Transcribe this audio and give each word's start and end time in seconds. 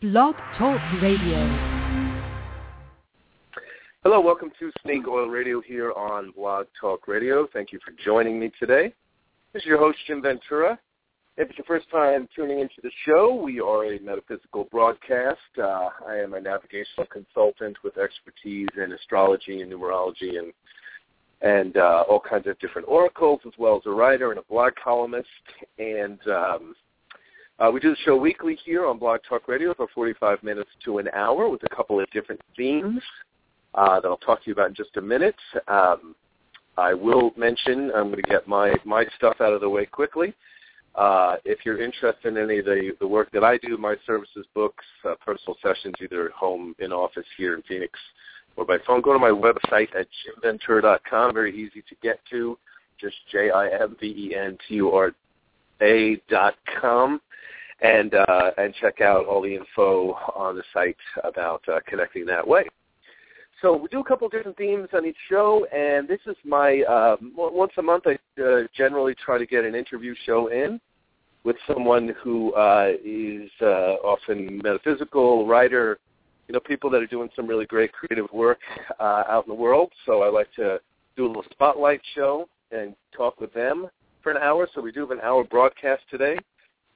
Blog 0.00 0.34
Talk 0.56 0.80
Radio. 1.02 1.36
Hello, 4.02 4.18
welcome 4.18 4.50
to 4.58 4.72
Snake 4.82 5.06
Oil 5.06 5.28
Radio 5.28 5.60
here 5.60 5.92
on 5.92 6.30
Blog 6.30 6.68
Talk 6.80 7.06
Radio. 7.06 7.46
Thank 7.52 7.70
you 7.70 7.78
for 7.84 7.92
joining 8.02 8.40
me 8.40 8.50
today. 8.58 8.94
This 9.52 9.62
is 9.62 9.66
your 9.66 9.76
host, 9.76 9.98
Jim 10.06 10.22
Ventura. 10.22 10.78
If 11.36 11.50
it's 11.50 11.58
your 11.58 11.66
first 11.66 11.90
time 11.90 12.26
tuning 12.34 12.60
into 12.60 12.76
the 12.82 12.90
show, 13.04 13.34
we 13.34 13.60
are 13.60 13.92
a 13.92 14.00
metaphysical 14.00 14.64
broadcast. 14.70 15.36
Uh, 15.58 15.90
I 16.08 16.16
am 16.16 16.32
a 16.32 16.40
navigational 16.40 17.04
consultant 17.12 17.76
with 17.84 17.98
expertise 17.98 18.68
in 18.82 18.92
astrology 18.92 19.60
and 19.60 19.70
numerology 19.70 20.38
and 20.38 20.54
and 21.42 21.76
uh, 21.76 22.04
all 22.08 22.20
kinds 22.20 22.46
of 22.46 22.58
different 22.58 22.88
oracles, 22.88 23.40
as 23.46 23.52
well 23.58 23.76
as 23.76 23.82
a 23.84 23.90
writer 23.90 24.30
and 24.30 24.38
a 24.38 24.44
blog 24.44 24.72
columnist. 24.82 25.28
And 25.78 26.18
um, 26.26 26.74
uh, 27.60 27.70
we 27.70 27.80
do 27.80 27.90
the 27.90 27.96
show 28.04 28.16
weekly 28.16 28.58
here 28.64 28.86
on 28.86 28.98
Blog 28.98 29.20
Talk 29.28 29.46
Radio 29.48 29.74
for 29.74 29.86
45 29.94 30.42
minutes 30.42 30.70
to 30.84 30.98
an 30.98 31.08
hour 31.14 31.48
with 31.48 31.62
a 31.64 31.68
couple 31.74 32.00
of 32.00 32.10
different 32.10 32.40
themes 32.56 33.02
uh, 33.74 34.00
that 34.00 34.08
I'll 34.08 34.16
talk 34.16 34.42
to 34.42 34.46
you 34.46 34.54
about 34.54 34.68
in 34.68 34.74
just 34.74 34.96
a 34.96 35.02
minute. 35.02 35.36
Um, 35.68 36.14
I 36.78 36.94
will 36.94 37.32
mention, 37.36 37.90
I'm 37.94 38.10
going 38.10 38.16
to 38.16 38.22
get 38.22 38.48
my, 38.48 38.74
my 38.84 39.04
stuff 39.16 39.36
out 39.40 39.52
of 39.52 39.60
the 39.60 39.68
way 39.68 39.84
quickly. 39.84 40.32
Uh, 40.94 41.36
if 41.44 41.58
you're 41.64 41.82
interested 41.82 42.28
in 42.28 42.38
any 42.42 42.58
of 42.58 42.64
the, 42.64 42.96
the 42.98 43.06
work 43.06 43.30
that 43.32 43.44
I 43.44 43.58
do, 43.58 43.76
my 43.76 43.94
services, 44.06 44.46
books, 44.54 44.84
uh, 45.04 45.14
personal 45.24 45.56
sessions, 45.62 45.94
either 46.02 46.24
at 46.26 46.32
home, 46.32 46.74
in 46.78 46.92
office 46.92 47.26
here 47.36 47.54
in 47.54 47.62
Phoenix, 47.62 47.98
or 48.56 48.64
by 48.64 48.78
phone, 48.86 49.02
go 49.02 49.12
to 49.12 49.18
my 49.18 49.28
website 49.28 49.94
at 49.94 50.08
jimventura.com. 50.42 51.34
Very 51.34 51.54
easy 51.54 51.82
to 51.88 51.94
get 52.02 52.18
to. 52.30 52.58
Just 52.98 53.16
J-I-M-V-E-N-T-U-R-A 53.30 53.82
dot 56.28 56.54
com. 56.80 57.20
And, 57.82 58.14
uh, 58.14 58.50
and 58.58 58.74
check 58.74 59.00
out 59.00 59.24
all 59.24 59.40
the 59.40 59.54
info 59.54 60.12
on 60.36 60.54
the 60.54 60.62
site 60.74 60.96
about 61.24 61.66
uh, 61.66 61.80
connecting 61.86 62.26
that 62.26 62.46
way. 62.46 62.66
So 63.62 63.76
we 63.76 63.88
do 63.88 64.00
a 64.00 64.04
couple 64.04 64.28
different 64.28 64.56
themes 64.56 64.88
on 64.94 65.04
each 65.04 65.16
show, 65.28 65.66
and 65.66 66.08
this 66.08 66.20
is 66.26 66.36
my 66.44 66.82
um, 66.82 67.32
once 67.36 67.72
a 67.76 67.82
month. 67.82 68.04
I 68.06 68.18
uh, 68.42 68.62
generally 68.74 69.14
try 69.14 69.36
to 69.36 69.44
get 69.44 69.64
an 69.64 69.74
interview 69.74 70.14
show 70.24 70.48
in 70.48 70.80
with 71.44 71.56
someone 71.66 72.14
who 72.22 72.52
uh, 72.54 72.92
is 73.04 73.50
uh, 73.60 73.96
often 74.02 74.60
metaphysical 74.62 75.46
writer, 75.46 75.98
you 76.48 76.54
know, 76.54 76.60
people 76.60 76.90
that 76.90 77.02
are 77.02 77.06
doing 77.06 77.28
some 77.36 77.46
really 77.46 77.66
great 77.66 77.92
creative 77.92 78.30
work 78.32 78.60
uh, 78.98 79.24
out 79.28 79.44
in 79.46 79.50
the 79.50 79.60
world. 79.60 79.92
So 80.06 80.22
I 80.22 80.30
like 80.30 80.52
to 80.56 80.80
do 81.16 81.26
a 81.26 81.28
little 81.28 81.44
spotlight 81.50 82.00
show 82.14 82.48
and 82.72 82.94
talk 83.14 83.40
with 83.40 83.52
them 83.52 83.88
for 84.22 84.32
an 84.32 84.38
hour. 84.38 84.68
So 84.74 84.80
we 84.80 84.92
do 84.92 85.00
have 85.00 85.10
an 85.10 85.20
hour 85.20 85.44
broadcast 85.44 86.02
today. 86.10 86.38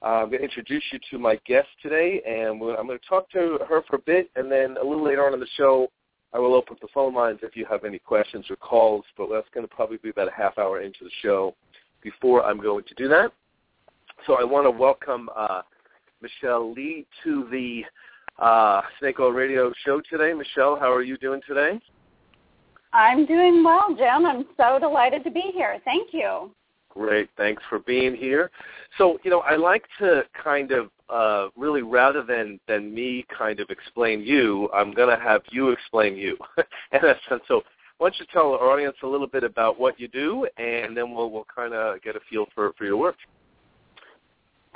Uh, 0.05 0.23
I'm 0.23 0.29
going 0.29 0.41
to 0.41 0.45
introduce 0.45 0.83
you 0.93 0.99
to 1.11 1.19
my 1.19 1.41
guest 1.47 1.69
today, 1.83 2.21
and 2.27 2.61
I'm 2.61 2.87
going 2.87 2.99
to 2.99 3.09
talk 3.09 3.31
to 3.31 3.59
her 3.67 3.83
for 3.89 3.97
a 3.97 4.01
bit, 4.01 4.31
and 4.37 4.53
then 4.53 4.77
a 4.77 4.85
little 4.85 5.03
later 5.03 5.27
on 5.27 5.33
in 5.33 5.41
the 5.41 5.47
show, 5.57 5.91
I 6.35 6.39
will 6.39 6.55
open 6.55 6.75
up 6.75 6.81
the 6.81 6.89
phone 6.93 7.15
lines 7.15 7.39
if 7.43 7.57
you 7.57 7.65
have 7.71 7.85
any 7.85 7.99
questions 7.99 8.45
or 8.51 8.57
calls, 8.57 9.05
but 9.17 9.29
that's 9.33 9.49
going 9.55 9.67
to 9.67 9.75
probably 9.75 9.97
be 9.97 10.11
about 10.11 10.29
a 10.29 10.33
half 10.33 10.59
hour 10.59 10.83
into 10.83 11.05
the 11.05 11.11
show 11.23 11.55
before 12.03 12.45
I'm 12.45 12.61
going 12.61 12.85
to 12.85 12.95
do 12.97 13.09
that. 13.09 13.33
So 14.27 14.35
I 14.39 14.45
want 14.45 14.67
to 14.67 14.71
welcome 14.71 15.31
uh, 15.35 15.63
Michelle 16.21 16.73
Lee 16.73 17.07
to 17.23 17.49
the 17.51 17.85
uh, 18.45 18.83
Snake 18.99 19.21
Oil 19.21 19.31
Radio 19.31 19.73
show 19.87 20.03
today. 20.11 20.35
Michelle, 20.35 20.79
how 20.79 20.93
are 20.93 21.03
you 21.03 21.17
doing 21.17 21.41
today? 21.49 21.81
I'm 22.93 23.25
doing 23.25 23.65
well, 23.65 23.95
Jim. 23.97 24.27
I'm 24.27 24.45
so 24.59 24.79
delighted 24.79 25.25
to 25.25 25.31
be 25.31 25.51
here. 25.55 25.79
Thank 25.85 26.13
you. 26.13 26.51
Great. 26.95 27.29
Thanks 27.37 27.63
for 27.69 27.81
being 27.81 28.15
here. 28.15 28.51
So, 28.99 29.19
you 29.25 29.31
know, 29.31 29.41
I 29.41 29.57
like 29.57 29.85
to 29.99 30.23
kind 30.43 30.71
of 30.71 30.91
uh, 31.11 31.49
really 31.57 31.83
rather 31.83 32.23
than 32.23 32.61
than 32.69 32.95
me 32.95 33.27
kind 33.37 33.61
of 33.61 33.69
explain 33.69 34.23
you, 34.23 34.71
I'm 34.73 34.93
going 34.93 35.17
to 35.17 35.23
have 35.23 35.43
you 35.51 35.71
explain 35.71 36.17
you. 36.17 36.39
sense. 36.93 37.43
So, 37.49 37.63
why 37.99 38.09
don't 38.09 38.19
you 38.19 38.27
tell 38.33 38.53
our 38.53 38.71
audience 38.71 38.97
a 39.03 39.07
little 39.07 39.27
bit 39.27 39.45
about 39.45 39.79
what 39.79 39.99
you 39.99 40.09
do, 40.09 40.47
and 40.57 40.97
then 40.97 41.13
we'll 41.13 41.31
we'll 41.31 41.47
kind 41.55 41.75
of 41.75 42.01
get 42.03 42.17
a 42.17 42.21
feel 42.31 42.47
for 42.55 42.73
for 42.79 42.85
your 42.85 42.97
work. 42.97 43.17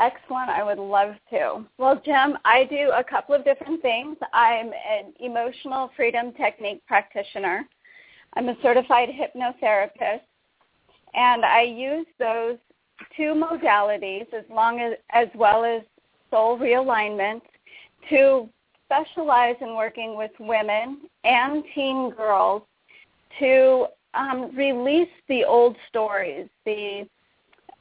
Excellent. 0.00 0.50
I 0.50 0.62
would 0.62 0.78
love 0.78 1.14
to. 1.30 1.64
Well, 1.78 2.00
Jim, 2.04 2.36
I 2.44 2.64
do 2.64 2.92
a 2.96 3.02
couple 3.02 3.34
of 3.34 3.44
different 3.44 3.80
things. 3.82 4.16
I'm 4.32 4.66
an 4.68 5.12
emotional 5.20 5.90
freedom 5.96 6.32
technique 6.32 6.82
practitioner. 6.86 7.64
I'm 8.34 8.48
a 8.48 8.56
certified 8.62 9.08
hypnotherapist 9.08 10.20
and 11.14 11.44
I 11.44 11.62
use 11.62 12.06
those 12.18 12.58
two 13.16 13.34
modalities 13.34 14.32
as 14.32 14.44
long 14.50 14.80
as 14.80 14.94
as 15.12 15.28
well 15.34 15.64
as 15.64 15.82
soul 16.30 16.58
realignment 16.58 17.42
to 18.08 18.48
specialize 18.84 19.56
in 19.60 19.74
working 19.76 20.16
with 20.16 20.30
women 20.40 21.00
and 21.24 21.62
teen 21.74 22.10
girls 22.10 22.62
to 23.38 23.86
um, 24.14 24.54
release 24.56 25.10
the 25.28 25.44
old 25.44 25.76
stories, 25.88 26.48
the 26.64 27.06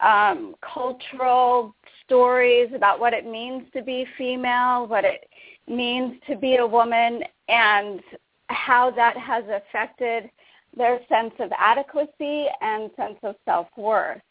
um, 0.02 0.56
cultural 0.62 1.74
stories 2.04 2.72
about 2.76 3.00
what 3.00 3.14
it 3.14 3.26
means 3.26 3.64
to 3.74 3.82
be 3.82 4.06
female, 4.18 4.86
what 4.88 5.06
it 5.06 5.28
means 5.68 6.14
to 6.28 6.36
be 6.36 6.58
a 6.58 6.68
woman, 6.68 7.24
and 7.48 8.02
how 8.50 8.92
that 8.92 9.18
has 9.18 9.44
affected 9.50 10.30
their 10.78 11.00
sense 11.10 11.34
of 11.40 11.52
adequacy 11.58 12.46
and 12.62 12.92
sense 12.96 13.18
of 13.24 13.36
self-worth. 13.46 14.22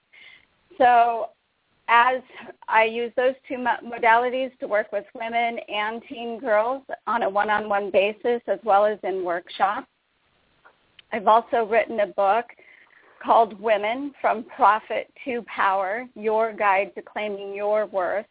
So 0.79 1.31
as 1.89 2.21
I 2.69 2.85
use 2.85 3.13
those 3.17 3.35
two 3.49 3.57
modalities 3.57 4.57
to 4.59 4.67
work 4.67 4.91
with 4.93 5.05
women 5.15 5.59
and 5.69 6.03
teen 6.09 6.39
girls 6.39 6.83
on 7.07 7.23
a 7.23 7.29
one-on-one 7.29 7.91
basis 7.91 8.43
as 8.49 8.59
well 8.65 8.85
as 8.85 8.99
in 9.03 9.25
workshops, 9.25 9.87
I've 11.13 11.29
also 11.29 11.65
written 11.65 12.01
a 12.01 12.09
book 12.09 12.47
called 13.23 13.59
Women 13.61 14.13
from 14.21 14.45
Profit 14.45 15.13
to 15.25 15.43
Power, 15.43 16.07
Your 16.15 16.53
Guide 16.53 16.93
to 16.97 17.03
Claiming 17.03 17.55
Your 17.55 17.87
Worth. 17.87 18.27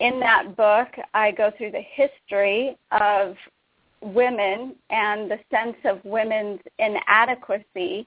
In 0.00 0.20
that 0.20 0.56
book, 0.56 0.88
I 1.14 1.32
go 1.32 1.50
through 1.56 1.72
the 1.72 1.82
history 1.94 2.76
of 2.92 3.34
women 4.00 4.74
and 4.90 5.30
the 5.30 5.38
sense 5.50 5.76
of 5.84 6.04
women's 6.04 6.60
inadequacy 6.78 8.06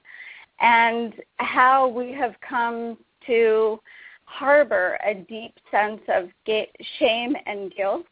and 0.60 1.14
how 1.36 1.88
we 1.88 2.12
have 2.12 2.34
come 2.46 2.96
to 3.26 3.78
harbor 4.24 4.98
a 5.06 5.14
deep 5.14 5.54
sense 5.70 6.00
of 6.08 6.28
shame 6.98 7.34
and 7.46 7.72
guilt 7.74 8.06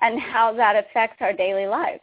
and 0.00 0.20
how 0.20 0.52
that 0.52 0.76
affects 0.76 1.16
our 1.20 1.32
daily 1.32 1.66
lives. 1.66 2.00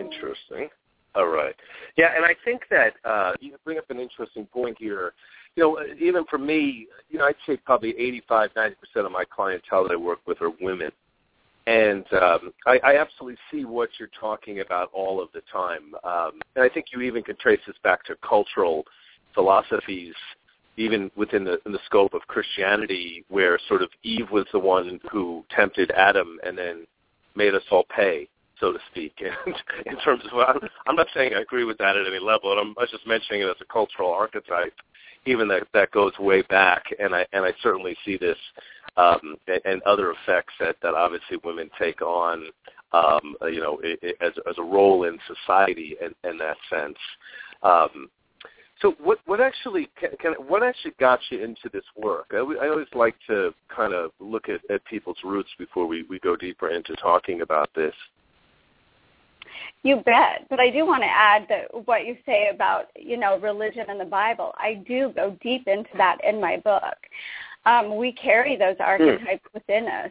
Interesting. 0.00 0.68
All 1.14 1.26
right. 1.26 1.54
Yeah, 1.96 2.14
and 2.16 2.24
I 2.24 2.34
think 2.44 2.62
that 2.70 2.94
uh, 3.04 3.32
you 3.40 3.56
bring 3.64 3.78
up 3.78 3.90
an 3.90 3.98
interesting 3.98 4.46
point 4.46 4.76
here. 4.78 5.12
You 5.56 5.64
know, 5.64 5.78
even 6.00 6.24
for 6.30 6.38
me, 6.38 6.86
you 7.08 7.18
know, 7.18 7.26
I'd 7.26 7.34
say 7.46 7.56
probably 7.56 7.90
85, 7.98 8.50
90% 8.56 8.74
of 9.06 9.12
my 9.12 9.24
clientele 9.24 9.84
that 9.84 9.92
I 9.92 9.96
work 9.96 10.20
with 10.26 10.40
are 10.40 10.52
women. 10.60 10.92
And 11.70 12.04
um, 12.14 12.52
I, 12.66 12.80
I 12.82 12.96
absolutely 12.98 13.38
see 13.48 13.64
what 13.64 13.90
you're 13.96 14.10
talking 14.18 14.58
about 14.58 14.90
all 14.92 15.22
of 15.22 15.28
the 15.32 15.40
time. 15.52 15.94
Um, 16.02 16.40
and 16.56 16.64
I 16.64 16.68
think 16.68 16.86
you 16.92 17.00
even 17.02 17.22
can 17.22 17.36
trace 17.36 17.60
this 17.64 17.76
back 17.84 18.04
to 18.06 18.16
cultural 18.28 18.84
philosophies, 19.34 20.14
even 20.76 21.12
within 21.14 21.44
the, 21.44 21.60
in 21.66 21.70
the 21.70 21.78
scope 21.86 22.12
of 22.12 22.22
Christianity, 22.22 23.24
where 23.28 23.56
sort 23.68 23.82
of 23.82 23.90
Eve 24.02 24.32
was 24.32 24.46
the 24.52 24.58
one 24.58 24.98
who 25.12 25.44
tempted 25.54 25.92
Adam 25.92 26.40
and 26.44 26.58
then 26.58 26.88
made 27.36 27.54
us 27.54 27.62
all 27.70 27.84
pay, 27.94 28.26
so 28.58 28.72
to 28.72 28.78
speak. 28.90 29.22
And 29.46 29.54
in 29.86 29.96
terms 30.00 30.24
of, 30.32 30.60
I'm 30.88 30.96
not 30.96 31.06
saying 31.14 31.34
I 31.36 31.40
agree 31.40 31.64
with 31.64 31.78
that 31.78 31.96
at 31.96 32.04
any 32.04 32.18
level. 32.18 32.52
But 32.52 32.60
I'm, 32.60 32.74
I 32.78 32.82
was 32.82 32.90
just 32.90 33.06
mentioning 33.06 33.42
it 33.42 33.48
as 33.48 33.60
a 33.60 33.72
cultural 33.72 34.10
archetype, 34.10 34.74
even 35.24 35.46
that 35.48 35.68
that 35.72 35.92
goes 35.92 36.18
way 36.18 36.42
back. 36.42 36.86
And 36.98 37.14
I 37.14 37.24
and 37.32 37.44
I 37.44 37.52
certainly 37.62 37.96
see 38.04 38.16
this 38.16 38.38
um, 38.96 39.36
and, 39.46 39.60
and 39.64 39.82
other 39.82 40.12
effects 40.12 40.54
that, 40.60 40.76
that 40.82 40.94
obviously 40.94 41.38
women 41.44 41.70
take 41.78 42.02
on, 42.02 42.46
um, 42.92 43.36
you 43.42 43.60
know, 43.60 43.80
as, 44.20 44.32
as 44.48 44.54
a 44.58 44.62
role 44.62 45.04
in 45.04 45.18
society 45.26 45.96
in, 46.00 46.14
in 46.28 46.38
that 46.38 46.56
sense. 46.68 46.98
Um, 47.62 48.08
so 48.80 48.94
what 48.98 49.18
what 49.26 49.40
actually 49.40 49.90
can, 49.98 50.10
can, 50.20 50.32
what 50.48 50.62
actually 50.62 50.92
got 50.98 51.20
you 51.30 51.42
into 51.44 51.68
this 51.70 51.84
work? 51.96 52.30
I, 52.32 52.36
I 52.36 52.68
always 52.68 52.86
like 52.94 53.14
to 53.28 53.52
kind 53.74 53.92
of 53.92 54.10
look 54.20 54.48
at, 54.48 54.60
at 54.74 54.84
people's 54.86 55.18
roots 55.22 55.50
before 55.58 55.86
we, 55.86 56.04
we 56.04 56.18
go 56.20 56.34
deeper 56.34 56.70
into 56.70 56.96
talking 56.96 57.42
about 57.42 57.68
this. 57.74 57.94
You 59.82 59.96
bet. 59.96 60.46
But 60.48 60.60
I 60.60 60.70
do 60.70 60.86
want 60.86 61.02
to 61.02 61.08
add 61.08 61.46
that 61.48 61.86
what 61.86 62.06
you 62.06 62.16
say 62.24 62.50
about, 62.52 62.86
you 62.96 63.16
know, 63.16 63.38
religion 63.38 63.86
and 63.88 64.00
the 64.00 64.04
Bible, 64.04 64.54
I 64.56 64.82
do 64.86 65.12
go 65.14 65.36
deep 65.42 65.66
into 65.66 65.90
that 65.96 66.18
in 66.24 66.40
my 66.40 66.56
book 66.58 66.96
um, 67.66 67.96
we 67.96 68.12
carry 68.12 68.56
those 68.56 68.76
hmm. 68.76 68.82
archetypes 68.82 69.44
mm. 69.48 69.54
within 69.54 69.86
us. 69.86 70.10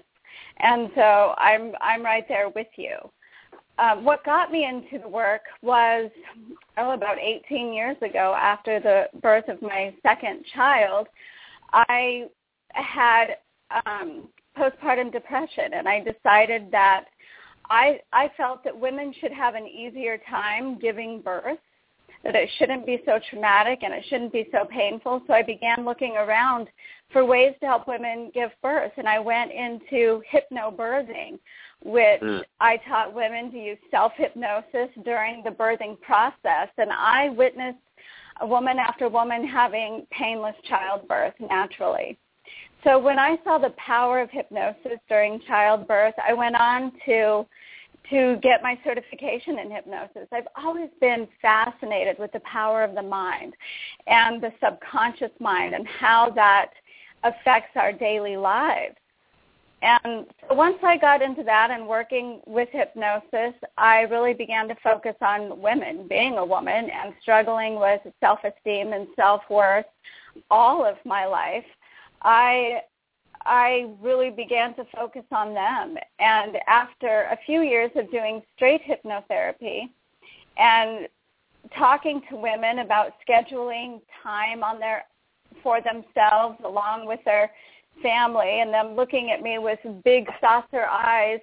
And 0.57 0.89
so 0.95 1.33
I'm 1.37 1.73
I'm 1.81 2.03
right 2.03 2.25
there 2.27 2.49
with 2.49 2.67
you. 2.75 2.97
Um, 3.77 4.03
what 4.03 4.25
got 4.25 4.51
me 4.51 4.65
into 4.65 5.01
the 5.01 5.07
work 5.07 5.41
was 5.61 6.11
oh 6.77 6.91
about 6.91 7.17
18 7.17 7.73
years 7.73 7.95
ago 8.01 8.35
after 8.37 8.79
the 8.79 9.05
birth 9.21 9.47
of 9.47 9.61
my 9.61 9.93
second 10.03 10.43
child, 10.53 11.07
I 11.71 12.25
had 12.71 13.37
um, 13.85 14.27
postpartum 14.57 15.11
depression, 15.11 15.73
and 15.73 15.87
I 15.87 15.99
decided 15.99 16.71
that 16.71 17.05
I 17.69 18.01
I 18.11 18.31
felt 18.35 18.63
that 18.65 18.77
women 18.77 19.13
should 19.19 19.31
have 19.31 19.55
an 19.55 19.65
easier 19.65 20.19
time 20.29 20.77
giving 20.77 21.21
birth, 21.21 21.59
that 22.23 22.35
it 22.35 22.49
shouldn't 22.57 22.85
be 22.85 23.01
so 23.05 23.19
traumatic 23.29 23.79
and 23.83 23.93
it 23.93 24.03
shouldn't 24.09 24.33
be 24.33 24.47
so 24.51 24.65
painful. 24.65 25.21
So 25.27 25.33
I 25.33 25.43
began 25.43 25.85
looking 25.85 26.17
around 26.17 26.67
for 27.11 27.25
ways 27.25 27.53
to 27.59 27.67
help 27.67 27.87
women 27.87 28.31
give 28.33 28.51
birth, 28.61 28.91
and 28.97 29.07
I 29.07 29.19
went 29.19 29.51
into 29.51 30.21
hypnobirthing, 30.31 31.39
which 31.83 32.21
mm. 32.21 32.43
I 32.59 32.77
taught 32.87 33.13
women 33.13 33.51
to 33.51 33.57
use 33.57 33.77
self-hypnosis 33.89 34.89
during 35.03 35.43
the 35.43 35.49
birthing 35.49 35.99
process, 36.01 36.69
and 36.77 36.91
I 36.91 37.29
witnessed 37.29 37.79
a 38.41 38.47
woman 38.47 38.77
after 38.77 39.09
woman 39.09 39.45
having 39.45 40.05
painless 40.11 40.55
childbirth 40.67 41.33
naturally. 41.39 42.17
So 42.83 42.97
when 42.97 43.19
I 43.19 43.37
saw 43.43 43.57
the 43.57 43.71
power 43.71 44.21
of 44.21 44.29
hypnosis 44.31 44.99
during 45.09 45.41
childbirth, 45.41 46.15
I 46.25 46.33
went 46.33 46.55
on 46.55 46.93
to 47.05 47.45
to 48.09 48.37
get 48.41 48.63
my 48.63 48.79
certification 48.83 49.59
in 49.59 49.69
hypnosis. 49.69 50.27
I've 50.31 50.47
always 50.55 50.89
been 50.99 51.27
fascinated 51.41 52.17
with 52.17 52.31
the 52.31 52.39
power 52.39 52.83
of 52.83 52.95
the 52.95 53.03
mind 53.03 53.53
and 54.07 54.41
the 54.41 54.51
subconscious 54.63 55.31
mind 55.39 55.75
and 55.75 55.85
how 55.85 56.31
that 56.31 56.71
affects 57.23 57.71
our 57.75 57.91
daily 57.91 58.37
lives. 58.37 58.95
And 59.81 60.25
so 60.47 60.55
once 60.55 60.77
I 60.83 60.97
got 60.97 61.21
into 61.21 61.43
that 61.43 61.71
and 61.71 61.87
working 61.87 62.41
with 62.45 62.67
hypnosis, 62.71 63.53
I 63.77 64.01
really 64.01 64.33
began 64.33 64.67
to 64.67 64.75
focus 64.83 65.15
on 65.21 65.61
women, 65.61 66.05
being 66.07 66.37
a 66.37 66.45
woman 66.45 66.89
and 66.89 67.13
struggling 67.21 67.79
with 67.79 68.01
self-esteem 68.19 68.91
and 68.91 69.07
self-worth 69.15 69.85
all 70.51 70.85
of 70.85 70.97
my 71.05 71.25
life. 71.25 71.65
I 72.21 72.81
I 73.45 73.89
really 74.01 74.29
began 74.29 74.75
to 74.75 74.85
focus 74.93 75.23
on 75.31 75.53
them. 75.53 75.95
And 76.19 76.57
after 76.67 77.23
a 77.31 77.37
few 77.45 77.61
years 77.61 77.89
of 77.95 78.11
doing 78.11 78.41
straight 78.55 78.81
hypnotherapy 78.83 79.89
and 80.57 81.07
talking 81.77 82.21
to 82.29 82.35
women 82.35 82.79
about 82.79 83.13
scheduling 83.27 84.01
time 84.21 84.61
on 84.63 84.79
their 84.79 85.05
for 85.63 85.79
themselves 85.81 86.57
along 86.63 87.05
with 87.05 87.19
their 87.25 87.51
family 88.01 88.61
and 88.61 88.73
them 88.73 88.95
looking 88.95 89.31
at 89.31 89.41
me 89.41 89.57
with 89.57 89.79
big 90.03 90.27
saucer 90.39 90.85
eyes 90.85 91.39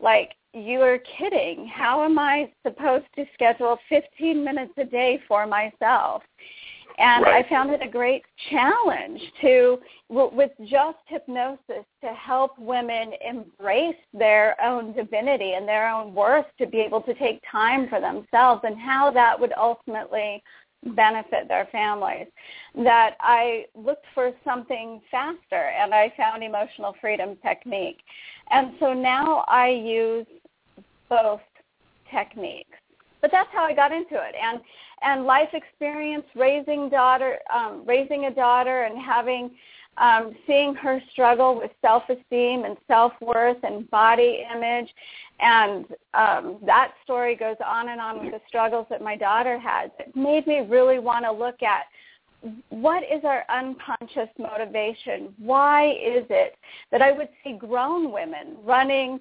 like 0.00 0.32
you 0.52 0.80
are 0.80 0.98
kidding 1.18 1.66
how 1.66 2.04
am 2.04 2.18
i 2.18 2.50
supposed 2.66 3.06
to 3.14 3.24
schedule 3.34 3.78
15 3.88 4.44
minutes 4.44 4.72
a 4.78 4.84
day 4.84 5.20
for 5.28 5.46
myself 5.46 6.22
and 7.00 7.24
right. 7.24 7.44
I 7.44 7.48
found 7.48 7.70
it 7.70 7.80
a 7.82 7.88
great 7.88 8.22
challenge 8.50 9.20
to, 9.40 9.78
with 10.08 10.50
just 10.66 10.98
hypnosis, 11.06 11.86
to 12.02 12.08
help 12.08 12.58
women 12.58 13.12
embrace 13.26 13.96
their 14.12 14.54
own 14.62 14.92
divinity 14.92 15.54
and 15.54 15.66
their 15.66 15.88
own 15.88 16.14
worth 16.14 16.46
to 16.58 16.66
be 16.66 16.80
able 16.80 17.00
to 17.02 17.14
take 17.14 17.40
time 17.50 17.88
for 17.88 18.00
themselves 18.00 18.62
and 18.64 18.78
how 18.78 19.10
that 19.12 19.38
would 19.38 19.52
ultimately 19.56 20.42
benefit 20.94 21.48
their 21.48 21.68
families. 21.70 22.26
That 22.74 23.16
I 23.20 23.66
looked 23.74 24.06
for 24.14 24.32
something 24.44 25.00
faster 25.10 25.70
and 25.80 25.94
I 25.94 26.12
found 26.16 26.42
emotional 26.42 26.94
freedom 27.00 27.36
technique. 27.42 27.98
And 28.50 28.72
so 28.80 28.92
now 28.92 29.44
I 29.48 29.68
use 29.68 30.26
both 31.08 31.40
techniques. 32.10 32.78
But 33.20 33.30
that's 33.30 33.50
how 33.52 33.64
I 33.64 33.74
got 33.74 33.92
into 33.92 34.14
it. 34.14 34.34
And 34.40 34.60
and 35.02 35.24
life 35.24 35.48
experience 35.52 36.24
raising 36.34 36.88
daughter 36.88 37.38
um, 37.54 37.84
raising 37.86 38.26
a 38.26 38.34
daughter 38.34 38.84
and 38.84 39.00
having 39.00 39.50
um, 40.00 40.34
seeing 40.46 40.74
her 40.74 41.00
struggle 41.12 41.56
with 41.56 41.70
self-esteem 41.82 42.64
and 42.64 42.76
self-worth 42.88 43.58
and 43.62 43.88
body 43.90 44.44
image 44.54 44.88
and 45.40 45.86
um, 46.14 46.58
that 46.64 46.92
story 47.04 47.36
goes 47.36 47.56
on 47.64 47.90
and 47.90 48.00
on 48.00 48.24
with 48.24 48.32
the 48.32 48.40
struggles 48.48 48.86
that 48.90 49.02
my 49.02 49.16
daughter 49.16 49.58
has 49.58 49.90
it 49.98 50.14
made 50.16 50.46
me 50.46 50.60
really 50.60 50.98
want 50.98 51.24
to 51.24 51.30
look 51.30 51.62
at 51.62 51.84
what 52.70 53.02
is 53.02 53.22
our 53.24 53.44
unconscious 53.50 54.30
motivation? 54.38 55.34
Why 55.38 55.90
is 55.90 56.24
it 56.30 56.56
that 56.90 57.02
I 57.02 57.12
would 57.12 57.28
see 57.44 57.52
grown 57.52 58.10
women 58.12 58.56
running 58.64 59.20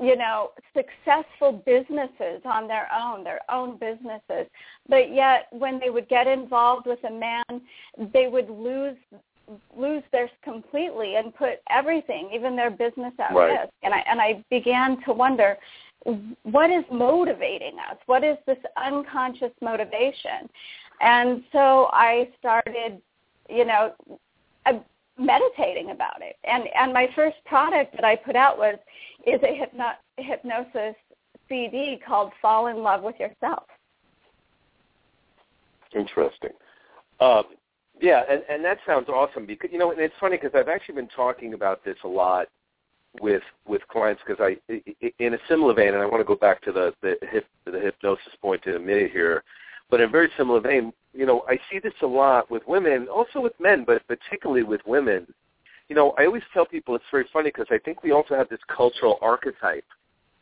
you 0.00 0.16
know, 0.16 0.50
successful 0.74 1.62
businesses 1.66 2.40
on 2.44 2.68
their 2.68 2.88
own, 2.94 3.24
their 3.24 3.40
own 3.50 3.78
businesses. 3.78 4.46
But 4.88 5.12
yet 5.12 5.48
when 5.50 5.80
they 5.80 5.90
would 5.90 6.08
get 6.08 6.26
involved 6.26 6.86
with 6.86 7.02
a 7.04 7.10
man, 7.10 7.62
they 8.12 8.28
would 8.28 8.48
lose 8.48 8.96
lose 9.76 10.02
theirs 10.12 10.30
completely 10.42 11.16
and 11.16 11.34
put 11.34 11.60
everything, 11.70 12.30
even 12.34 12.56
their 12.56 12.70
business 12.70 13.12
at 13.18 13.34
right. 13.34 13.60
risk. 13.60 13.72
And 13.82 13.94
I 13.94 14.04
and 14.08 14.20
I 14.20 14.44
began 14.50 15.02
to 15.04 15.12
wonder 15.12 15.56
what 16.42 16.70
is 16.70 16.84
motivating 16.92 17.76
us? 17.90 17.96
What 18.06 18.24
is 18.24 18.36
this 18.46 18.58
unconscious 18.76 19.52
motivation? 19.60 20.48
And 21.00 21.44
so 21.52 21.88
I 21.92 22.28
started, 22.38 23.00
you 23.48 23.64
know, 23.64 23.92
meditating 25.18 25.90
about 25.90 26.22
it. 26.22 26.36
And 26.44 26.64
and 26.78 26.92
my 26.92 27.08
first 27.14 27.36
product 27.44 27.94
that 27.94 28.04
I 28.04 28.16
put 28.16 28.36
out 28.36 28.58
was 28.58 28.78
is 29.26 29.40
a 29.42 29.54
hypno- 29.54 29.98
hypnosis 30.16 30.94
CD 31.48 32.00
called 32.06 32.32
Fall 32.40 32.68
in 32.68 32.78
Love 32.78 33.02
with 33.02 33.16
Yourself. 33.18 33.64
Interesting. 35.94 36.50
Um, 37.20 37.44
yeah, 38.00 38.22
and, 38.28 38.42
and 38.48 38.64
that 38.64 38.78
sounds 38.86 39.08
awesome 39.08 39.46
because 39.46 39.70
you 39.72 39.78
know 39.78 39.90
and 39.90 40.00
it's 40.00 40.14
funny 40.20 40.36
because 40.36 40.52
I've 40.54 40.68
actually 40.68 40.96
been 40.96 41.08
talking 41.08 41.54
about 41.54 41.84
this 41.84 41.96
a 42.04 42.08
lot 42.08 42.48
with 43.20 43.42
with 43.66 43.86
clients 43.88 44.22
because 44.26 44.40
I 44.40 44.72
in 45.18 45.34
a 45.34 45.38
similar 45.48 45.74
vein, 45.74 45.94
and 45.94 45.98
I 45.98 46.06
want 46.06 46.20
to 46.20 46.24
go 46.24 46.36
back 46.36 46.62
to 46.62 46.72
the 46.72 46.94
the, 47.02 47.16
hip, 47.30 47.46
the 47.64 47.78
hypnosis 47.78 48.34
point 48.40 48.66
in 48.66 48.74
a 48.74 48.78
minute 48.78 49.10
here, 49.10 49.42
but 49.90 50.00
in 50.00 50.08
a 50.08 50.12
very 50.12 50.30
similar 50.36 50.60
vein, 50.60 50.92
you 51.12 51.26
know, 51.26 51.42
I 51.48 51.58
see 51.70 51.78
this 51.78 51.94
a 52.02 52.06
lot 52.06 52.50
with 52.50 52.62
women, 52.66 53.08
also 53.08 53.40
with 53.40 53.58
men, 53.58 53.84
but 53.84 54.06
particularly 54.06 54.62
with 54.62 54.80
women. 54.86 55.26
You 55.88 55.96
know, 55.96 56.14
I 56.18 56.26
always 56.26 56.42
tell 56.52 56.66
people 56.66 56.94
it's 56.94 57.04
very 57.10 57.26
funny 57.32 57.48
because 57.48 57.68
I 57.70 57.78
think 57.78 58.02
we 58.02 58.12
also 58.12 58.34
have 58.34 58.48
this 58.50 58.60
cultural 58.68 59.18
archetype 59.22 59.86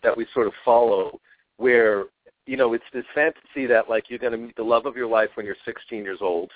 that 0.03 0.17
we 0.17 0.27
sort 0.35 0.49
of 0.49 0.53
follow 0.65 1.21
where, 1.57 2.05
you 2.47 2.57
know, 2.57 2.73
it's 2.75 2.85
this 2.93 3.05
fantasy 3.15 3.67
that 3.67 3.89
like 3.89 4.11
you're 4.11 4.19
going 4.19 4.33
to 4.33 4.39
meet 4.39 4.57
the 4.57 4.65
love 4.65 4.87
of 4.87 4.97
your 4.97 5.07
life 5.07 5.31
when 5.35 5.47
you're 5.47 5.57
16 5.65 6.03
years 6.03 6.19
old 6.21 6.51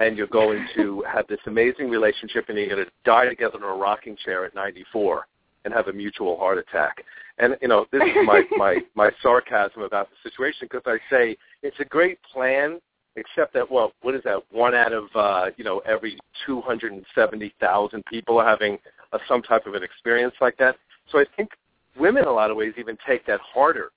and 0.00 0.16
you're 0.16 0.26
going 0.26 0.66
to 0.76 1.02
have 1.10 1.26
this 1.26 1.40
amazing 1.46 1.88
relationship 1.88 2.46
and 2.48 2.58
you're 2.58 2.68
going 2.68 2.84
to 2.84 2.90
die 3.04 3.26
together 3.26 3.56
in 3.56 3.62
a 3.62 3.66
rocking 3.66 4.16
chair 4.16 4.44
at 4.44 4.54
94 4.54 5.26
and 5.64 5.74
have 5.74 5.88
a 5.88 5.92
mutual 5.92 6.38
heart 6.38 6.58
attack. 6.58 7.04
And 7.38 7.56
you 7.60 7.68
know, 7.68 7.86
this 7.92 8.02
is 8.02 8.16
my 8.24 8.44
my 8.56 8.78
my 8.94 9.10
sarcasm 9.22 9.82
about 9.82 10.08
the 10.10 10.16
situation 10.28 10.68
because 10.70 10.82
I 10.86 10.98
say 11.10 11.36
it's 11.62 11.78
a 11.80 11.84
great 11.84 12.18
plan, 12.22 12.80
except 13.16 13.52
that 13.54 13.70
well, 13.70 13.92
what 14.02 14.14
is 14.14 14.22
that? 14.24 14.40
One 14.50 14.74
out 14.74 14.92
of 14.92 15.04
uh, 15.14 15.50
you 15.56 15.64
know 15.64 15.80
every 15.80 16.18
two 16.46 16.60
hundred 16.62 16.92
and 16.92 17.04
seventy 17.14 17.52
thousand 17.60 18.04
people 18.06 18.38
are 18.38 18.48
having 18.48 18.78
a, 19.12 19.18
some 19.28 19.42
type 19.42 19.66
of 19.66 19.74
an 19.74 19.82
experience 19.82 20.34
like 20.40 20.56
that. 20.58 20.76
So 21.10 21.18
I 21.18 21.24
think 21.36 21.50
women, 21.98 22.22
in 22.22 22.28
a 22.28 22.32
lot 22.32 22.50
of 22.50 22.56
ways, 22.56 22.72
even 22.78 22.96
take 23.06 23.26
that 23.26 23.40
harder. 23.40 23.90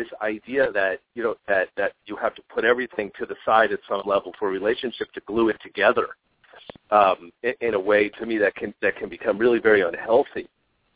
This 0.00 0.12
idea 0.34 0.64
that 0.72 0.96
you 1.14 1.22
know 1.24 1.34
that 1.46 1.66
that 1.76 1.92
you 2.08 2.16
have 2.24 2.34
to 2.38 2.42
put 2.54 2.64
everything 2.72 3.08
to 3.18 3.24
the 3.26 3.36
side 3.44 3.70
at 3.76 3.80
some 3.86 4.02
level 4.14 4.30
for 4.38 4.48
a 4.48 4.50
relationship 4.60 5.08
to 5.12 5.20
glue 5.30 5.48
it 5.52 5.58
together 5.68 6.08
um, 6.90 7.30
in, 7.42 7.54
in 7.60 7.72
a 7.74 7.82
way 7.90 8.08
to 8.18 8.22
me 8.30 8.38
that 8.38 8.54
can 8.60 8.72
that 8.80 8.94
can 8.96 9.08
become 9.16 9.36
really 9.44 9.60
very 9.68 9.82
unhealthy 9.82 10.46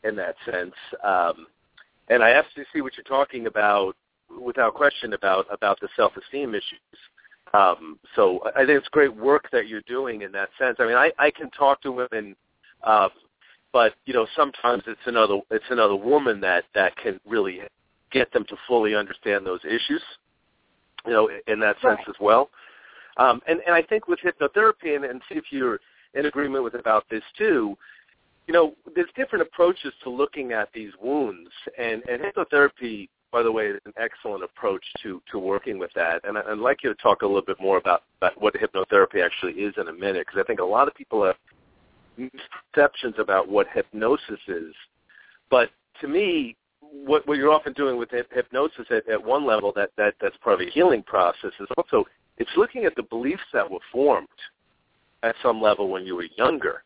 in 0.03 0.15
that 0.15 0.35
sense. 0.49 0.73
Um, 1.03 1.47
and 2.09 2.23
I 2.23 2.31
absolutely 2.31 2.65
see 2.73 2.81
what 2.81 2.93
you're 2.97 3.03
talking 3.19 3.45
about, 3.45 3.95
without 4.41 4.73
question, 4.73 5.13
about 5.13 5.45
about 5.51 5.79
the 5.81 5.89
self-esteem 5.95 6.55
issues. 6.55 6.99
Um, 7.53 7.99
so 8.15 8.41
I 8.55 8.65
think 8.65 8.77
it's 8.79 8.87
great 8.89 9.15
work 9.15 9.45
that 9.51 9.67
you're 9.67 9.87
doing 9.87 10.23
in 10.23 10.31
that 10.31 10.49
sense. 10.59 10.77
I 10.79 10.85
mean, 10.87 10.95
I, 10.95 11.11
I 11.19 11.29
can 11.29 11.49
talk 11.51 11.81
to 11.83 11.91
women, 11.91 12.35
uh, 12.83 13.09
but 13.71 13.93
you 14.05 14.13
know, 14.15 14.25
sometimes 14.35 14.83
it's 14.87 15.05
another 15.05 15.37
it's 15.51 15.69
another 15.69 15.95
woman 15.95 16.41
that 16.41 16.63
that 16.73 16.95
can 16.97 17.19
really 17.25 17.61
get 18.11 18.31
them 18.33 18.45
to 18.49 18.55
fully 18.67 18.95
understand 18.95 19.45
those 19.45 19.61
issues. 19.65 20.01
You 21.05 21.13
know, 21.13 21.29
in 21.47 21.59
that 21.59 21.75
sense 21.81 21.99
right. 21.99 22.09
as 22.09 22.15
well. 22.19 22.49
Um, 23.17 23.39
and 23.47 23.59
and 23.65 23.75
I 23.75 23.81
think 23.83 24.07
with 24.07 24.19
hypnotherapy, 24.19 24.95
and, 24.95 25.05
and 25.05 25.21
see 25.29 25.35
if 25.35 25.45
you're 25.51 25.79
in 26.15 26.25
agreement 26.25 26.63
with 26.63 26.73
about 26.73 27.05
this 27.09 27.23
too 27.37 27.77
you 28.47 28.53
know, 28.53 28.75
there's 28.93 29.09
different 29.15 29.41
approaches 29.41 29.93
to 30.03 30.09
looking 30.09 30.51
at 30.51 30.69
these 30.73 30.91
wounds, 31.01 31.49
and, 31.77 32.03
and 32.07 32.21
hypnotherapy, 32.21 33.09
by 33.31 33.41
the 33.41 33.51
way, 33.51 33.67
is 33.67 33.81
an 33.85 33.93
excellent 33.97 34.43
approach 34.43 34.83
to, 35.01 35.21
to 35.31 35.39
working 35.39 35.79
with 35.79 35.91
that. 35.95 36.21
And 36.25 36.37
I, 36.37 36.49
would 36.49 36.59
like 36.59 36.83
you 36.83 36.93
to 36.93 37.01
talk 37.01 37.23
a 37.23 37.25
little 37.25 37.41
bit 37.41 37.59
more 37.59 37.77
about, 37.77 38.03
about 38.17 38.39
what 38.39 38.53
hypnotherapy 38.53 39.23
actually 39.23 39.53
is 39.53 39.73
in 39.77 39.87
a 39.87 39.93
minute, 39.93 40.27
because 40.27 40.39
I 40.39 40.43
think 40.43 40.59
a 40.59 40.65
lot 40.65 40.87
of 40.87 40.93
people 40.93 41.25
have 41.25 41.35
misconceptions 42.17 43.15
about 43.17 43.49
what 43.49 43.67
hypnosis 43.73 44.39
is. 44.47 44.73
But 45.49 45.69
to 46.01 46.07
me, 46.07 46.55
what, 46.91 47.27
what 47.27 47.37
you're 47.37 47.51
often 47.51 47.73
doing 47.73 47.97
with 47.97 48.09
hypnosis 48.11 48.85
at, 48.89 49.07
at 49.09 49.23
one 49.23 49.45
level, 49.45 49.71
that, 49.75 49.91
that 49.97 50.15
that's 50.21 50.37
part 50.37 50.61
of 50.61 50.67
a 50.67 50.71
healing 50.71 51.03
process, 51.03 51.51
is 51.59 51.67
also 51.77 52.05
it's 52.37 52.51
looking 52.57 52.85
at 52.85 52.95
the 52.95 53.03
beliefs 53.03 53.43
that 53.53 53.69
were 53.69 53.79
formed 53.91 54.27
at 55.23 55.35
some 55.41 55.61
level 55.61 55.89
when 55.89 56.05
you 56.05 56.15
were 56.15 56.27
younger 56.37 56.83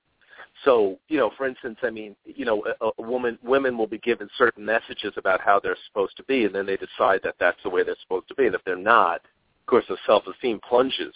So, 0.65 0.99
you 1.07 1.17
know, 1.17 1.31
for 1.37 1.47
instance, 1.47 1.77
I 1.83 1.89
mean, 1.89 2.15
you 2.25 2.45
know, 2.45 2.63
a, 2.81 2.89
a 2.97 3.01
woman, 3.01 3.37
women 3.43 3.77
will 3.77 3.87
be 3.87 3.99
given 3.99 4.29
certain 4.37 4.65
messages 4.65 5.13
about 5.15 5.39
how 5.41 5.59
they're 5.59 5.77
supposed 5.87 6.17
to 6.17 6.23
be, 6.23 6.45
and 6.45 6.53
then 6.53 6.65
they 6.65 6.77
decide 6.77 7.21
that 7.23 7.35
that's 7.39 7.61
the 7.63 7.69
way 7.69 7.83
they're 7.83 7.95
supposed 8.01 8.27
to 8.27 8.35
be. 8.35 8.45
And 8.45 8.55
if 8.55 8.63
they're 8.65 8.75
not, 8.75 9.17
of 9.17 9.65
course, 9.67 9.85
the 9.87 9.97
self-esteem 10.05 10.59
plunges. 10.67 11.13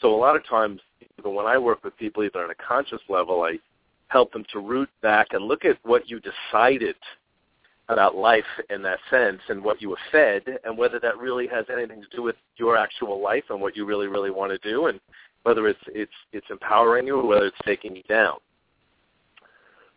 So 0.00 0.14
a 0.14 0.16
lot 0.16 0.36
of 0.36 0.46
times, 0.46 0.80
even 1.18 1.34
when 1.34 1.46
I 1.46 1.58
work 1.58 1.84
with 1.84 1.96
people, 1.98 2.24
either 2.24 2.42
on 2.42 2.50
a 2.50 2.54
conscious 2.54 3.00
level, 3.08 3.42
I 3.42 3.58
help 4.08 4.32
them 4.32 4.44
to 4.52 4.58
root 4.58 4.88
back 5.02 5.28
and 5.32 5.44
look 5.44 5.64
at 5.64 5.76
what 5.82 6.08
you 6.08 6.20
decided 6.20 6.96
about 7.88 8.14
life 8.14 8.44
in 8.70 8.82
that 8.82 8.98
sense 9.10 9.40
and 9.48 9.62
what 9.62 9.80
you 9.80 9.88
were 9.88 9.98
fed 10.12 10.42
and 10.64 10.76
whether 10.76 11.00
that 11.00 11.16
really 11.18 11.46
has 11.46 11.64
anything 11.72 12.02
to 12.02 12.16
do 12.16 12.22
with 12.22 12.36
your 12.56 12.76
actual 12.76 13.22
life 13.22 13.44
and 13.50 13.60
what 13.60 13.76
you 13.76 13.86
really, 13.86 14.06
really 14.06 14.30
want 14.30 14.52
to 14.52 14.58
do 14.68 14.86
and 14.86 15.00
whether 15.44 15.66
it's 15.68 15.80
it's 15.88 16.12
it's 16.32 16.46
empowering 16.50 17.06
you 17.06 17.16
or 17.16 17.26
whether 17.26 17.46
it's 17.46 17.56
taking 17.64 17.96
you 17.96 18.02
down. 18.02 18.36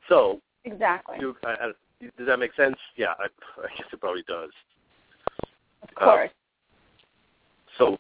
So 0.08 0.40
exactly. 0.64 1.18
You, 1.20 1.36
I, 1.44 1.50
I, 1.50 1.72
does 2.18 2.28
that 2.28 2.40
make 2.40 2.54
sense? 2.56 2.78
Yeah, 2.96 3.14
I, 3.20 3.26
I 3.62 3.68
guess 3.78 3.88
it 3.92 4.00
probably 4.00 4.24
does. 4.28 4.52
Of 5.84 5.96
course. 5.96 6.30
Uh, 6.30 7.78
so 7.78 7.98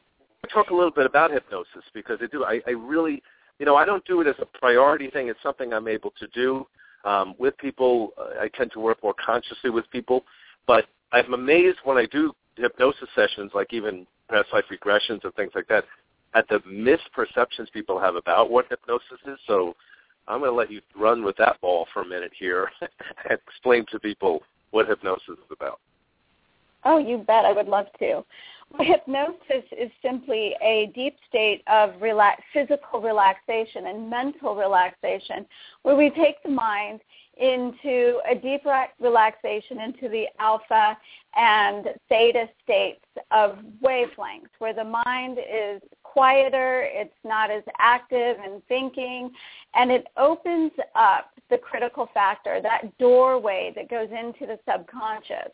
talk 0.54 0.70
a 0.70 0.74
little 0.74 0.92
bit 0.92 1.06
about 1.06 1.32
hypnosis 1.32 1.84
because 1.94 2.20
I 2.22 2.28
do. 2.28 2.46
I, 2.46 2.62
I 2.68 2.72
really, 2.72 3.22
you 3.60 3.66
know, 3.66 3.76
I 3.76 3.86
don't 3.86 4.06
do 4.06 4.22
it 4.22 4.28
as 4.28 4.36
a 4.40 4.46
priority 4.46 5.10
thing. 5.10 5.28
It's 5.28 5.42
something 5.44 5.74
I'm 5.74 5.88
able 5.88 6.12
to 6.20 6.28
do 6.28 6.66
um, 7.06 7.36
with 7.38 7.58
people. 7.58 8.14
I 8.40 8.50
tend 8.50 8.72
to 8.74 8.80
work 8.80 9.02
more 9.04 9.16
consciously 9.24 9.70
with 9.70 9.90
people, 9.92 10.24
but 10.68 10.86
I'm 11.12 11.34
amazed 11.34 11.80
when 11.84 11.98
I 11.98 12.06
do 12.06 12.34
hypnosis 12.56 13.10
sessions, 13.16 13.52
like 13.54 13.74
even 13.74 14.06
past 14.30 14.48
life 14.54 14.66
regressions 14.72 15.24
and 15.24 15.34
things 15.36 15.52
like 15.56 15.68
that, 15.68 15.86
at 16.34 16.48
the 16.48 16.60
misperceptions 16.60 17.72
people 17.74 18.00
have 18.00 18.16
about 18.16 18.50
what 18.50 18.68
hypnosis 18.70 19.20
is. 19.28 19.38
So 19.48 19.76
I'm 20.28 20.40
going 20.40 20.52
to 20.52 20.56
let 20.56 20.72
you 20.72 20.82
run 20.96 21.24
with 21.24 21.36
that 21.38 21.60
ball 21.62 21.88
for 21.94 22.02
a 22.02 22.08
minute 22.08 22.32
here 22.38 22.70
and 22.82 23.40
explain 23.48 23.86
to 23.92 24.00
people 24.00 24.42
what 24.72 24.88
hypnosis 24.88 25.24
is 25.30 25.52
about. 25.52 25.80
Oh, 26.84 26.98
you 26.98 27.18
bet. 27.20 27.46
I 27.46 27.52
would 27.52 27.68
love 27.68 27.88
to. 28.00 28.24
Well, 28.74 28.88
hypnosis 28.88 29.66
is 29.72 29.92
simply 30.02 30.56
a 30.62 30.92
deep 30.96 31.18
state 31.28 31.64
of 31.68 32.02
relax, 32.02 32.42
physical 32.54 33.02
relaxation 33.02 33.88
and 33.88 34.10
mental 34.10 34.56
relaxation 34.56 35.46
where 35.82 35.96
we 35.96 36.10
take 36.10 36.42
the 36.44 36.50
mind 36.50 37.02
into 37.38 38.20
a 38.30 38.36
deep 38.36 38.62
relaxation 39.00 39.80
into 39.80 40.10
the 40.10 40.26
alpha 40.40 40.98
and 41.36 41.88
theta 42.08 42.48
states 42.64 43.04
of 43.32 43.58
wavelengths 43.84 44.52
where 44.60 44.74
the 44.74 44.84
mind 44.84 45.38
is 45.40 45.82
quieter, 46.04 46.88
it's 46.92 47.14
not 47.24 47.50
as 47.50 47.64
active 47.80 48.38
and 48.44 48.62
thinking, 48.68 49.32
and 49.74 49.92
it 49.92 50.08
opens 50.18 50.72
up 50.96 51.32
the 51.50 51.58
critical 51.58 52.10
factor, 52.14 52.62
that 52.62 52.98
doorway 52.98 53.74
that 53.76 53.90
goes 53.90 54.10
into 54.12 54.46
the 54.46 54.60
subconscious. 54.70 55.52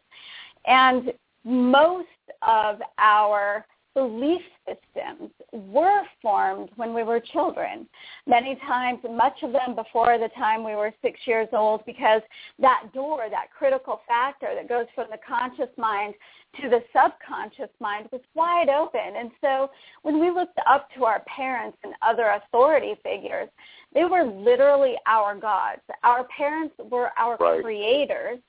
And 0.66 1.14
most 1.48 2.08
of 2.46 2.80
our 2.98 3.66
belief 3.94 4.42
systems 4.68 5.32
were 5.52 6.04
formed 6.22 6.70
when 6.76 6.94
we 6.94 7.02
were 7.02 7.20
children. 7.20 7.88
Many 8.28 8.56
times, 8.68 9.00
much 9.10 9.42
of 9.42 9.54
them 9.54 9.74
before 9.76 10.20
the 10.20 10.30
time 10.38 10.64
we 10.64 10.76
were 10.76 10.94
six 11.02 11.20
years 11.26 11.48
old, 11.54 11.84
because 11.86 12.22
that 12.60 12.84
door, 12.94 13.26
that 13.32 13.48
critical 13.58 14.02
factor 14.08 14.50
that 14.54 14.70
goes 14.70 14.86
from 14.94 15.08
the 15.10 15.18
conscious 15.28 15.76
mind 15.78 16.14
to 16.62 16.70
the 16.70 16.84
subconscious 16.94 17.74
mind 17.80 18.08
was 18.12 18.22
wide 18.36 18.70
open. 18.70 19.16
And 19.18 19.32
so 19.42 19.72
when 20.04 20.20
we 20.20 20.30
looked 20.30 20.60
up 20.70 20.90
to 20.96 21.06
our 21.06 21.22
parents 21.22 21.78
and 21.84 21.94
other 22.08 22.40
authority 22.44 22.96
figures, 23.02 23.50
they 23.96 24.04
were 24.04 24.26
literally 24.26 24.96
our 25.08 25.36
gods. 25.36 25.82
Our 26.04 26.28
parents 26.38 26.76
were 26.92 27.10
our 27.18 27.36
right. 27.38 27.64
creators. 27.64 28.40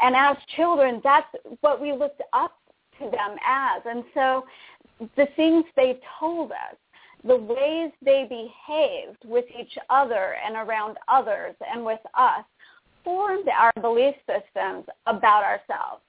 And 0.00 0.16
as 0.16 0.36
children, 0.56 1.00
that's 1.04 1.26
what 1.60 1.80
we 1.80 1.92
looked 1.92 2.22
up 2.32 2.56
to 2.98 3.04
them 3.04 3.36
as. 3.46 3.82
And 3.84 4.04
so 4.14 4.44
the 5.16 5.26
things 5.36 5.64
they 5.76 6.00
told 6.18 6.52
us, 6.52 6.76
the 7.24 7.36
ways 7.36 7.92
they 8.04 8.26
behaved 8.28 9.24
with 9.24 9.44
each 9.58 9.76
other 9.90 10.36
and 10.44 10.56
around 10.56 10.96
others 11.08 11.54
and 11.72 11.84
with 11.84 12.00
us 12.14 12.44
formed 13.04 13.48
our 13.48 13.72
belief 13.80 14.14
systems 14.26 14.84
about 15.06 15.44
ourselves. 15.44 16.02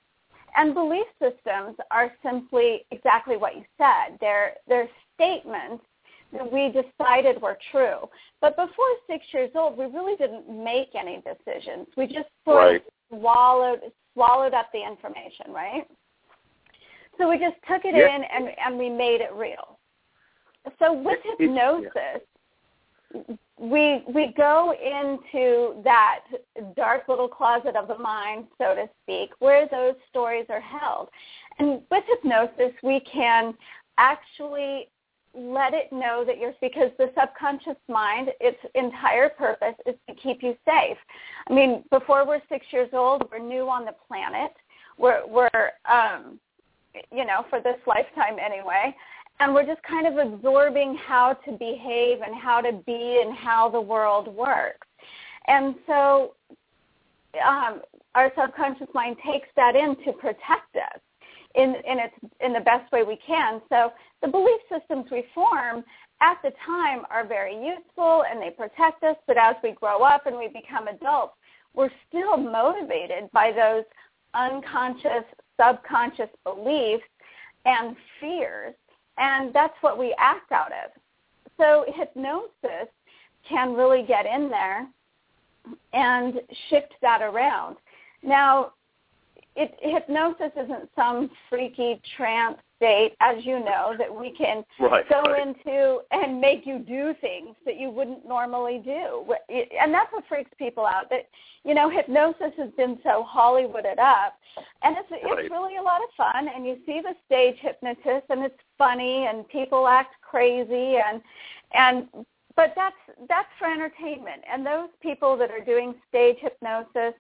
And 0.56 0.74
belief 0.74 1.08
systems 1.20 1.78
are 1.92 2.12
simply 2.24 2.86
exactly 2.92 3.38
what 3.38 3.56
you 3.56 3.64
said. 3.78 4.18
They're, 4.20 4.54
they're 4.68 4.90
statements 5.16 5.84
we 6.52 6.68
decided 6.68 7.42
were 7.42 7.58
true. 7.72 8.10
But 8.42 8.56
before 8.56 8.86
six 9.08 9.26
years 9.34 9.52
old, 9.56 9.78
we 9.78 9.86
really 9.86 10.16
didn't 10.16 10.50
make 10.50 10.90
any 10.96 11.22
decisions. 11.22 11.88
We 11.96 12.08
just 12.08 12.30
sort 12.46 12.58
right. 12.58 12.76
of 12.76 13.20
swallowed, 13.20 13.80
swallowed 14.14 14.54
up 14.54 14.70
the 14.74 14.84
information, 14.86 15.52
right? 15.52 15.88
So 17.18 17.30
we 17.30 17.38
just 17.38 17.56
took 17.70 17.86
it 17.86 17.96
in 17.96 18.24
and, 18.24 18.50
and 18.66 18.78
we 18.78 18.90
made 18.90 19.22
it 19.22 19.34
real. 19.34 19.78
So 20.80 20.94
with 20.94 21.20
hypnosis, 21.38 22.22
we 23.60 24.04
we 24.08 24.34
go 24.36 24.74
into 24.74 25.82
that 25.84 26.22
dark 26.76 27.08
little 27.08 27.28
closet 27.28 27.76
of 27.76 27.88
the 27.88 27.98
mind, 27.98 28.46
so 28.58 28.74
to 28.74 28.90
speak, 29.04 29.30
where 29.40 29.68
those 29.68 29.94
stories 30.10 30.46
are 30.50 30.62
held. 30.62 31.10
And 31.60 31.82
with 31.92 32.04
hypnosis, 32.08 32.74
we 32.82 33.02
can 33.02 33.54
actually 33.98 34.88
let 35.36 35.74
it 35.74 35.92
know 35.92 36.24
that 36.26 36.40
you're 36.40 36.54
because 36.62 36.92
the 36.98 37.12
subconscious 37.20 37.78
mind, 37.88 38.30
its 38.40 38.58
entire 38.76 39.30
purpose 39.30 39.76
is 39.86 39.96
to 40.08 40.16
keep 40.16 40.44
you 40.44 40.56
safe. 40.66 40.98
I 41.50 41.54
mean, 41.54 41.84
before 41.92 42.26
we're 42.26 42.42
six 42.50 42.66
years 42.72 42.90
old, 42.94 43.24
we're 43.32 43.40
new 43.40 43.70
on 43.70 43.86
the 43.86 43.96
planet. 44.08 44.52
We're 44.98 45.26
we're 45.28 45.72
um, 45.92 46.40
you 47.12 47.26
know, 47.26 47.46
for 47.50 47.60
this 47.60 47.78
lifetime 47.88 48.38
anyway. 48.40 48.96
And 49.40 49.54
we're 49.54 49.66
just 49.66 49.82
kind 49.84 50.06
of 50.08 50.18
absorbing 50.18 50.96
how 50.96 51.34
to 51.34 51.52
behave 51.54 52.20
and 52.22 52.36
how 52.36 52.62
to 52.62 52.72
be 52.86 53.22
and 53.26 53.36
how 53.36 53.70
the 53.70 53.82
world 53.82 54.28
works. 54.28 54.88
And 55.48 55.76
so 55.88 56.36
um, 57.46 57.82
our 58.16 58.32
subconscious 58.40 58.88
mind 58.94 59.18
takes 59.26 59.48
that 59.56 59.76
in 59.76 59.96
to 60.06 60.14
protect 60.14 60.76
us 60.76 61.02
in, 61.56 61.76
in, 61.86 62.00
its, 62.00 62.16
in 62.40 62.54
the 62.54 62.60
best 62.60 62.92
way 62.92 63.04
we 63.04 63.18
can. 63.26 63.62
So 63.70 63.92
the 64.22 64.28
belief 64.28 64.60
systems 64.72 65.06
we 65.12 65.26
form 65.34 65.84
at 66.22 66.38
the 66.44 66.52
time 66.66 67.04
are 67.10 67.26
very 67.26 67.56
useful 67.56 68.24
and 68.30 68.42
they 68.42 68.50
protect 68.50 69.04
us, 69.04 69.16
but 69.28 69.38
as 69.38 69.56
we 69.64 69.72
grow 69.72 70.04
up 70.04 70.26
and 70.26 70.38
we 70.38 70.48
become 70.48 70.88
adults, 70.88 71.34
we're 71.74 71.92
still 72.08 72.38
motivated 72.38 73.30
by 73.32 73.52
those 73.52 73.84
unconscious 74.34 75.26
subconscious 75.60 76.30
beliefs 76.44 77.04
and 77.66 77.96
fears, 78.20 78.74
and 79.18 79.54
that's 79.54 79.76
what 79.82 79.98
we 79.98 80.16
act 80.18 80.52
out 80.52 80.72
of. 80.72 80.92
So 81.58 81.86
hypnosis 81.96 82.90
can 83.48 83.74
really 83.74 84.04
get 84.08 84.26
in 84.26 84.50
there 84.50 84.88
and 85.94 86.42
shift 86.70 86.94
that 87.02 87.22
around. 87.22 87.78
Now, 88.24 88.74
it, 89.56 89.76
hypnosis 89.82 90.52
isn't 90.58 90.90
some 90.96 91.30
freaky 91.50 92.02
trance 92.16 92.58
state, 92.78 93.14
as 93.22 93.46
you 93.46 93.60
know, 93.60 93.94
that 93.98 94.14
we 94.14 94.32
can 94.32 94.64
right, 94.80 95.08
go 95.10 95.22
right. 95.22 95.48
into 95.48 96.00
and 96.12 96.42
make 96.42 96.66
you 96.66 96.80
do 96.80 97.14
things 97.22 97.56
that 97.66 97.80
you 97.80 97.90
wouldn't 97.90 98.28
normally 98.28 98.82
do. 98.84 99.26
And 99.80 99.94
that's 99.94 100.12
what 100.12 100.24
freaks 100.28 100.52
people 100.58 100.86
out. 100.86 101.10
That 101.10 101.28
you 101.64 101.74
know, 101.74 101.90
hypnosis 101.90 102.52
has 102.58 102.72
been 102.76 103.00
so 103.04 103.26
Hollywooded 103.32 104.00
up, 104.00 104.38
and 104.82 104.98
it's 104.98 105.12
right. 105.12 105.40
it's 105.40 105.52
really 105.52 105.78
a 105.78 105.82
lot 105.82 106.02
of 106.02 106.10
fun. 106.18 106.50
And 106.54 106.66
you 106.66 106.78
see 106.86 107.02
the 107.02 107.14
stage 107.26 107.56
hypnotist, 107.60 108.26
and 108.30 108.44
it's 108.44 108.60
funny, 108.78 109.28
and 109.28 109.48
people 109.48 109.88
act 109.88 110.16
crazy, 110.22 110.98
and 110.98 111.22
and 111.74 112.08
but 112.56 112.74
that's 112.76 112.96
that's 113.30 113.50
for 113.58 113.68
entertainment. 113.68 114.42
And 114.52 114.66
those 114.66 114.90
people 115.02 115.38
that 115.38 115.52
are 115.52 115.64
doing 115.64 115.96
stage 116.10 116.38
hypnosis 116.40 117.14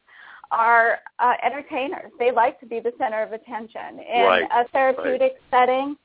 are 0.51 0.99
uh, 1.19 1.33
entertainers. 1.43 2.11
They 2.19 2.31
like 2.31 2.59
to 2.59 2.65
be 2.65 2.79
the 2.79 2.91
center 2.97 3.21
of 3.23 3.33
attention. 3.33 3.99
In 3.99 4.23
right. 4.23 4.43
a 4.43 4.67
therapeutic 4.69 5.33
right. 5.33 5.41
setting, 5.51 5.95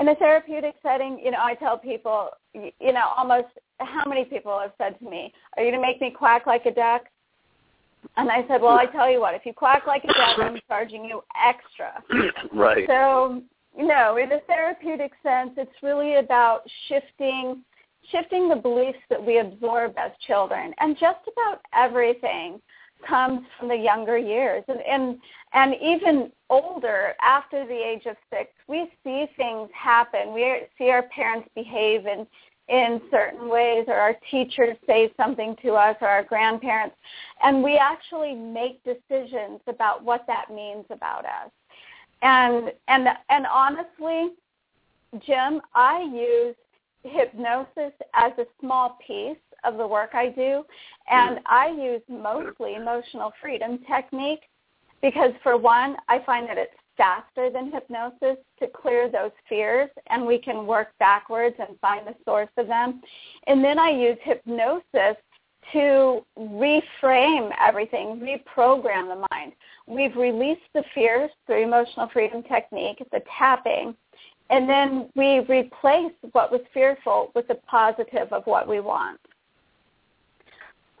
in 0.00 0.08
a 0.08 0.14
therapeutic 0.16 0.74
setting, 0.82 1.20
you 1.22 1.30
know, 1.30 1.38
I 1.40 1.54
tell 1.54 1.78
people, 1.78 2.30
you 2.52 2.92
know, 2.92 3.12
almost 3.16 3.48
how 3.78 4.04
many 4.06 4.24
people 4.24 4.58
have 4.58 4.72
said 4.78 4.98
to 4.98 5.08
me, 5.08 5.32
"Are 5.56 5.62
you 5.62 5.70
going 5.70 5.80
to 5.80 5.86
make 5.86 6.00
me 6.00 6.10
quack 6.10 6.46
like 6.46 6.66
a 6.66 6.72
duck?" 6.72 7.02
And 8.16 8.30
I 8.30 8.46
said, 8.48 8.60
"Well, 8.60 8.78
I 8.78 8.86
tell 8.86 9.10
you 9.10 9.20
what, 9.20 9.34
if 9.34 9.46
you 9.46 9.52
quack 9.52 9.86
like 9.86 10.04
a 10.04 10.08
duck, 10.08 10.38
I'm 10.38 10.58
charging 10.68 11.04
you 11.04 11.22
extra." 11.44 12.02
right. 12.52 12.84
So, 12.88 13.42
you 13.76 13.86
know, 13.86 14.16
in 14.16 14.32
a 14.32 14.40
therapeutic 14.46 15.12
sense, 15.22 15.52
it's 15.56 15.82
really 15.82 16.16
about 16.16 16.62
shifting 16.88 17.62
shifting 18.10 18.48
the 18.48 18.56
beliefs 18.56 18.98
that 19.08 19.24
we 19.24 19.38
absorb 19.38 19.94
as 19.96 20.10
children 20.26 20.74
and 20.78 20.94
just 20.98 21.20
about 21.32 21.60
everything 21.74 22.60
comes 23.06 23.40
from 23.58 23.68
the 23.68 23.76
younger 23.76 24.18
years. 24.18 24.64
And 24.68 24.80
and 24.80 25.18
and 25.52 25.74
even 25.82 26.32
older 26.50 27.14
after 27.20 27.66
the 27.66 27.74
age 27.74 28.06
of 28.06 28.16
six 28.30 28.50
we 28.68 28.90
see 29.02 29.26
things 29.36 29.68
happen. 29.74 30.32
We 30.32 30.62
see 30.78 30.90
our 30.90 31.04
parents 31.04 31.48
behave 31.54 32.06
in 32.06 32.26
in 32.68 33.00
certain 33.10 33.48
ways 33.48 33.84
or 33.88 33.94
our 33.94 34.16
teachers 34.30 34.76
say 34.86 35.12
something 35.18 35.54
to 35.62 35.72
us 35.72 35.96
or 36.00 36.08
our 36.08 36.24
grandparents. 36.24 36.96
And 37.42 37.62
we 37.62 37.76
actually 37.76 38.34
make 38.34 38.82
decisions 38.84 39.60
about 39.66 40.02
what 40.02 40.24
that 40.26 40.46
means 40.50 40.86
about 40.90 41.24
us. 41.24 41.50
And 42.22 42.72
and 42.88 43.08
and 43.28 43.46
honestly 43.46 44.30
jim 45.24 45.60
i 45.74 46.00
use 46.02 46.56
hypnosis 47.04 47.92
as 48.14 48.32
a 48.38 48.46
small 48.60 48.98
piece 49.06 49.36
of 49.64 49.76
the 49.76 49.86
work 49.86 50.10
i 50.14 50.28
do 50.28 50.64
and 51.10 51.36
mm-hmm. 51.36 51.46
i 51.46 51.68
use 51.68 52.02
mostly 52.08 52.74
emotional 52.74 53.32
freedom 53.40 53.78
technique 53.86 54.42
because 55.02 55.32
for 55.42 55.56
one 55.56 55.96
i 56.08 56.18
find 56.24 56.48
that 56.48 56.58
it's 56.58 56.74
faster 56.96 57.50
than 57.50 57.72
hypnosis 57.72 58.36
to 58.58 58.66
clear 58.68 59.10
those 59.10 59.30
fears 59.48 59.90
and 60.08 60.24
we 60.24 60.38
can 60.38 60.66
work 60.66 60.88
backwards 60.98 61.56
and 61.58 61.78
find 61.80 62.06
the 62.06 62.14
source 62.24 62.50
of 62.56 62.66
them. 62.66 63.00
And 63.46 63.64
then 63.64 63.78
I 63.78 63.90
use 63.90 64.18
hypnosis 64.22 65.16
to 65.72 66.24
reframe 66.38 67.50
everything, 67.60 68.20
reprogram 68.20 69.08
the 69.08 69.26
mind. 69.30 69.52
We've 69.86 70.16
released 70.16 70.60
the 70.74 70.84
fears 70.94 71.30
through 71.46 71.62
emotional 71.62 72.08
freedom 72.12 72.42
technique, 72.42 73.02
the 73.12 73.22
tapping, 73.38 73.94
and 74.50 74.68
then 74.68 75.08
we 75.16 75.40
replace 75.40 76.12
what 76.32 76.52
was 76.52 76.60
fearful 76.74 77.32
with 77.34 77.48
the 77.48 77.54
positive 77.66 78.30
of 78.30 78.46
what 78.46 78.68
we 78.68 78.80
want. 78.80 79.18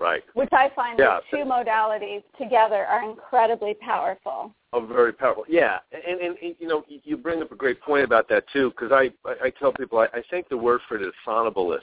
Right. 0.04 0.22
Which 0.34 0.50
I 0.52 0.70
find 0.76 0.98
yeah. 0.98 1.20
the 1.30 1.38
two 1.38 1.44
modalities 1.44 2.22
together 2.36 2.84
are 2.84 3.08
incredibly 3.08 3.72
powerful. 3.72 4.54
Oh, 4.74 4.84
very 4.84 5.14
powerful. 5.14 5.44
Yeah, 5.48 5.78
and, 5.92 6.20
and, 6.20 6.36
and 6.42 6.54
you 6.58 6.68
know, 6.68 6.84
you 6.88 7.16
bring 7.16 7.40
up 7.40 7.52
a 7.52 7.56
great 7.56 7.80
point 7.80 8.04
about 8.04 8.28
that 8.28 8.44
too, 8.52 8.70
because 8.70 8.92
I, 8.92 9.10
I 9.26 9.46
I 9.46 9.50
tell 9.58 9.72
people 9.72 9.98
I, 10.00 10.04
I 10.12 10.22
think 10.30 10.50
the 10.50 10.58
word 10.58 10.82
for 10.86 10.96
it 10.96 11.02
is 11.02 11.14
somnambulists, 11.26 11.78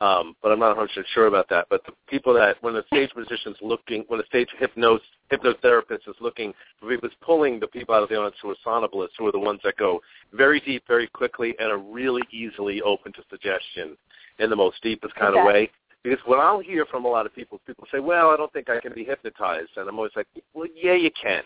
um, 0.00 0.36
but 0.40 0.52
I'm 0.52 0.60
not 0.60 0.76
100 0.76 0.86
percent 0.86 1.06
sure 1.14 1.26
about 1.26 1.48
that. 1.48 1.66
But 1.68 1.84
the 1.84 1.94
people 2.08 2.32
that 2.34 2.62
when 2.62 2.74
the 2.74 2.84
stage 2.86 3.10
musician's 3.16 3.56
looking, 3.60 4.04
when 4.06 4.18
the 4.18 4.26
stage 4.26 4.48
hypnos 4.60 5.00
hypnotherapist 5.32 6.06
is 6.06 6.14
looking, 6.20 6.54
he 6.80 6.96
was 7.02 7.10
pulling 7.22 7.58
the 7.58 7.66
people 7.66 7.92
out 7.92 8.04
of 8.04 8.08
the 8.08 8.14
audience 8.14 8.36
who 8.40 8.50
are 8.50 8.56
somnambulists, 8.64 9.16
who 9.18 9.26
are 9.26 9.32
the 9.32 9.38
ones 9.40 9.58
that 9.64 9.76
go 9.78 10.00
very 10.32 10.60
deep, 10.60 10.84
very 10.86 11.08
quickly, 11.08 11.56
and 11.58 11.72
are 11.72 11.78
really 11.78 12.22
easily 12.30 12.80
open 12.82 13.12
to 13.14 13.22
suggestion 13.30 13.96
in 14.38 14.48
the 14.48 14.56
most 14.56 14.80
deepest 14.80 15.12
kind 15.16 15.34
okay. 15.34 15.40
of 15.40 15.46
way. 15.46 15.70
Because 16.02 16.18
what 16.24 16.40
I'll 16.40 16.60
hear 16.60 16.84
from 16.86 17.04
a 17.04 17.08
lot 17.08 17.26
of 17.26 17.34
people, 17.34 17.60
people 17.66 17.86
say, 17.92 18.00
"Well, 18.00 18.30
I 18.30 18.36
don't 18.36 18.52
think 18.52 18.68
I 18.68 18.80
can 18.80 18.92
be 18.92 19.04
hypnotized," 19.04 19.70
and 19.76 19.88
I'm 19.88 19.96
always 19.96 20.12
like, 20.16 20.26
"Well, 20.52 20.66
yeah, 20.74 20.94
you 20.94 21.10
can. 21.10 21.42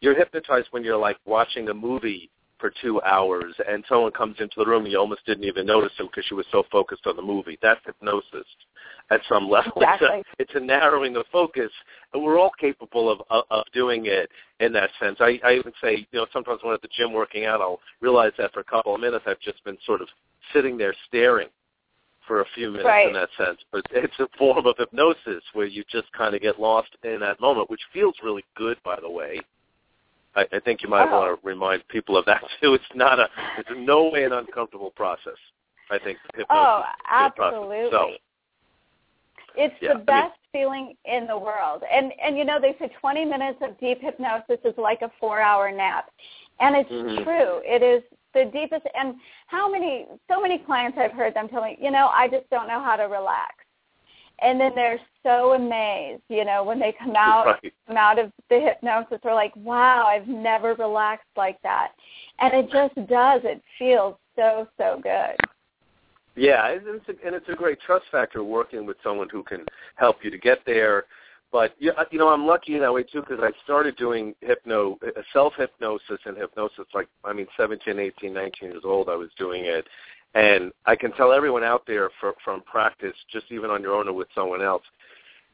You're 0.00 0.14
hypnotized 0.14 0.68
when 0.70 0.84
you're 0.84 0.96
like 0.96 1.18
watching 1.24 1.68
a 1.68 1.74
movie 1.74 2.30
for 2.58 2.72
two 2.82 3.02
hours, 3.02 3.54
and 3.68 3.84
someone 3.88 4.12
comes 4.12 4.36
into 4.40 4.54
the 4.58 4.64
room 4.64 4.84
and 4.84 4.92
you 4.92 4.98
almost 4.98 5.26
didn't 5.26 5.44
even 5.44 5.66
notice 5.66 5.92
them 5.98 6.06
because 6.06 6.30
you 6.30 6.36
were 6.36 6.44
so 6.50 6.64
focused 6.70 7.06
on 7.06 7.16
the 7.16 7.22
movie. 7.22 7.58
That's 7.60 7.80
hypnosis 7.84 8.46
at 9.10 9.20
some 9.28 9.48
level. 9.48 9.72
Exactly. 9.76 10.08
It's, 10.20 10.28
a, 10.28 10.42
it's 10.42 10.54
a 10.54 10.60
narrowing 10.60 11.12
the 11.12 11.24
focus, 11.30 11.70
and 12.14 12.22
we're 12.22 12.38
all 12.38 12.52
capable 12.58 13.10
of, 13.10 13.20
of 13.30 13.44
of 13.50 13.64
doing 13.72 14.06
it 14.06 14.30
in 14.60 14.72
that 14.72 14.90
sense. 15.00 15.16
I, 15.20 15.40
I 15.44 15.54
even 15.54 15.72
say, 15.82 16.06
you 16.12 16.18
know, 16.20 16.26
sometimes 16.32 16.60
when 16.62 16.70
I'm 16.70 16.76
at 16.76 16.82
the 16.82 16.88
gym 16.96 17.12
working 17.12 17.44
out, 17.44 17.60
I'll 17.60 17.80
realize 18.00 18.32
that 18.38 18.52
for 18.52 18.60
a 18.60 18.64
couple 18.64 18.94
of 18.94 19.00
minutes 19.00 19.24
I've 19.26 19.40
just 19.40 19.62
been 19.64 19.78
sort 19.84 20.00
of 20.00 20.08
sitting 20.52 20.78
there 20.78 20.94
staring 21.08 21.48
for 22.26 22.40
a 22.40 22.44
few 22.54 22.68
minutes 22.68 22.86
right. 22.86 23.08
in 23.08 23.14
that 23.14 23.28
sense. 23.36 23.58
But 23.72 23.82
it's 23.90 24.18
a 24.18 24.28
form 24.38 24.66
of 24.66 24.76
hypnosis 24.78 25.42
where 25.52 25.66
you 25.66 25.84
just 25.90 26.12
kind 26.12 26.34
of 26.34 26.42
get 26.42 26.60
lost 26.60 26.90
in 27.04 27.20
that 27.20 27.40
moment, 27.40 27.70
which 27.70 27.80
feels 27.92 28.14
really 28.22 28.44
good, 28.56 28.78
by 28.84 28.98
the 29.00 29.10
way. 29.10 29.40
I, 30.34 30.46
I 30.52 30.60
think 30.60 30.82
you 30.82 30.88
might 30.88 31.08
oh. 31.08 31.20
want 31.20 31.40
to 31.40 31.46
remind 31.46 31.86
people 31.88 32.16
of 32.16 32.24
that 32.26 32.42
too. 32.60 32.74
It's 32.74 32.84
not 32.94 33.18
a, 33.18 33.28
it's 33.58 33.70
in 33.70 33.84
no 33.84 34.10
way 34.10 34.24
an 34.24 34.32
uncomfortable 34.32 34.90
process. 34.90 35.38
I 35.90 35.98
think 35.98 36.18
hypnosis 36.34 36.46
oh, 36.50 36.82
absolutely. 37.08 37.88
So, 37.92 38.10
it's 39.56 39.74
yeah, 39.80 39.94
the 39.94 40.00
best 40.00 40.34
I 40.52 40.58
mean, 40.58 40.64
feeling 40.64 40.94
in 41.04 41.26
the 41.26 41.38
world. 41.38 41.82
And 41.90 42.12
and 42.22 42.36
you 42.36 42.44
know 42.44 42.60
they 42.60 42.76
say 42.78 42.92
20 43.00 43.24
minutes 43.24 43.58
of 43.62 43.78
deep 43.78 44.02
hypnosis 44.02 44.58
is 44.64 44.74
like 44.76 45.02
a 45.02 45.10
4-hour 45.22 45.70
nap. 45.72 46.10
And 46.60 46.74
it's 46.76 46.90
mm-hmm. 46.90 47.22
true. 47.22 47.60
It 47.64 47.82
is 47.82 48.02
the 48.36 48.50
deepest 48.50 48.86
and 48.94 49.14
how 49.46 49.70
many 49.70 50.06
so 50.28 50.40
many 50.40 50.58
clients 50.58 50.98
I've 51.00 51.12
heard 51.12 51.34
them 51.34 51.48
tell 51.48 51.62
me, 51.62 51.76
you 51.80 51.90
know, 51.90 52.08
I 52.12 52.28
just 52.28 52.48
don't 52.50 52.68
know 52.68 52.82
how 52.82 52.96
to 52.96 53.04
relax. 53.04 53.54
And 54.40 54.60
then 54.60 54.72
they're 54.74 55.00
so 55.22 55.54
amazed, 55.54 56.22
you 56.28 56.44
know, 56.44 56.62
when 56.62 56.78
they 56.78 56.94
come 56.98 57.16
out 57.16 57.46
right. 57.46 57.72
come 57.86 57.96
out 57.96 58.18
of 58.18 58.30
the 58.50 58.60
hypnosis, 58.60 59.18
they're 59.22 59.34
like, 59.34 59.54
Wow, 59.56 60.06
I've 60.06 60.28
never 60.28 60.74
relaxed 60.74 61.26
like 61.36 61.60
that. 61.62 61.92
And 62.38 62.52
it 62.54 62.70
just 62.70 62.94
does. 63.08 63.40
It 63.44 63.62
feels 63.78 64.16
so, 64.36 64.68
so 64.76 65.00
good. 65.02 65.36
Yeah, 66.36 66.70
and 66.70 66.82
it's 66.86 67.08
a, 67.08 67.26
and 67.26 67.34
it's 67.34 67.48
a 67.48 67.54
great 67.54 67.80
trust 67.80 68.04
factor 68.12 68.44
working 68.44 68.84
with 68.84 68.98
someone 69.02 69.28
who 69.30 69.42
can 69.42 69.64
help 69.94 70.18
you 70.22 70.30
to 70.30 70.36
get 70.36 70.58
there 70.66 71.04
but 71.52 71.72
uh, 71.72 72.04
you 72.10 72.18
know, 72.18 72.28
I'm 72.28 72.46
lucky 72.46 72.74
in 72.74 72.80
that 72.80 72.92
way 72.92 73.02
too 73.02 73.20
because 73.20 73.40
I 73.40 73.50
started 73.64 73.96
doing 73.96 74.34
hypno, 74.40 74.98
uh, 75.06 75.20
self 75.32 75.54
hypnosis 75.56 76.18
and 76.24 76.36
hypnosis. 76.36 76.86
Like 76.94 77.08
I 77.24 77.32
mean, 77.32 77.46
17, 77.56 77.98
18, 77.98 78.32
19 78.32 78.52
years 78.70 78.82
old, 78.84 79.08
I 79.08 79.14
was 79.14 79.30
doing 79.38 79.64
it, 79.64 79.86
and 80.34 80.72
I 80.84 80.96
can 80.96 81.12
tell 81.12 81.32
everyone 81.32 81.64
out 81.64 81.84
there 81.86 82.10
for, 82.20 82.34
from 82.44 82.62
practice, 82.62 83.14
just 83.32 83.46
even 83.50 83.70
on 83.70 83.80
your 83.80 83.94
own 83.94 84.08
or 84.08 84.12
with 84.12 84.28
someone 84.34 84.60
else, 84.60 84.82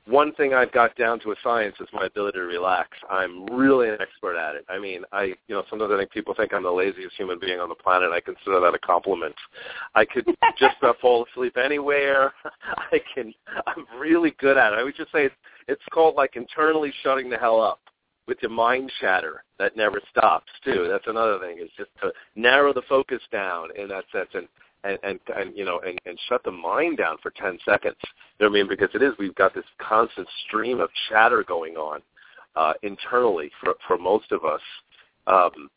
one 0.07 0.33
thing 0.35 0.53
I've 0.53 0.73
got 0.73 0.97
down 0.97 1.21
to 1.21 1.31
a 1.31 1.37
science 1.43 1.77
is 1.81 1.89
my 1.93 2.07
ability 2.07 2.39
to 2.39 2.45
relax. 2.45 2.91
I'm 3.09 3.47
really 3.47 3.89
an 3.89 3.99
expert 4.01 4.37
at 4.37 4.57
it. 4.57 4.65
I 4.69 4.79
mean, 4.79 5.03
I 5.13 5.35
you 5.47 5.55
know 5.55 5.63
sometimes 5.71 5.93
I 5.93 5.99
think 5.99 6.11
people 6.11 6.35
think 6.35 6.53
I'm 6.53 6.65
the 6.65 6.71
laziest 6.71 7.15
human 7.17 7.39
being 7.39 7.61
on 7.61 7.69
the 7.69 7.75
planet. 7.75 8.11
I 8.13 8.21
consider 8.21 8.61
that 8.61 8.75
a 8.75 8.79
compliment. 8.79 9.35
I 9.95 10.05
could 10.05 10.25
just 10.59 10.77
about 10.81 10.99
fall 11.01 11.27
asleep 11.31 11.57
anywhere. 11.57 12.33
I 12.93 13.01
can. 13.15 13.33
I'm 13.67 13.87
really 13.99 14.35
good 14.39 14.57
at 14.57 14.73
it. 14.73 14.79
I 14.79 14.83
would 14.83 14.97
just 14.97 15.13
say 15.13 15.27
it's 15.27 15.35
it's 15.69 15.83
called 15.93 16.17
like 16.17 16.37
internally 16.37 16.93
shutting 17.03 17.31
the 17.31 17.39
hell 17.39 17.61
up 17.61 17.81
with 18.27 18.39
your 18.41 18.51
mind 18.51 18.91
chatter 19.01 19.45
that 19.59 19.77
never 19.77 20.01
stops 20.11 20.51
too. 20.65 20.89
That's 20.91 21.07
another 21.07 21.39
thing 21.39 21.59
is 21.59 21.71
just 21.77 21.91
to 22.03 22.13
narrow 22.35 22.73
the 22.73 22.83
focus 22.89 23.21
down 23.31 23.69
in 23.77 23.89
that 23.89 24.05
sense 24.13 24.31
and 24.35 24.49
and 24.85 24.99
and, 25.03 25.21
and 25.37 25.57
you 25.57 25.65
know 25.65 25.81
and, 25.87 25.99
and 26.07 26.19
shut 26.29 26.43
the 26.45 26.51
mind 26.51 26.99
down 26.99 27.17
for 27.23 27.31
10 27.31 27.59
seconds. 27.65 27.97
You 28.39 28.47
know 28.47 28.51
what 28.51 28.59
I 28.59 28.63
mean? 28.63 28.69
Because 28.69 28.91
it 28.95 29.03
is 29.03 29.13
we've 29.19 29.35
got 29.35 29.55
this 29.55 29.65
constant 29.79 30.29
stream 30.47 30.81
of 30.81 30.91
chatter 31.09 31.45
going 31.47 31.77
on 31.77 32.01
uh, 32.57 32.75
internally 32.83 33.51
for 33.61 33.75
for 33.87 33.99
most 33.99 34.33
of 34.33 34.45
us. 34.45 34.61
Um, 35.27 35.71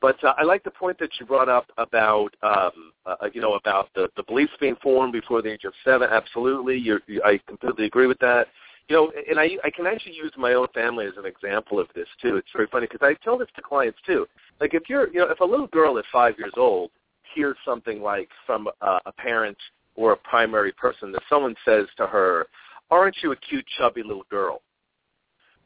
but 0.00 0.22
uh, 0.24 0.34
I 0.36 0.42
like 0.42 0.64
the 0.64 0.70
point 0.70 0.98
that 0.98 1.10
you 1.20 1.26
brought 1.26 1.48
up 1.48 1.66
about 1.78 2.34
um, 2.42 2.92
uh, 3.06 3.28
you 3.32 3.40
know 3.40 3.54
about 3.54 3.88
the, 3.94 4.08
the 4.16 4.24
beliefs 4.24 4.52
being 4.60 4.76
formed 4.82 5.12
before 5.12 5.42
the 5.42 5.52
age 5.52 5.64
of 5.64 5.72
seven. 5.84 6.08
Absolutely, 6.10 6.76
You're, 6.76 7.00
you, 7.06 7.22
I 7.24 7.38
completely 7.46 7.86
agree 7.86 8.08
with 8.08 8.18
that. 8.18 8.48
You 8.88 8.96
know, 8.96 9.12
and 9.30 9.38
I 9.38 9.50
I 9.62 9.70
can 9.70 9.86
actually 9.86 10.14
use 10.14 10.32
my 10.36 10.54
own 10.54 10.66
family 10.74 11.06
as 11.06 11.12
an 11.16 11.24
example 11.24 11.78
of 11.78 11.86
this 11.94 12.08
too. 12.20 12.36
It's 12.36 12.48
very 12.52 12.66
funny 12.66 12.88
because 12.90 13.06
I 13.06 13.14
tell 13.22 13.38
this 13.38 13.48
to 13.54 13.62
clients 13.62 13.98
too. 14.04 14.26
Like 14.60 14.74
if 14.74 14.88
you're 14.88 15.08
you 15.08 15.20
know 15.20 15.30
if 15.30 15.38
a 15.38 15.44
little 15.44 15.68
girl 15.68 15.98
at 15.98 16.04
five 16.12 16.34
years 16.36 16.54
old 16.56 16.90
hears 17.34 17.56
something 17.64 18.02
like 18.02 18.28
from 18.46 18.68
uh, 18.80 19.00
a 19.06 19.12
parent 19.12 19.58
or 19.94 20.12
a 20.12 20.16
primary 20.16 20.72
person 20.72 21.12
that 21.12 21.22
someone 21.28 21.54
says 21.64 21.86
to 21.96 22.06
her, 22.06 22.46
"Aren't 22.90 23.16
you 23.22 23.32
a 23.32 23.36
cute, 23.36 23.66
chubby 23.78 24.02
little 24.02 24.26
girl?" 24.30 24.62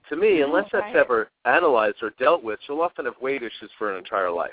To 0.08 0.16
me, 0.16 0.42
oh, 0.42 0.46
unless 0.46 0.70
that's 0.72 0.94
ever 0.96 1.30
analyzed 1.44 1.96
or 2.02 2.10
dealt 2.18 2.42
with, 2.42 2.58
she'll 2.66 2.80
often 2.80 3.06
have 3.06 3.14
weight 3.20 3.42
issues 3.42 3.70
for 3.78 3.92
an 3.92 3.98
entire 3.98 4.30
life 4.30 4.50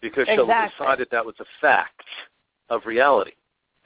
because 0.00 0.22
exactly. 0.22 0.36
she'll 0.36 0.46
have 0.46 0.70
decided 0.70 1.08
that 1.10 1.24
was 1.24 1.34
a 1.40 1.44
fact 1.60 2.02
of 2.68 2.82
reality 2.86 3.32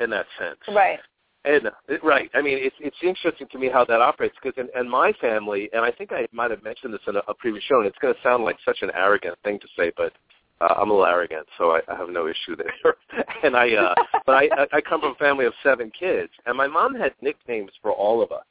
in 0.01 0.11
that 0.11 0.27
sense. 0.39 0.59
Right. 0.69 0.99
And 1.45 1.71
right, 2.03 2.31
I 2.33 2.41
mean, 2.41 2.57
it's 2.59 2.77
it's 2.81 2.97
interesting 3.03 3.47
to 3.53 3.59
me 3.59 3.69
how 3.69 3.85
that 3.85 4.01
operates 4.01 4.35
because 4.43 4.59
in, 4.59 4.81
in 4.81 4.89
my 4.89 5.13
family, 5.21 5.69
and 5.75 5.85
I 5.85 5.91
think 5.91 6.11
I 6.11 6.27
might 6.33 6.51
have 6.51 6.63
mentioned 6.63 6.95
this 6.95 7.03
in 7.07 7.17
a, 7.17 7.23
a 7.29 7.35
previous 7.35 7.63
show, 7.65 7.81
and 7.81 7.87
it's 7.87 7.99
going 7.99 8.15
to 8.15 8.21
sound 8.23 8.45
like 8.45 8.57
such 8.65 8.79
an 8.81 8.91
arrogant 8.95 9.37
thing 9.45 9.61
to 9.61 9.67
say, 9.77 9.93
but 9.95 10.15
uh, 10.61 10.75
I'm 10.77 10.91
a 10.91 10.93
little 10.93 11.07
arrogant, 11.07 11.47
so 11.59 11.73
I, 11.73 11.81
I 11.89 11.97
have 11.97 12.09
no 12.09 12.27
issue 12.29 12.57
there. 12.57 12.95
and 13.43 13.57
I, 13.57 13.73
uh, 13.75 13.95
but 14.27 14.35
I, 14.35 14.49
I 14.73 14.81
come 14.81 15.01
from 15.01 15.13
a 15.13 15.17
family 15.17 15.47
of 15.47 15.53
seven 15.63 15.91
kids, 15.99 16.31
and 16.47 16.57
my 16.57 16.67
mom 16.67 16.95
had 16.95 17.13
nicknames 17.21 17.73
for 17.83 17.93
all 17.93 18.23
of 18.23 18.33
us. 18.33 18.45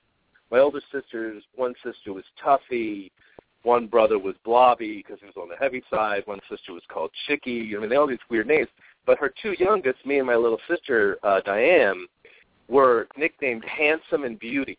My 0.52 0.60
older 0.60 0.82
sisters, 0.92 1.44
one 1.56 1.74
sister 1.84 2.14
was 2.14 2.24
Tuffy, 2.44 3.10
one 3.64 3.88
brother 3.88 4.20
was 4.20 4.36
Blobby 4.44 4.98
because 4.98 5.20
he 5.20 5.26
was 5.26 5.38
on 5.38 5.50
the 5.50 5.56
heavy 5.56 5.82
side. 5.90 6.24
One 6.26 6.40
sister 6.50 6.74
was 6.74 6.84
called 6.90 7.12
Chicky. 7.26 7.74
I 7.76 7.80
mean, 7.80 7.90
they 7.90 7.96
all 7.96 8.08
these 8.08 8.20
weird 8.30 8.48
names. 8.48 8.68
But 9.06 9.18
her 9.20 9.34
two 9.42 9.56
youngest, 9.58 10.06
me 10.06 10.18
and 10.18 10.28
my 10.28 10.36
little 10.36 10.60
sister 10.70 11.18
uh, 11.24 11.40
Diane, 11.42 12.06
were 12.68 13.08
nicknamed 13.18 13.64
Handsome 13.66 14.26
and 14.26 14.38
Beauty. 14.38 14.78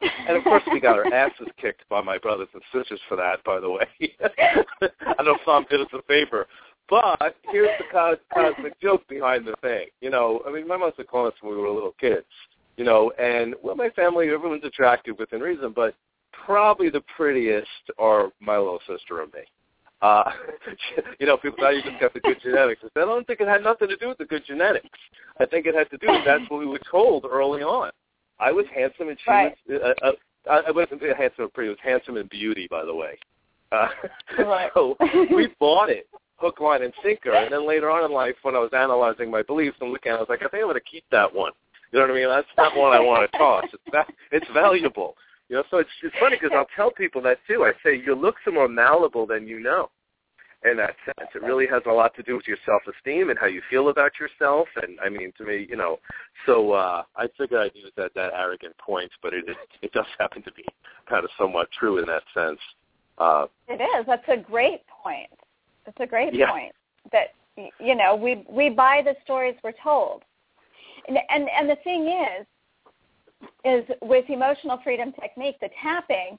And 0.00 0.36
of 0.36 0.44
course, 0.44 0.62
we 0.72 0.80
got 0.80 0.96
our 0.96 1.12
asses 1.12 1.48
kicked 1.60 1.88
by 1.88 2.00
my 2.00 2.18
brothers 2.18 2.48
and 2.54 2.62
sisters 2.72 3.00
for 3.08 3.16
that. 3.16 3.42
By 3.44 3.60
the 3.60 3.70
way, 3.70 3.86
I 5.18 5.22
know 5.22 5.36
Tom 5.44 5.66
did 5.68 5.80
us 5.80 5.88
a 5.92 6.02
favor, 6.02 6.46
but 6.88 7.36
here's 7.50 7.70
the 7.78 8.16
cosmic 8.32 8.80
joke 8.80 9.06
behind 9.08 9.46
the 9.46 9.54
thing. 9.60 9.86
You 10.00 10.10
know, 10.10 10.42
I 10.46 10.52
mean, 10.52 10.68
my 10.68 10.76
mom 10.76 10.88
used 10.88 10.98
to 10.98 11.04
call 11.04 11.26
us 11.26 11.34
when 11.40 11.52
we 11.52 11.60
were 11.60 11.70
little 11.70 11.94
kids. 12.00 12.26
You 12.76 12.84
know, 12.84 13.10
and 13.18 13.56
well, 13.62 13.74
my 13.74 13.90
family, 13.90 14.28
everyone's 14.30 14.64
attractive 14.64 15.18
within 15.18 15.40
reason, 15.40 15.72
but 15.74 15.94
probably 16.32 16.90
the 16.90 17.02
prettiest 17.16 17.66
are 17.98 18.30
my 18.40 18.56
little 18.56 18.80
sister 18.86 19.22
and 19.22 19.32
me. 19.32 19.40
Uh, 20.00 20.30
you 21.18 21.26
know, 21.26 21.36
people 21.36 21.58
thought 21.58 21.74
you 21.74 21.82
just 21.82 22.00
got 22.00 22.14
the 22.14 22.20
good 22.20 22.38
genetics. 22.40 22.82
I 22.94 23.00
don't 23.00 23.26
think 23.26 23.40
it 23.40 23.48
had 23.48 23.64
nothing 23.64 23.88
to 23.88 23.96
do 23.96 24.08
with 24.08 24.18
the 24.18 24.24
good 24.24 24.44
genetics. 24.46 24.98
I 25.40 25.46
think 25.46 25.66
it 25.66 25.74
had 25.74 25.90
to 25.90 25.98
do 25.98 26.06
with 26.08 26.24
that's 26.24 26.48
what 26.48 26.60
we 26.60 26.66
were 26.66 26.80
told 26.90 27.26
early 27.28 27.62
on. 27.62 27.90
I 28.40 28.52
was 28.52 28.66
handsome 28.74 29.08
and 29.08 29.18
she 29.24 29.30
right. 29.30 29.56
was. 29.68 29.94
Uh, 30.02 30.06
uh, 30.06 30.12
I 30.66 30.70
wasn't 30.70 31.02
handsome 31.02 31.44
and 31.44 31.52
pretty. 31.52 31.68
It 31.68 31.72
was 31.72 31.78
handsome 31.82 32.16
and 32.16 32.28
beauty, 32.30 32.68
by 32.70 32.84
the 32.84 32.94
way. 32.94 33.18
Uh, 33.70 33.88
right. 34.38 34.70
so 34.74 34.96
we 35.34 35.48
bought 35.60 35.90
it 35.90 36.06
hook, 36.38 36.60
line, 36.60 36.82
and 36.82 36.92
sinker. 37.02 37.32
And 37.32 37.52
then 37.52 37.66
later 37.66 37.90
on 37.90 38.04
in 38.04 38.12
life, 38.12 38.36
when 38.42 38.54
I 38.54 38.58
was 38.58 38.70
analyzing 38.72 39.30
my 39.30 39.42
beliefs 39.42 39.76
and 39.80 39.90
looking 39.90 40.12
at 40.12 40.14
it, 40.14 40.18
I 40.18 40.20
was 40.20 40.28
like, 40.28 40.40
I 40.40 40.48
think 40.48 40.62
I'm 40.62 40.70
going 40.70 40.74
to 40.74 40.80
keep 40.80 41.04
that 41.10 41.32
one. 41.32 41.52
You 41.92 41.98
know 41.98 42.06
what 42.06 42.12
I 42.12 42.14
mean? 42.14 42.28
That's 42.28 42.46
not 42.56 42.76
one 42.76 42.92
I 42.92 43.00
want 43.00 43.30
to 43.30 43.38
toss. 43.38 43.64
It's 43.72 43.82
va- 43.90 44.12
it's 44.30 44.46
valuable. 44.52 45.16
You 45.48 45.56
know, 45.56 45.64
so 45.70 45.78
it's 45.78 45.88
it's 46.02 46.14
funny 46.20 46.36
because 46.36 46.54
I'll 46.54 46.68
tell 46.76 46.90
people 46.90 47.22
that 47.22 47.38
too. 47.48 47.64
I 47.64 47.72
say 47.82 47.96
your 47.98 48.14
looks 48.14 48.42
are 48.46 48.52
more 48.52 48.68
malleable 48.68 49.26
than 49.26 49.48
you 49.48 49.60
know. 49.60 49.90
In 50.64 50.76
that 50.78 50.96
sense, 51.04 51.30
it 51.36 51.42
really 51.42 51.68
has 51.68 51.82
a 51.86 51.92
lot 51.92 52.16
to 52.16 52.22
do 52.24 52.34
with 52.34 52.48
your 52.48 52.56
self-esteem 52.66 53.30
and 53.30 53.38
how 53.38 53.46
you 53.46 53.62
feel 53.70 53.90
about 53.90 54.12
yourself. 54.18 54.66
And 54.82 54.98
I 55.00 55.08
mean, 55.08 55.32
to 55.38 55.44
me, 55.44 55.66
you 55.70 55.76
know, 55.76 55.98
so 56.46 56.72
uh, 56.72 57.04
I 57.16 57.28
figured 57.38 57.60
I'd 57.60 57.76
use 57.76 57.92
that 57.96 58.12
that 58.14 58.32
arrogant 58.34 58.76
point, 58.78 59.10
but 59.22 59.32
it 59.32 59.44
it 59.82 59.92
does 59.92 60.06
happen 60.18 60.42
to 60.42 60.52
be 60.52 60.64
kind 61.08 61.22
of 61.24 61.30
somewhat 61.38 61.68
true 61.78 61.98
in 61.98 62.06
that 62.06 62.24
sense. 62.34 62.58
Uh, 63.18 63.46
it 63.68 63.80
is. 63.80 64.06
That's 64.06 64.28
a 64.28 64.36
great 64.36 64.82
point. 64.88 65.30
That's 65.86 65.98
a 66.00 66.06
great 66.06 66.34
yeah. 66.34 66.50
point. 66.50 66.74
That 67.12 67.34
you 67.78 67.94
know, 67.94 68.16
we 68.16 68.44
we 68.48 68.68
buy 68.68 69.02
the 69.04 69.14
stories 69.22 69.54
we're 69.62 69.72
told, 69.80 70.24
and 71.06 71.18
and 71.30 71.48
and 71.56 71.70
the 71.70 71.76
thing 71.84 72.08
is, 72.08 72.46
is 73.64 73.96
with 74.02 74.28
emotional 74.28 74.80
freedom 74.82 75.12
technique, 75.12 75.56
the 75.60 75.70
tapping, 75.80 76.38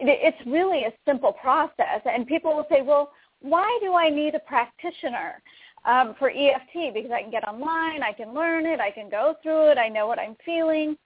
it's 0.00 0.46
really 0.46 0.84
a 0.84 0.92
simple 1.06 1.32
process. 1.32 2.00
And 2.04 2.26
people 2.26 2.54
will 2.54 2.66
say, 2.70 2.82
well, 2.82 3.10
why 3.40 3.78
do 3.80 3.94
I 3.94 4.08
need 4.10 4.34
a 4.34 4.40
practitioner 4.40 5.42
um, 5.84 6.14
for 6.18 6.30
EFT? 6.30 6.94
Because 6.94 7.10
I 7.10 7.22
can 7.22 7.30
get 7.30 7.46
online, 7.46 8.02
I 8.02 8.12
can 8.12 8.34
learn 8.34 8.66
it, 8.66 8.80
I 8.80 8.90
can 8.90 9.08
go 9.08 9.36
through 9.42 9.70
it, 9.70 9.78
I 9.78 9.88
know 9.88 10.06
what 10.06 10.18
I'm 10.18 10.36
feeling. 10.44 10.96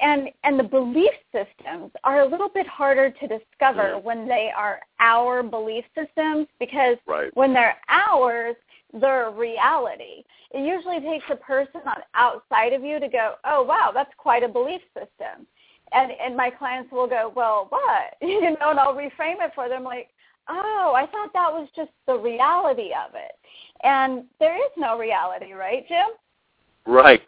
And 0.00 0.30
and 0.44 0.58
the 0.58 0.64
belief 0.64 1.12
systems 1.32 1.90
are 2.04 2.20
a 2.20 2.26
little 2.26 2.48
bit 2.48 2.66
harder 2.66 3.10
to 3.10 3.26
discover 3.26 3.90
yeah. 3.90 3.96
when 3.96 4.26
they 4.26 4.50
are 4.56 4.80
our 5.00 5.42
belief 5.42 5.84
systems 5.94 6.46
because 6.58 6.96
right. 7.06 7.30
when 7.34 7.52
they're 7.52 7.76
ours, 7.88 8.56
they're 8.94 9.30
reality. 9.30 10.24
It 10.52 10.66
usually 10.66 11.00
takes 11.00 11.26
a 11.30 11.36
person 11.36 11.82
on 11.84 11.96
outside 12.14 12.72
of 12.72 12.82
you 12.82 12.98
to 12.98 13.08
go, 13.08 13.34
oh 13.44 13.62
wow, 13.62 13.90
that's 13.92 14.12
quite 14.16 14.42
a 14.42 14.48
belief 14.48 14.80
system. 14.94 15.46
And 15.92 16.12
and 16.12 16.36
my 16.36 16.50
clients 16.50 16.92
will 16.92 17.08
go, 17.08 17.32
well, 17.34 17.66
what? 17.68 18.14
You 18.22 18.52
know, 18.52 18.70
and 18.70 18.80
I'll 18.80 18.94
reframe 18.94 19.44
it 19.44 19.52
for 19.54 19.68
them 19.68 19.84
like, 19.84 20.08
oh, 20.48 20.94
I 20.96 21.06
thought 21.06 21.32
that 21.32 21.52
was 21.52 21.68
just 21.76 21.90
the 22.06 22.16
reality 22.16 22.90
of 22.92 23.14
it. 23.14 23.32
And 23.84 24.24
there 24.40 24.56
is 24.56 24.72
no 24.76 24.98
reality, 24.98 25.52
right, 25.52 25.86
Jim? 25.88 26.08
Right. 26.86 27.22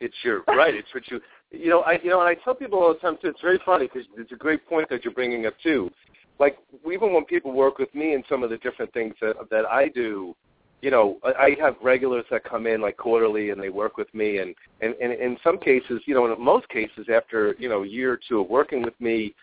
It's 0.00 0.14
your 0.22 0.42
right. 0.46 0.74
It's 0.74 0.92
what 0.92 1.10
you 1.10 1.20
you 1.50 1.70
know, 1.70 1.80
I 1.80 1.98
you 2.02 2.10
know, 2.10 2.20
and 2.20 2.28
I 2.28 2.34
tell 2.42 2.54
people 2.54 2.78
all 2.78 2.92
the 2.92 3.00
time 3.00 3.16
too. 3.20 3.28
It's 3.28 3.40
very 3.40 3.60
funny 3.64 3.86
because 3.86 4.06
it's 4.16 4.32
a 4.32 4.36
great 4.36 4.66
point 4.68 4.88
that 4.90 5.04
you're 5.04 5.14
bringing 5.14 5.46
up 5.46 5.54
too. 5.62 5.90
Like 6.38 6.58
even 6.90 7.14
when 7.14 7.24
people 7.24 7.52
work 7.52 7.78
with 7.78 7.94
me 7.94 8.12
and 8.12 8.22
some 8.28 8.42
of 8.42 8.50
the 8.50 8.58
different 8.58 8.92
things 8.92 9.14
that 9.22 9.36
that 9.50 9.64
I 9.64 9.88
do, 9.88 10.36
you 10.82 10.90
know, 10.90 11.16
I 11.24 11.56
have 11.58 11.76
regulars 11.82 12.26
that 12.30 12.44
come 12.44 12.66
in 12.66 12.82
like 12.82 12.98
quarterly 12.98 13.50
and 13.50 13.60
they 13.60 13.70
work 13.70 13.96
with 13.96 14.12
me, 14.14 14.38
and 14.38 14.54
and, 14.82 14.94
and 15.00 15.12
in 15.12 15.38
some 15.42 15.58
cases, 15.58 16.02
you 16.04 16.14
know, 16.14 16.30
in 16.30 16.40
most 16.42 16.68
cases, 16.68 17.06
after 17.12 17.56
you 17.58 17.70
know 17.70 17.84
a 17.84 17.86
year 17.86 18.12
or 18.12 18.20
two 18.28 18.40
of 18.40 18.50
working 18.50 18.82
with 18.82 19.00
me, 19.00 19.34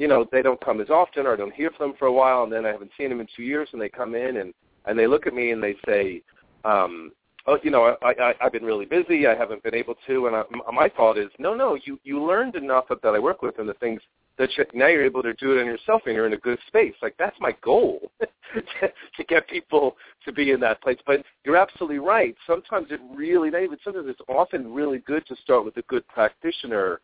you 0.00 0.08
know, 0.08 0.26
they 0.32 0.40
don't 0.40 0.64
come 0.64 0.80
as 0.80 0.88
often 0.88 1.26
or 1.26 1.34
I 1.34 1.36
don't 1.36 1.54
hear 1.54 1.70
from 1.76 1.90
them 1.90 1.96
for 1.98 2.06
a 2.06 2.12
while, 2.12 2.42
and 2.42 2.52
then 2.52 2.64
I 2.64 2.70
haven't 2.70 2.90
seen 2.96 3.10
them 3.10 3.20
in 3.20 3.28
two 3.36 3.42
years, 3.42 3.68
and 3.72 3.80
they 3.80 3.90
come 3.90 4.14
in 4.14 4.38
and 4.38 4.54
and 4.86 4.98
they 4.98 5.06
look 5.06 5.26
at 5.26 5.34
me 5.34 5.50
and 5.50 5.62
they 5.62 5.76
say, 5.86 6.22
um, 6.64 7.12
oh, 7.46 7.58
you 7.62 7.70
know, 7.70 7.96
I, 8.02 8.14
I, 8.18 8.34
I've 8.40 8.52
been 8.52 8.64
really 8.64 8.86
busy. 8.86 9.26
I 9.26 9.34
haven't 9.34 9.62
been 9.62 9.74
able 9.74 9.94
to. 10.06 10.26
And 10.26 10.36
I, 10.36 10.42
my 10.72 10.88
thought 10.88 11.18
is, 11.18 11.28
no, 11.38 11.54
no, 11.54 11.76
you, 11.84 11.98
you 12.02 12.24
learned 12.24 12.56
enough 12.56 12.86
that 12.88 13.06
I 13.06 13.18
work 13.18 13.42
with 13.42 13.58
and 13.58 13.68
the 13.68 13.74
things 13.74 14.00
that 14.38 14.48
you, 14.56 14.64
now 14.72 14.86
you're 14.86 15.04
able 15.04 15.22
to 15.22 15.34
do 15.34 15.52
it 15.52 15.60
on 15.60 15.66
yourself 15.66 16.02
and 16.06 16.14
you're 16.14 16.26
in 16.26 16.32
a 16.32 16.38
good 16.38 16.58
space. 16.66 16.94
Like 17.02 17.14
that's 17.18 17.36
my 17.40 17.54
goal 17.62 18.10
to, 18.20 19.24
get 19.24 19.46
people 19.48 19.96
to 20.24 20.32
be 20.32 20.50
in 20.50 20.60
that 20.60 20.80
place. 20.80 20.98
But 21.06 21.22
you're 21.44 21.58
absolutely 21.58 21.98
right. 21.98 22.34
Sometimes 22.46 22.86
it 22.90 23.00
really, 23.14 23.50
not 23.50 23.62
even 23.62 23.78
sometimes 23.84 24.06
it's 24.08 24.20
often 24.28 24.72
really 24.72 24.98
good 25.00 25.26
to 25.26 25.36
start 25.36 25.64
with 25.64 25.76
a 25.76 25.82
good 25.82 26.08
practitioner 26.08 27.00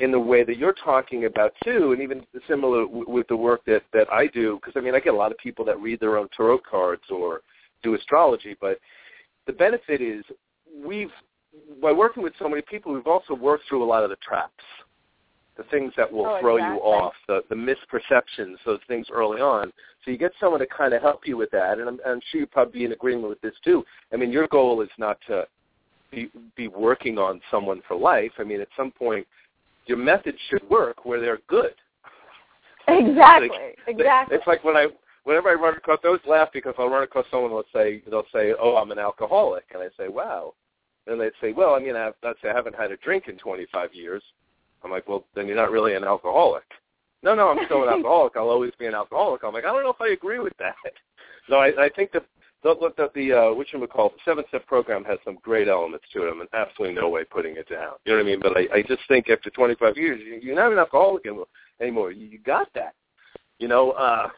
in 0.00 0.10
the 0.10 0.18
way 0.18 0.44
that 0.44 0.56
you're 0.56 0.74
talking 0.84 1.26
about 1.26 1.52
too, 1.62 1.92
and 1.92 2.02
even 2.02 2.24
similar 2.48 2.84
w- 2.84 3.08
with 3.08 3.28
the 3.28 3.36
work 3.36 3.64
that 3.66 3.82
that 3.92 4.10
I 4.12 4.26
do. 4.26 4.56
Because 4.56 4.74
I 4.76 4.80
mean, 4.80 4.94
I 4.94 5.00
get 5.00 5.14
a 5.14 5.16
lot 5.16 5.30
of 5.30 5.38
people 5.38 5.64
that 5.66 5.78
read 5.80 6.00
their 6.00 6.16
own 6.16 6.28
tarot 6.36 6.60
cards 6.68 7.02
or 7.10 7.42
do 7.82 7.94
astrology, 7.94 8.56
but 8.60 8.78
the 9.46 9.52
benefit 9.52 10.00
is 10.00 10.24
we've 10.84 11.10
by 11.82 11.92
working 11.92 12.22
with 12.22 12.32
so 12.38 12.48
many 12.48 12.62
people, 12.62 12.92
we've 12.92 13.06
also 13.06 13.34
worked 13.34 13.64
through 13.68 13.82
a 13.82 13.86
lot 13.86 14.04
of 14.04 14.10
the 14.10 14.16
traps, 14.16 14.64
the 15.56 15.64
things 15.64 15.92
that 15.96 16.10
will 16.10 16.26
oh, 16.26 16.40
throw 16.40 16.56
exactly. 16.56 16.76
you 16.76 16.82
off, 16.82 17.12
the, 17.26 17.42
the 17.48 17.54
misperceptions, 17.54 18.56
those 18.64 18.80
things 18.86 19.06
early 19.12 19.40
on. 19.40 19.72
So 20.04 20.10
you 20.10 20.18
get 20.18 20.32
someone 20.40 20.60
to 20.60 20.66
kind 20.66 20.94
of 20.94 21.02
help 21.02 21.26
you 21.26 21.36
with 21.36 21.50
that, 21.50 21.78
and 21.78 21.88
I'm, 21.88 21.98
I'm 22.06 22.20
sure 22.30 22.40
you 22.40 22.46
probably 22.46 22.80
be 22.80 22.84
in 22.84 22.92
agreement 22.92 23.28
with 23.28 23.40
this 23.40 23.54
too. 23.64 23.84
I 24.12 24.16
mean, 24.16 24.30
your 24.30 24.46
goal 24.48 24.80
is 24.80 24.88
not 24.98 25.18
to 25.26 25.46
be, 26.10 26.30
be 26.56 26.68
working 26.68 27.18
on 27.18 27.40
someone 27.50 27.82
for 27.86 27.96
life. 27.96 28.32
I 28.38 28.44
mean, 28.44 28.60
at 28.60 28.68
some 28.76 28.90
point, 28.90 29.26
your 29.90 29.98
methods 29.98 30.38
should 30.48 30.62
work 30.70 31.04
where 31.04 31.20
they're 31.20 31.40
good. 31.48 31.74
Exactly. 32.86 33.48
Like, 33.50 33.78
exactly. 33.88 34.36
It's 34.36 34.46
like 34.46 34.62
when 34.62 34.76
I 34.76 34.86
whenever 35.24 35.48
I 35.50 35.54
run 35.54 35.76
across, 35.76 35.98
I 36.04 36.06
always 36.06 36.22
laugh 36.28 36.48
because 36.52 36.74
I'll 36.78 36.88
run 36.88 37.02
across 37.02 37.26
someone 37.30 37.50
who'll 37.50 37.64
say, 37.74 38.02
they'll 38.08 38.22
say, 38.32 38.54
oh, 38.58 38.76
I'm 38.76 38.90
an 38.92 38.98
alcoholic. 38.98 39.64
And 39.74 39.82
I 39.82 39.88
say, 39.98 40.08
wow. 40.08 40.54
And 41.06 41.20
they'd 41.20 41.32
say, 41.40 41.52
well, 41.52 41.74
I 41.74 41.80
mean, 41.80 41.96
I, 41.96 42.12
I'd 42.22 42.36
say 42.40 42.50
I 42.50 42.54
haven't 42.54 42.76
had 42.76 42.92
a 42.92 42.96
drink 42.98 43.24
in 43.28 43.36
25 43.36 43.92
years. 43.92 44.22
I'm 44.84 44.90
like, 44.90 45.08
well, 45.08 45.26
then 45.34 45.46
you're 45.46 45.56
not 45.56 45.72
really 45.72 45.94
an 45.94 46.04
alcoholic. 46.04 46.64
No, 47.22 47.34
no, 47.34 47.48
I'm 47.48 47.64
still 47.66 47.82
an 47.82 47.88
alcoholic. 47.94 48.34
I'll 48.36 48.48
always 48.48 48.72
be 48.78 48.86
an 48.86 48.94
alcoholic. 48.94 49.42
I'm 49.44 49.52
like, 49.52 49.64
I 49.64 49.72
don't 49.72 49.82
know 49.82 49.90
if 49.90 50.00
I 50.00 50.10
agree 50.10 50.38
with 50.38 50.56
that. 50.58 50.74
No, 51.48 51.58
I, 51.58 51.86
I 51.86 51.88
think 51.94 52.12
that 52.12 52.24
the, 52.62 52.74
the, 52.96 53.10
the 53.14 53.32
uh, 53.32 53.54
which 53.54 53.72
you 53.72 53.86
call 53.86 54.10
the 54.10 54.16
seven 54.24 54.44
step 54.48 54.66
program 54.66 55.04
has 55.04 55.18
some 55.24 55.38
great 55.42 55.68
elements 55.68 56.04
to 56.12 56.26
it. 56.26 56.30
I'm 56.30 56.40
in 56.40 56.46
absolutely 56.52 56.94
no 56.94 57.08
way 57.08 57.24
putting 57.24 57.56
it 57.56 57.68
down. 57.68 57.94
You 58.04 58.12
know 58.12 58.18
what 58.18 58.26
I 58.26 58.30
mean? 58.30 58.40
But 58.40 58.56
I, 58.56 58.78
I 58.78 58.82
just 58.82 59.02
think 59.08 59.30
after 59.30 59.50
25 59.50 59.96
years, 59.96 60.20
you, 60.24 60.40
you're 60.42 60.56
not 60.56 60.72
an 60.72 60.78
alcoholic 60.78 61.24
anymore. 61.80 62.12
You, 62.12 62.26
you 62.26 62.38
got 62.38 62.68
that. 62.74 62.94
You 63.58 63.68
know, 63.68 63.92
uh, 63.92 64.28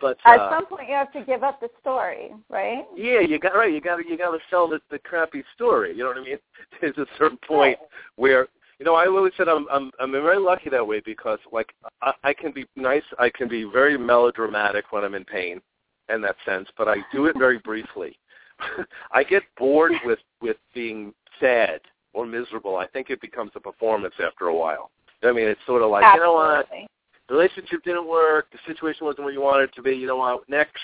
but 0.00 0.18
at 0.24 0.40
uh, 0.40 0.50
some 0.50 0.66
point 0.66 0.88
you 0.88 0.94
have 0.94 1.12
to 1.12 1.24
give 1.24 1.42
up 1.42 1.60
the 1.60 1.68
story, 1.80 2.30
right? 2.48 2.84
Yeah, 2.94 3.20
you 3.20 3.38
got 3.38 3.54
right. 3.54 3.72
You 3.72 3.80
got 3.80 3.96
to 3.96 4.06
you 4.06 4.18
got 4.18 4.30
to 4.32 4.38
sell 4.50 4.68
the, 4.68 4.80
the 4.90 4.98
crappy 4.98 5.42
story. 5.54 5.92
You 5.96 6.04
know 6.04 6.08
what 6.08 6.18
I 6.18 6.24
mean? 6.24 6.38
There's 6.80 6.98
a 6.98 7.06
certain 7.18 7.38
point 7.46 7.78
where 8.16 8.48
you 8.78 8.84
know 8.84 8.94
I 8.94 9.06
always 9.06 9.32
said 9.36 9.48
I'm 9.48 9.66
I'm 9.70 9.90
I'm 10.00 10.12
very 10.12 10.38
lucky 10.38 10.70
that 10.70 10.86
way 10.86 11.00
because 11.04 11.38
like 11.52 11.72
I, 12.02 12.12
I 12.24 12.34
can 12.34 12.52
be 12.52 12.66
nice. 12.76 13.02
I 13.18 13.30
can 13.30 13.48
be 13.48 13.64
very 13.64 13.96
melodramatic 13.96 14.92
when 14.92 15.04
I'm 15.04 15.14
in 15.14 15.24
pain, 15.24 15.60
in 16.08 16.20
that 16.22 16.36
sense. 16.44 16.68
But 16.76 16.88
I 16.88 16.96
do 17.12 17.26
it 17.26 17.36
very 17.38 17.58
briefly. 17.58 18.18
I 19.12 19.22
get 19.22 19.42
bored 19.56 19.92
with 20.04 20.20
with 20.40 20.56
being 20.74 21.12
sad 21.40 21.80
or 22.14 22.26
miserable. 22.26 22.76
I 22.76 22.86
think 22.86 23.10
it 23.10 23.20
becomes 23.20 23.52
a 23.54 23.60
performance 23.60 24.14
after 24.22 24.46
a 24.46 24.54
while. 24.54 24.90
I 25.22 25.32
mean, 25.32 25.48
it's 25.48 25.60
sort 25.66 25.82
of 25.82 25.90
like 25.90 26.04
Absolutely. 26.04 26.26
you 26.26 26.32
know 26.32 26.34
what 26.34 26.88
the 27.28 27.34
relationship 27.34 27.82
didn't 27.84 28.06
work, 28.06 28.46
the 28.52 28.58
situation 28.66 29.06
wasn't 29.06 29.24
what 29.24 29.32
you 29.32 29.40
wanted 29.40 29.64
it 29.64 29.74
to 29.74 29.82
be, 29.82 29.92
you 29.92 30.06
know 30.06 30.16
what, 30.16 30.48
next, 30.48 30.78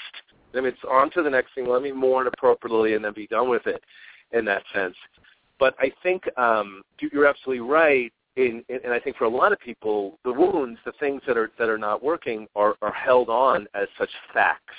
I 0.54 0.56
mean, 0.56 0.66
it's 0.66 0.78
on 0.90 1.11
to 1.12 1.22
the 1.22 1.30
next 1.30 1.54
thing, 1.54 1.68
let 1.68 1.82
me 1.82 1.92
mourn 1.92 2.26
appropriately 2.26 2.94
and 2.94 3.04
then 3.04 3.12
be 3.14 3.26
done 3.26 3.48
with 3.48 3.66
it 3.66 3.82
in 4.32 4.44
that 4.46 4.62
sense. 4.74 4.96
But 5.58 5.74
I 5.78 5.92
think 6.02 6.24
um, 6.37 6.82
you're 7.00 7.26
absolutely 7.26 7.61
right, 7.61 8.12
in, 8.37 8.64
in, 8.68 8.80
and 8.85 8.92
I 8.92 8.98
think 8.98 9.16
for 9.16 9.24
a 9.24 9.28
lot 9.28 9.52
of 9.52 9.61
people, 9.61 10.18
the 10.24 10.32
wounds, 10.32 10.80
the 10.85 10.92
things 10.98 11.22
that 11.26 11.37
are 11.37 11.50
that 11.58 11.68
are 11.68 11.78
not 11.78 12.02
working, 12.02 12.48
are, 12.56 12.74
are 12.80 12.92
held 12.92 13.28
on 13.28 13.66
as 13.74 13.87
such 13.98 14.08
facts, 14.32 14.74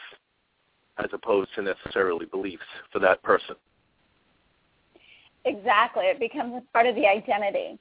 as 1.00 1.10
opposed 1.14 1.50
to 1.56 1.62
necessarily 1.62 2.26
beliefs 2.26 2.64
for 2.92 3.00
that 3.00 3.22
person. 3.24 3.56
Exactly, 5.46 6.06
it 6.06 6.20
becomes 6.20 6.54
a 6.56 6.62
part 6.72 6.86
of 6.88 6.96
the 6.96 7.06
identity 7.06 7.80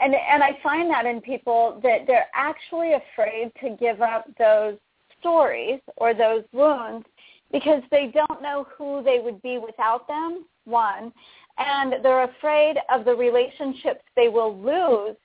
and 0.00 0.14
and 0.14 0.42
I 0.42 0.58
find 0.62 0.90
that 0.90 1.06
in 1.06 1.20
people 1.20 1.80
that 1.82 2.06
they're 2.06 2.28
actually 2.34 2.94
afraid 2.94 3.52
to 3.60 3.76
give 3.78 4.00
up 4.00 4.26
those 4.38 4.76
stories 5.20 5.80
or 5.96 6.14
those 6.14 6.44
wounds 6.52 7.06
because 7.52 7.82
they 7.90 8.12
don't 8.12 8.42
know 8.42 8.66
who 8.76 9.02
they 9.02 9.18
would 9.18 9.42
be 9.42 9.58
without 9.58 10.06
them. 10.08 10.44
One, 10.64 11.12
and 11.58 11.94
they're 12.04 12.24
afraid 12.24 12.76
of 12.92 13.04
the 13.04 13.14
relationships 13.14 14.02
they 14.14 14.28
will 14.28 14.56
lose 14.56 15.16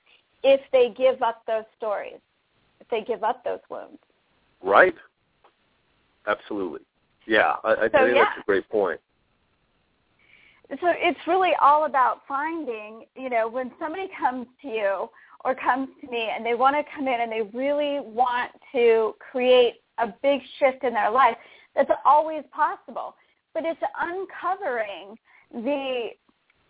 if 0.42 0.60
they 0.72 0.92
give 0.96 1.22
up 1.22 1.42
those 1.46 1.64
stories, 1.76 2.18
if 2.80 2.88
they 2.88 3.02
give 3.02 3.22
up 3.22 3.44
those 3.44 3.60
wounds. 3.70 3.98
Right. 4.62 4.94
Absolutely. 6.26 6.80
Yeah, 7.26 7.54
I, 7.64 7.70
I 7.70 7.74
so, 7.74 7.80
think 7.80 8.16
yeah. 8.16 8.24
that's 8.24 8.40
a 8.40 8.44
great 8.46 8.68
point 8.68 9.00
so 10.70 10.92
it's 10.96 11.18
really 11.26 11.52
all 11.62 11.84
about 11.84 12.22
finding, 12.26 13.04
you 13.14 13.30
know, 13.30 13.48
when 13.48 13.70
somebody 13.78 14.08
comes 14.18 14.46
to 14.62 14.68
you 14.68 15.10
or 15.44 15.54
comes 15.54 15.88
to 16.00 16.10
me 16.10 16.30
and 16.34 16.44
they 16.44 16.54
want 16.54 16.74
to 16.74 16.82
come 16.94 17.06
in 17.06 17.20
and 17.20 17.30
they 17.30 17.42
really 17.56 18.00
want 18.00 18.50
to 18.72 19.14
create 19.30 19.74
a 19.98 20.08
big 20.22 20.40
shift 20.58 20.82
in 20.82 20.92
their 20.92 21.10
life, 21.10 21.36
That's 21.74 21.90
always 22.04 22.42
possible. 22.52 23.14
But 23.54 23.64
it's 23.64 23.80
uncovering 24.00 25.16
the 25.52 26.10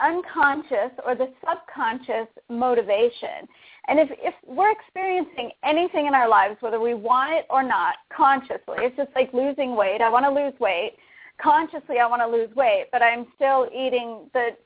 unconscious 0.00 0.92
or 1.04 1.14
the 1.14 1.32
subconscious 1.46 2.28
motivation. 2.48 3.48
And 3.88 4.00
if, 4.00 4.08
if 4.12 4.34
we're 4.46 4.72
experiencing 4.72 5.50
anything 5.64 6.06
in 6.06 6.14
our 6.14 6.28
lives, 6.28 6.56
whether 6.60 6.80
we 6.80 6.94
want 6.94 7.32
it 7.32 7.46
or 7.50 7.62
not, 7.62 7.94
consciously, 8.14 8.78
it's 8.78 8.96
just 8.96 9.10
like 9.14 9.32
losing 9.32 9.76
weight. 9.76 10.00
I 10.00 10.10
want 10.10 10.24
to 10.24 10.30
lose 10.30 10.58
weight. 10.58 10.96
Consciously, 11.40 11.98
I 11.98 12.06
want 12.06 12.22
to 12.22 12.26
lose 12.26 12.54
weight, 12.56 12.86
but 12.90 13.02
I'm 13.02 13.26
still 13.36 13.68
eating 13.72 14.30
the 14.32 14.56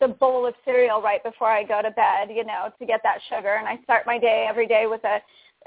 the 0.00 0.08
bowl 0.08 0.44
of 0.44 0.54
cereal 0.64 1.00
right 1.00 1.22
before 1.22 1.48
I 1.48 1.62
go 1.62 1.82
to 1.82 1.90
bed, 1.92 2.30
you 2.30 2.44
know, 2.44 2.70
to 2.80 2.86
get 2.86 3.00
that 3.04 3.18
sugar. 3.28 3.54
And 3.54 3.68
I 3.68 3.78
start 3.84 4.06
my 4.06 4.18
day 4.18 4.46
every 4.48 4.66
day 4.66 4.86
with 4.88 5.02
a 5.04 5.18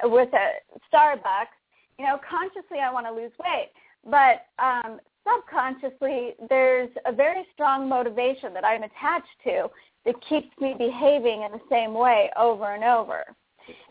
with 0.03 0.29
a 0.33 0.59
Starbucks. 0.93 1.55
You 1.97 2.05
know, 2.05 2.19
consciously, 2.29 2.79
I 2.79 2.91
want 2.91 3.07
to 3.07 3.13
lose 3.13 3.31
weight, 3.39 3.71
but 4.03 4.47
um, 4.61 4.99
subconsciously 5.27 6.33
there's 6.49 6.89
a 7.05 7.11
very 7.11 7.45
strong 7.53 7.87
motivation 7.87 8.53
that 8.53 8.65
I'm 8.65 8.83
attached 8.83 9.27
to 9.45 9.67
that 10.05 10.15
keeps 10.27 10.49
me 10.59 10.75
behaving 10.77 11.43
in 11.43 11.51
the 11.51 11.61
same 11.69 11.93
way 11.93 12.29
over 12.37 12.73
and 12.73 12.83
over. 12.83 13.23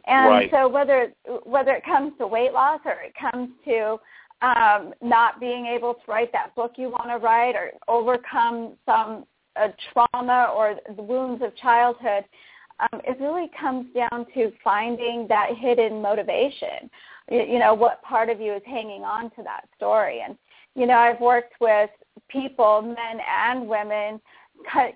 And 0.07 0.29
right. 0.29 0.51
so 0.51 0.69
whether 0.69 1.13
whether 1.45 1.73
it 1.73 1.85
comes 1.85 2.13
to 2.19 2.27
weight 2.27 2.53
loss 2.53 2.81
or 2.85 2.93
it 2.93 3.15
comes 3.19 3.51
to 3.65 3.99
um, 4.43 4.93
not 5.01 5.41
being 5.41 5.67
able 5.67 5.95
to 5.95 6.01
write 6.09 6.33
that 6.33 6.55
book 6.55 6.73
you 6.77 6.91
want 6.91 7.09
to 7.09 7.17
write 7.17 7.55
or 7.55 7.71
overcome 7.89 8.75
some 8.85 9.25
uh, 9.57 9.69
trauma 9.93 10.53
or 10.55 10.75
the 10.97 11.03
wounds 11.03 11.43
of 11.43 11.57
childhood, 11.57 12.25
um, 12.81 13.01
it 13.05 13.19
really 13.21 13.51
comes 13.59 13.87
down 13.95 14.27
to 14.35 14.51
finding 14.65 15.27
that 15.29 15.51
hidden 15.57 16.03
motivation. 16.03 16.91
You, 17.31 17.43
you 17.43 17.59
know, 17.59 17.73
what 17.75 18.03
part 18.03 18.29
of 18.29 18.41
you 18.41 18.53
is 18.55 18.63
hanging 18.67 19.05
on 19.05 19.31
to 19.31 19.43
that 19.45 19.69
story. 19.77 20.23
And 20.27 20.37
you 20.75 20.87
know, 20.87 20.95
I've 20.95 21.21
worked 21.21 21.55
with 21.61 21.91
people, 22.29 22.83
men 22.83 23.21
and 23.29 23.69
women, 23.69 24.21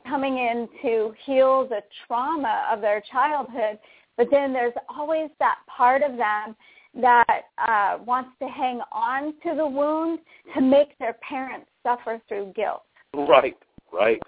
coming 0.08 0.38
in 0.38 0.68
to 0.82 1.14
heal 1.24 1.66
the 1.68 1.80
trauma 2.06 2.66
of 2.70 2.80
their 2.80 3.02
childhood, 3.10 3.78
but 4.16 4.28
then 4.30 4.52
there's 4.52 4.74
always 4.88 5.30
that 5.38 5.58
part 5.66 6.02
of 6.02 6.16
them 6.16 6.56
that 7.00 7.42
uh, 7.58 7.98
wants 8.04 8.30
to 8.40 8.48
hang 8.48 8.80
on 8.92 9.34
to 9.42 9.54
the 9.54 9.66
wound 9.66 10.20
to 10.54 10.60
make 10.60 10.96
their 10.98 11.14
parents 11.14 11.66
suffer 11.82 12.20
through 12.28 12.52
guilt. 12.54 12.82
Right, 13.14 13.56
right. 13.92 14.20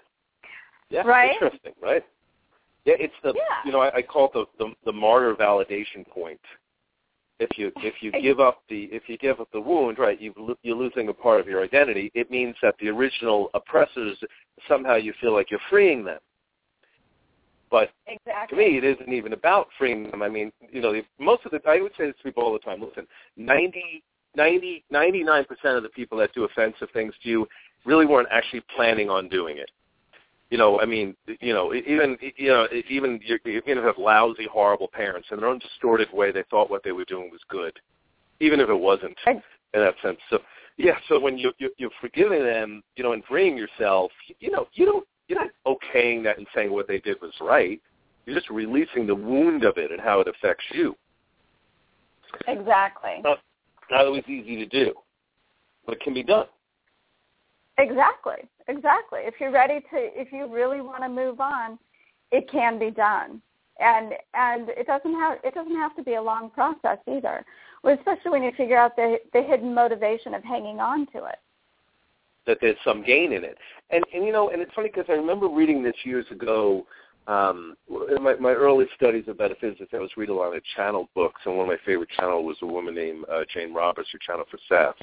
Yeah, 0.89 1.01
right? 1.01 1.31
interesting, 1.33 1.73
right? 1.81 2.03
Yeah, 2.85 2.95
it's 2.97 3.13
the 3.23 3.33
yeah. 3.35 3.41
you 3.65 3.71
know 3.71 3.81
I, 3.81 3.97
I 3.97 4.01
call 4.01 4.25
it 4.25 4.31
the, 4.33 4.45
the 4.57 4.73
the 4.85 4.91
martyr 4.91 5.35
validation 5.35 6.07
point 6.07 6.39
if 7.39 7.57
you 7.57 7.71
if 7.77 7.95
you 8.01 8.11
give 8.11 8.39
up 8.39 8.61
the 8.69 8.89
if 8.91 9.03
you 9.07 9.17
give 9.17 9.39
up 9.39 9.49
the 9.51 9.59
wound, 9.59 9.97
right, 9.97 10.19
you 10.19 10.33
you're 10.63 10.75
losing 10.75 11.07
a 11.09 11.13
part 11.13 11.39
of 11.39 11.47
your 11.47 11.63
identity. 11.63 12.11
It 12.13 12.29
means 12.29 12.55
that 12.61 12.75
the 12.79 12.89
original 12.89 13.49
oppressors 13.53 14.17
somehow 14.67 14.95
you 14.95 15.13
feel 15.21 15.33
like 15.33 15.49
you're 15.49 15.59
freeing 15.69 16.03
them. 16.03 16.19
But 17.71 17.91
exactly. 18.07 18.57
to 18.57 18.63
me, 18.63 18.77
it 18.77 18.83
isn't 18.83 19.13
even 19.13 19.33
about 19.33 19.67
freeing 19.77 20.09
them. 20.09 20.21
I 20.21 20.29
mean, 20.29 20.51
you 20.71 20.81
know, 20.81 20.99
most 21.19 21.45
of 21.45 21.51
the 21.51 21.61
I 21.67 21.81
would 21.81 21.93
say 21.97 22.07
this 22.07 22.15
to 22.17 22.23
people 22.23 22.43
all 22.43 22.53
the 22.53 22.59
time. 22.59 22.81
Listen, 22.81 23.07
ninety, 23.37 24.03
ninety, 24.35 24.83
ninety-nine 24.89 25.45
percent 25.45 25.77
of 25.77 25.83
the 25.83 25.89
people 25.89 26.17
that 26.17 26.33
do 26.33 26.43
offensive 26.43 26.89
things 26.93 27.13
to 27.23 27.29
you 27.29 27.47
really 27.85 28.05
weren't 28.05 28.27
actually 28.31 28.63
planning 28.75 29.09
on 29.09 29.29
doing 29.29 29.57
it 29.57 29.71
you 30.49 30.57
know, 30.57 30.79
I 30.79 30.85
mean, 30.85 31.15
you 31.41 31.53
know, 31.53 31.73
even 31.73 32.17
you 32.35 32.49
know, 32.49 32.67
even 32.89 33.19
even 33.27 33.75
you 33.75 33.81
have 33.81 33.97
lousy, 33.97 34.47
horrible 34.51 34.89
parents, 34.91 35.27
in 35.31 35.39
their 35.39 35.49
own 35.49 35.59
distorted 35.59 36.11
way, 36.11 36.31
they 36.31 36.43
thought 36.49 36.69
what 36.71 36.83
they 36.83 36.91
were 36.91 37.05
doing 37.05 37.29
was 37.31 37.41
good, 37.49 37.77
even 38.39 38.59
if 38.59 38.69
it 38.69 38.79
wasn't 38.79 39.17
in 39.27 39.41
that 39.73 39.95
sense. 40.01 40.17
So, 40.29 40.39
yeah. 40.77 40.97
So 41.07 41.19
when 41.19 41.37
you, 41.37 41.51
you 41.59 41.69
you're 41.77 41.91
forgiving 42.01 42.43
them, 42.43 42.81
you 42.95 43.03
know, 43.03 43.13
and 43.13 43.23
freeing 43.25 43.57
yourself, 43.57 44.11
you 44.39 44.49
know, 44.49 44.67
you 44.73 44.85
don't 44.85 45.05
you're 45.27 45.39
not 45.39 45.51
okaying 45.67 46.23
that 46.23 46.39
and 46.39 46.47
saying 46.55 46.71
what 46.71 46.87
they 46.87 46.99
did 46.99 47.21
was 47.21 47.33
right. 47.39 47.79
You're 48.25 48.35
just 48.35 48.49
releasing 48.49 49.05
the 49.07 49.15
wound 49.15 49.63
of 49.63 49.77
it 49.77 49.91
and 49.91 50.01
how 50.01 50.19
it 50.19 50.27
affects 50.27 50.65
you. 50.71 50.95
Exactly. 52.47 53.21
Not, 53.23 53.39
not 53.89 54.05
always 54.05 54.23
easy 54.27 54.55
to 54.57 54.65
do, 54.65 54.93
but 55.85 55.95
it 55.95 56.01
can 56.01 56.13
be 56.13 56.23
done. 56.23 56.45
Exactly. 57.79 58.47
Exactly. 58.67 59.21
If 59.23 59.35
you're 59.39 59.51
ready 59.51 59.79
to, 59.79 59.87
if 59.93 60.31
you 60.31 60.47
really 60.47 60.81
want 60.81 61.01
to 61.01 61.09
move 61.09 61.39
on, 61.39 61.79
it 62.31 62.49
can 62.51 62.77
be 62.77 62.91
done, 62.91 63.41
and 63.79 64.13
and 64.35 64.69
it 64.69 64.85
doesn't 64.85 65.13
have 65.13 65.39
it 65.43 65.55
doesn't 65.55 65.75
have 65.75 65.95
to 65.95 66.03
be 66.03 66.13
a 66.15 66.21
long 66.21 66.51
process 66.51 66.99
either. 67.07 67.43
Especially 67.83 68.29
when 68.29 68.43
you 68.43 68.51
figure 68.55 68.77
out 68.77 68.95
the 68.95 69.17
the 69.33 69.41
hidden 69.41 69.73
motivation 69.73 70.35
of 70.35 70.43
hanging 70.43 70.79
on 70.79 71.07
to 71.07 71.25
it. 71.25 71.39
That 72.45 72.59
there's 72.61 72.77
some 72.83 73.03
gain 73.03 73.33
in 73.33 73.43
it, 73.43 73.57
and 73.89 74.03
and 74.13 74.23
you 74.23 74.31
know, 74.31 74.49
and 74.49 74.61
it's 74.61 74.73
funny 74.75 74.89
because 74.89 75.05
I 75.09 75.13
remember 75.13 75.47
reading 75.47 75.81
this 75.81 75.95
years 76.03 76.25
ago. 76.31 76.85
Um, 77.27 77.75
in 78.15 78.23
my, 78.23 78.33
my 78.35 78.53
early 78.53 78.85
studies 78.95 79.25
of 79.27 79.37
metaphysics, 79.37 79.91
I 79.93 79.97
was 79.97 80.09
reading 80.17 80.33
a 80.33 80.39
lot 80.39 80.55
of 80.55 80.63
channel 80.75 81.09
books, 81.13 81.41
and 81.45 81.55
one 81.55 81.69
of 81.69 81.71
my 81.71 81.77
favorite 81.85 82.09
channels 82.17 82.43
was 82.43 82.57
a 82.63 82.65
woman 82.65 82.95
named 82.95 83.25
uh, 83.31 83.41
Jane 83.53 83.71
Roberts, 83.71 84.09
who 84.11 84.17
channeled 84.25 84.47
for 84.49 84.57
Seth. 84.67 84.95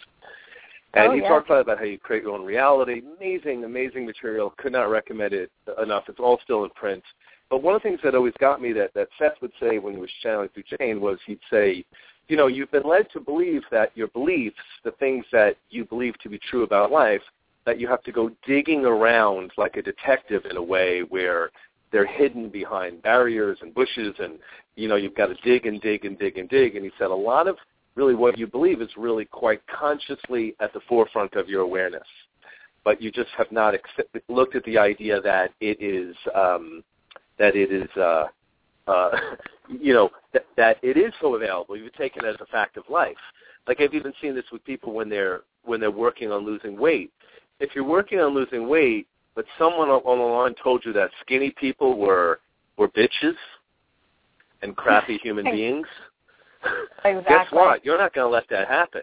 And 0.94 1.08
oh, 1.08 1.14
he 1.14 1.20
yeah. 1.20 1.28
talks 1.28 1.50
a 1.50 1.54
lot 1.54 1.60
about 1.60 1.78
how 1.78 1.84
you 1.84 1.98
create 1.98 2.22
your 2.22 2.32
own 2.32 2.44
reality. 2.44 3.02
Amazing, 3.18 3.64
amazing 3.64 4.06
material. 4.06 4.54
Could 4.56 4.72
not 4.72 4.84
recommend 4.84 5.34
it 5.34 5.50
enough. 5.82 6.04
It's 6.08 6.20
all 6.20 6.38
still 6.42 6.64
in 6.64 6.70
print. 6.70 7.02
But 7.50 7.62
one 7.62 7.74
of 7.74 7.82
the 7.82 7.88
things 7.88 8.00
that 8.02 8.14
always 8.14 8.34
got 8.40 8.60
me 8.60 8.72
that, 8.72 8.92
that 8.94 9.08
Seth 9.18 9.40
would 9.40 9.52
say 9.60 9.78
when 9.78 9.94
he 9.94 10.00
was 10.00 10.10
channeling 10.22 10.48
through 10.48 10.64
Jane 10.78 11.00
was 11.00 11.18
he'd 11.26 11.38
say, 11.50 11.84
you 12.28 12.36
know, 12.36 12.48
you've 12.48 12.72
been 12.72 12.82
led 12.82 13.08
to 13.12 13.20
believe 13.20 13.62
that 13.70 13.96
your 13.96 14.08
beliefs, 14.08 14.56
the 14.84 14.90
things 14.92 15.24
that 15.32 15.56
you 15.70 15.84
believe 15.84 16.18
to 16.20 16.28
be 16.28 16.40
true 16.50 16.64
about 16.64 16.90
life, 16.90 17.22
that 17.66 17.78
you 17.78 17.86
have 17.88 18.02
to 18.04 18.12
go 18.12 18.30
digging 18.46 18.84
around 18.84 19.52
like 19.56 19.76
a 19.76 19.82
detective 19.82 20.44
in 20.48 20.56
a 20.56 20.62
way 20.62 21.00
where 21.00 21.50
they're 21.92 22.06
hidden 22.06 22.48
behind 22.48 23.02
barriers 23.02 23.58
and 23.60 23.74
bushes 23.74 24.14
and, 24.18 24.38
you 24.74 24.88
know, 24.88 24.96
you've 24.96 25.14
got 25.14 25.26
to 25.26 25.34
dig 25.44 25.66
and 25.66 25.80
dig 25.80 26.04
and 26.04 26.18
dig 26.18 26.38
and 26.38 26.48
dig. 26.48 26.74
And 26.74 26.84
he 26.84 26.90
said 26.98 27.10
a 27.10 27.14
lot 27.14 27.46
of 27.46 27.56
really 27.96 28.14
what 28.14 28.38
you 28.38 28.46
believe 28.46 28.80
is 28.80 28.90
really 28.96 29.24
quite 29.24 29.60
consciously 29.66 30.54
at 30.60 30.72
the 30.72 30.80
forefront 30.88 31.34
of 31.34 31.48
your 31.48 31.62
awareness. 31.62 32.06
But 32.84 33.02
you 33.02 33.10
just 33.10 33.30
have 33.36 33.50
not 33.50 33.74
accept, 33.74 34.16
looked 34.28 34.54
at 34.54 34.64
the 34.64 34.78
idea 34.78 35.20
that 35.22 35.52
it 35.60 35.78
is 35.80 36.14
um, 36.34 36.84
that 37.38 37.56
it 37.56 37.72
is 37.72 37.88
uh, 37.96 38.26
uh, 38.86 39.10
you 39.80 39.92
know 39.92 40.10
that, 40.32 40.46
that 40.56 40.78
it 40.82 40.96
is 40.96 41.12
so 41.20 41.34
available. 41.34 41.76
You've 41.76 41.94
taken 41.94 42.24
it 42.24 42.28
as 42.28 42.36
a 42.40 42.46
fact 42.46 42.76
of 42.76 42.84
life. 42.88 43.16
Like 43.66 43.80
I've 43.80 43.94
even 43.94 44.12
seen 44.22 44.34
this 44.34 44.44
with 44.52 44.64
people 44.64 44.92
when 44.92 45.08
they're 45.08 45.40
when 45.64 45.80
they're 45.80 45.90
working 45.90 46.30
on 46.30 46.44
losing 46.44 46.78
weight. 46.78 47.12
If 47.58 47.70
you're 47.74 47.84
working 47.84 48.20
on 48.20 48.34
losing 48.34 48.68
weight, 48.68 49.08
but 49.34 49.46
someone 49.58 49.88
on 49.88 50.18
the 50.18 50.24
line 50.24 50.54
told 50.62 50.84
you 50.84 50.92
that 50.92 51.10
skinny 51.22 51.50
people 51.50 51.98
were 51.98 52.40
were 52.76 52.88
bitches 52.88 53.34
and 54.62 54.76
crappy 54.76 55.18
human 55.18 55.44
beings, 55.50 55.86
Exactly. 57.04 57.34
guess 57.36 57.46
what? 57.52 57.84
You're 57.84 57.98
not 57.98 58.12
going 58.14 58.26
to 58.26 58.32
let 58.32 58.48
that 58.50 58.66
happen 58.66 59.02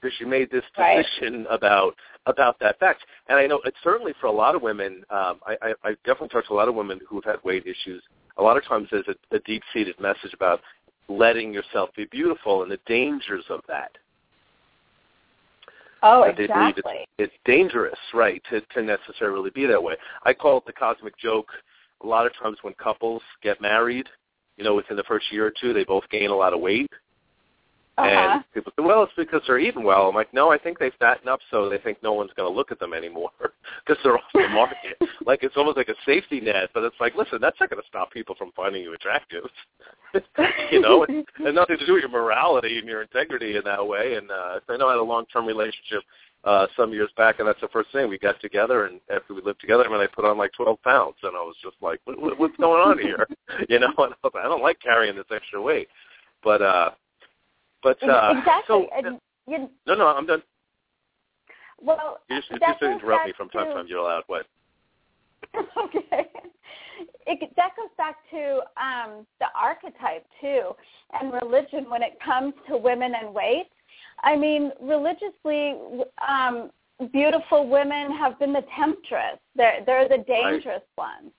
because 0.00 0.18
you 0.20 0.26
made 0.26 0.50
this 0.50 0.64
Right. 0.76 1.04
decision 1.04 1.46
about 1.50 1.94
about 2.26 2.58
that 2.60 2.78
fact. 2.78 3.04
And 3.28 3.38
I 3.38 3.46
know 3.46 3.60
it's 3.64 3.76
certainly 3.82 4.12
for 4.20 4.26
a 4.26 4.32
lot 4.32 4.54
of 4.54 4.60
women. 4.60 5.02
Um, 5.08 5.40
I, 5.46 5.56
I, 5.62 5.74
I 5.82 5.90
definitely 6.04 6.28
talk 6.28 6.46
to 6.48 6.52
a 6.52 6.54
lot 6.54 6.68
of 6.68 6.74
women 6.74 7.00
who've 7.08 7.24
had 7.24 7.36
weight 7.42 7.66
issues. 7.66 8.02
A 8.36 8.42
lot 8.42 8.58
of 8.58 8.64
times 8.66 8.88
there's 8.90 9.08
a, 9.08 9.34
a 9.34 9.38
deep-seated 9.40 9.98
message 9.98 10.34
about 10.34 10.60
letting 11.08 11.54
yourself 11.54 11.88
be 11.96 12.04
beautiful 12.06 12.62
and 12.62 12.70
the 12.70 12.78
dangers 12.86 13.44
of 13.48 13.60
that. 13.66 13.90
Oh, 16.02 16.24
that 16.24 16.36
they 16.36 16.46
believe 16.46 16.76
exactly. 16.76 17.06
it's, 17.18 17.32
it's 17.32 17.34
dangerous, 17.44 17.98
right, 18.14 18.42
to, 18.50 18.60
to 18.60 18.82
necessarily 18.82 19.50
be 19.50 19.66
that 19.66 19.82
way. 19.82 19.94
I 20.24 20.32
call 20.34 20.58
it 20.58 20.66
the 20.66 20.72
cosmic 20.72 21.18
joke. 21.18 21.48
A 22.04 22.06
lot 22.06 22.26
of 22.26 22.32
times 22.40 22.58
when 22.62 22.74
couples 22.74 23.22
get 23.42 23.60
married, 23.60 24.06
you 24.58 24.64
know, 24.64 24.74
within 24.74 24.96
the 24.96 25.04
first 25.04 25.32
year 25.32 25.46
or 25.46 25.52
two, 25.58 25.72
they 25.72 25.84
both 25.84 26.04
gain 26.10 26.30
a 26.30 26.34
lot 26.34 26.52
of 26.52 26.60
weight. 26.60 26.90
Uh-huh. 27.96 28.08
And 28.08 28.44
people 28.54 28.72
say, 28.76 28.84
well, 28.84 29.02
it's 29.02 29.12
because 29.16 29.40
they're 29.46 29.58
eating 29.58 29.82
well. 29.82 30.08
I'm 30.08 30.14
like, 30.14 30.32
no, 30.32 30.52
I 30.52 30.58
think 30.58 30.78
they've 30.78 30.92
fattened 31.00 31.28
up 31.28 31.40
so 31.50 31.68
they 31.68 31.78
think 31.78 32.00
no 32.00 32.12
one's 32.12 32.30
going 32.36 32.48
to 32.48 32.56
look 32.56 32.70
at 32.70 32.78
them 32.78 32.94
anymore 32.94 33.30
because 33.40 34.00
they're 34.04 34.16
off 34.16 34.22
the 34.34 34.48
market. 34.52 35.00
like 35.26 35.42
it's 35.42 35.56
almost 35.56 35.76
like 35.76 35.88
a 35.88 35.96
safety 36.06 36.40
net, 36.40 36.70
but 36.74 36.84
it's 36.84 36.94
like, 37.00 37.16
listen, 37.16 37.38
that's 37.40 37.58
not 37.58 37.70
going 37.70 37.82
to 37.82 37.88
stop 37.88 38.12
people 38.12 38.36
from 38.36 38.52
finding 38.54 38.82
you 38.82 38.94
attractive. 38.94 39.44
you 40.70 40.80
know, 40.80 41.02
it 41.04 41.26
has 41.44 41.54
nothing 41.54 41.78
to 41.78 41.86
do 41.86 41.94
with 41.94 42.02
your 42.02 42.10
morality 42.10 42.78
and 42.78 42.86
your 42.86 43.02
integrity 43.02 43.56
in 43.56 43.62
that 43.64 43.84
way. 43.84 44.14
And 44.14 44.30
uh, 44.30 44.60
I 44.68 44.76
know 44.76 44.88
I 44.88 44.92
had 44.92 45.00
a 45.00 45.02
long-term 45.02 45.44
relationship 45.44 46.02
uh, 46.44 46.66
some 46.76 46.92
years 46.92 47.10
back, 47.16 47.38
and 47.38 47.48
that's 47.48 47.60
the 47.60 47.68
first 47.68 47.90
thing. 47.92 48.08
We 48.08 48.18
got 48.18 48.40
together, 48.40 48.86
and 48.86 49.00
after 49.14 49.34
we 49.34 49.42
lived 49.42 49.60
together, 49.60 49.84
I 49.84 49.88
mean, 49.90 50.00
I 50.00 50.06
put 50.06 50.24
on 50.24 50.38
like 50.38 50.52
12 50.52 50.80
pounds, 50.82 51.16
and 51.22 51.36
I 51.36 51.40
was 51.40 51.56
just 51.62 51.76
like, 51.80 52.00
what, 52.04 52.20
what, 52.20 52.38
what's 52.38 52.56
going 52.56 52.80
on 52.80 52.98
here? 52.98 53.26
you 53.68 53.78
know, 53.78 53.92
and 53.98 54.14
I, 54.14 54.16
was 54.22 54.32
I 54.38 54.44
don't 54.44 54.62
like 54.62 54.80
carrying 54.80 55.16
this 55.16 55.26
extra 55.34 55.60
weight. 55.60 55.88
But 56.44 56.62
uh, 56.62 56.90
but 57.82 58.02
uh, 58.02 58.34
exactly. 58.38 58.64
so 58.68 58.86
and 58.96 59.18
you, 59.46 59.68
no, 59.86 59.94
no, 59.94 60.06
I'm 60.06 60.26
done. 60.26 60.42
well, 61.80 62.18
You 62.28 62.36
just, 62.36 62.50
just 62.50 62.82
interrupt 62.82 63.26
me 63.26 63.32
from 63.36 63.48
time 63.48 63.64
to 63.64 63.68
to- 63.70 63.74
time. 63.74 63.86
You're 63.88 63.98
allowed. 63.98 64.24
What? 64.26 64.46
okay. 65.56 66.28
It, 67.26 67.52
that 67.56 67.76
goes 67.76 67.90
back 67.96 68.16
to 68.30 68.60
um, 68.76 69.26
the 69.38 69.46
archetype 69.54 70.26
too, 70.40 70.70
and 71.12 71.32
religion 71.32 71.88
when 71.88 72.02
it 72.02 72.18
comes 72.24 72.54
to 72.68 72.76
women 72.76 73.12
and 73.20 73.34
weight. 73.34 73.68
I 74.22 74.36
mean, 74.36 74.72
religiously, 74.80 75.76
um, 76.26 76.70
beautiful 77.12 77.68
women 77.68 78.12
have 78.12 78.38
been 78.38 78.52
the 78.52 78.64
temptress. 78.76 79.38
They're 79.54 79.84
they're 79.86 80.08
the 80.08 80.24
dangerous 80.26 80.82
right. 80.96 81.22
ones. 81.22 81.32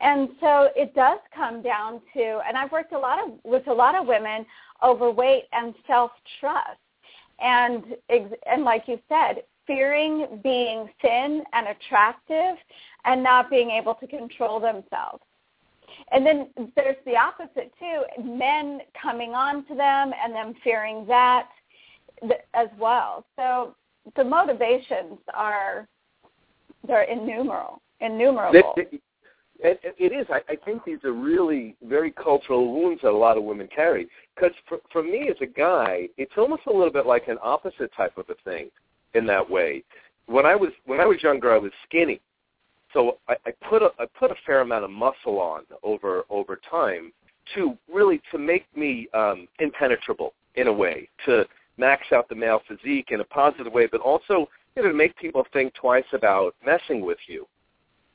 And 0.00 0.28
so 0.40 0.68
it 0.76 0.94
does 0.94 1.18
come 1.34 1.60
down 1.60 2.00
to, 2.14 2.40
and 2.46 2.56
I've 2.56 2.70
worked 2.70 2.92
a 2.92 2.98
lot 2.98 3.18
of 3.22 3.32
with 3.44 3.66
a 3.66 3.72
lot 3.72 3.94
of 3.94 4.06
women 4.06 4.46
overweight 4.82 5.44
and 5.52 5.74
self 5.86 6.12
trust, 6.40 6.78
and 7.40 7.96
and 8.46 8.64
like 8.64 8.84
you 8.86 9.00
said, 9.08 9.42
fearing 9.66 10.40
being 10.42 10.88
thin 11.02 11.42
and 11.52 11.68
attractive, 11.68 12.56
and 13.04 13.22
not 13.22 13.50
being 13.50 13.70
able 13.70 13.94
to 13.94 14.06
control 14.06 14.60
themselves. 14.60 15.22
And 16.12 16.24
then 16.24 16.48
there's 16.76 16.96
the 17.04 17.16
opposite 17.16 17.72
too, 17.78 18.02
men 18.22 18.80
coming 19.00 19.34
on 19.34 19.64
to 19.66 19.74
them 19.74 20.12
and 20.22 20.34
them 20.34 20.54
fearing 20.62 21.06
that 21.06 21.48
as 22.54 22.68
well. 22.78 23.24
So 23.36 23.74
the 24.16 24.24
motivations 24.24 25.18
are 25.34 25.86
they're 26.86 27.02
innumerable. 27.02 27.80
Innumerable. 28.00 28.74
It, 28.76 29.02
it, 29.60 29.94
it 29.98 30.12
is. 30.12 30.26
I, 30.30 30.40
I 30.48 30.56
think 30.64 30.84
these 30.84 31.02
are 31.04 31.12
really 31.12 31.74
very 31.82 32.12
cultural 32.12 32.72
wounds 32.72 33.02
that 33.02 33.10
a 33.10 33.16
lot 33.16 33.36
of 33.36 33.42
women 33.42 33.68
carry. 33.74 34.08
Because 34.34 34.52
for, 34.68 34.78
for 34.92 35.02
me 35.02 35.28
as 35.28 35.36
a 35.40 35.46
guy, 35.46 36.08
it's 36.16 36.32
almost 36.36 36.62
a 36.66 36.72
little 36.72 36.92
bit 36.92 37.06
like 37.06 37.26
an 37.28 37.38
opposite 37.42 37.90
type 37.96 38.16
of 38.16 38.26
a 38.30 38.34
thing 38.48 38.70
in 39.14 39.26
that 39.26 39.48
way. 39.48 39.82
When 40.26 40.46
I 40.46 40.54
was 40.54 40.70
when 40.84 41.00
I 41.00 41.06
was 41.06 41.22
younger, 41.22 41.52
I 41.52 41.58
was 41.58 41.72
skinny, 41.86 42.20
so 42.92 43.18
I, 43.28 43.36
I 43.46 43.52
put 43.68 43.82
a 43.82 43.90
I 43.98 44.04
put 44.18 44.30
a 44.30 44.34
fair 44.44 44.60
amount 44.60 44.84
of 44.84 44.90
muscle 44.90 45.40
on 45.40 45.62
over 45.82 46.24
over 46.28 46.60
time 46.70 47.12
to 47.54 47.76
really 47.92 48.20
to 48.30 48.38
make 48.38 48.64
me 48.76 49.08
um, 49.14 49.48
impenetrable 49.58 50.34
in 50.54 50.68
a 50.68 50.72
way 50.72 51.08
to 51.24 51.46
max 51.78 52.06
out 52.12 52.28
the 52.28 52.34
male 52.34 52.60
physique 52.68 53.08
in 53.10 53.20
a 53.20 53.24
positive 53.24 53.72
way, 53.72 53.86
but 53.90 54.00
also 54.00 54.48
you 54.76 54.82
know, 54.82 54.88
to 54.88 54.94
make 54.94 55.16
people 55.16 55.44
think 55.52 55.74
twice 55.74 56.04
about 56.12 56.54
messing 56.64 57.04
with 57.04 57.18
you. 57.26 57.46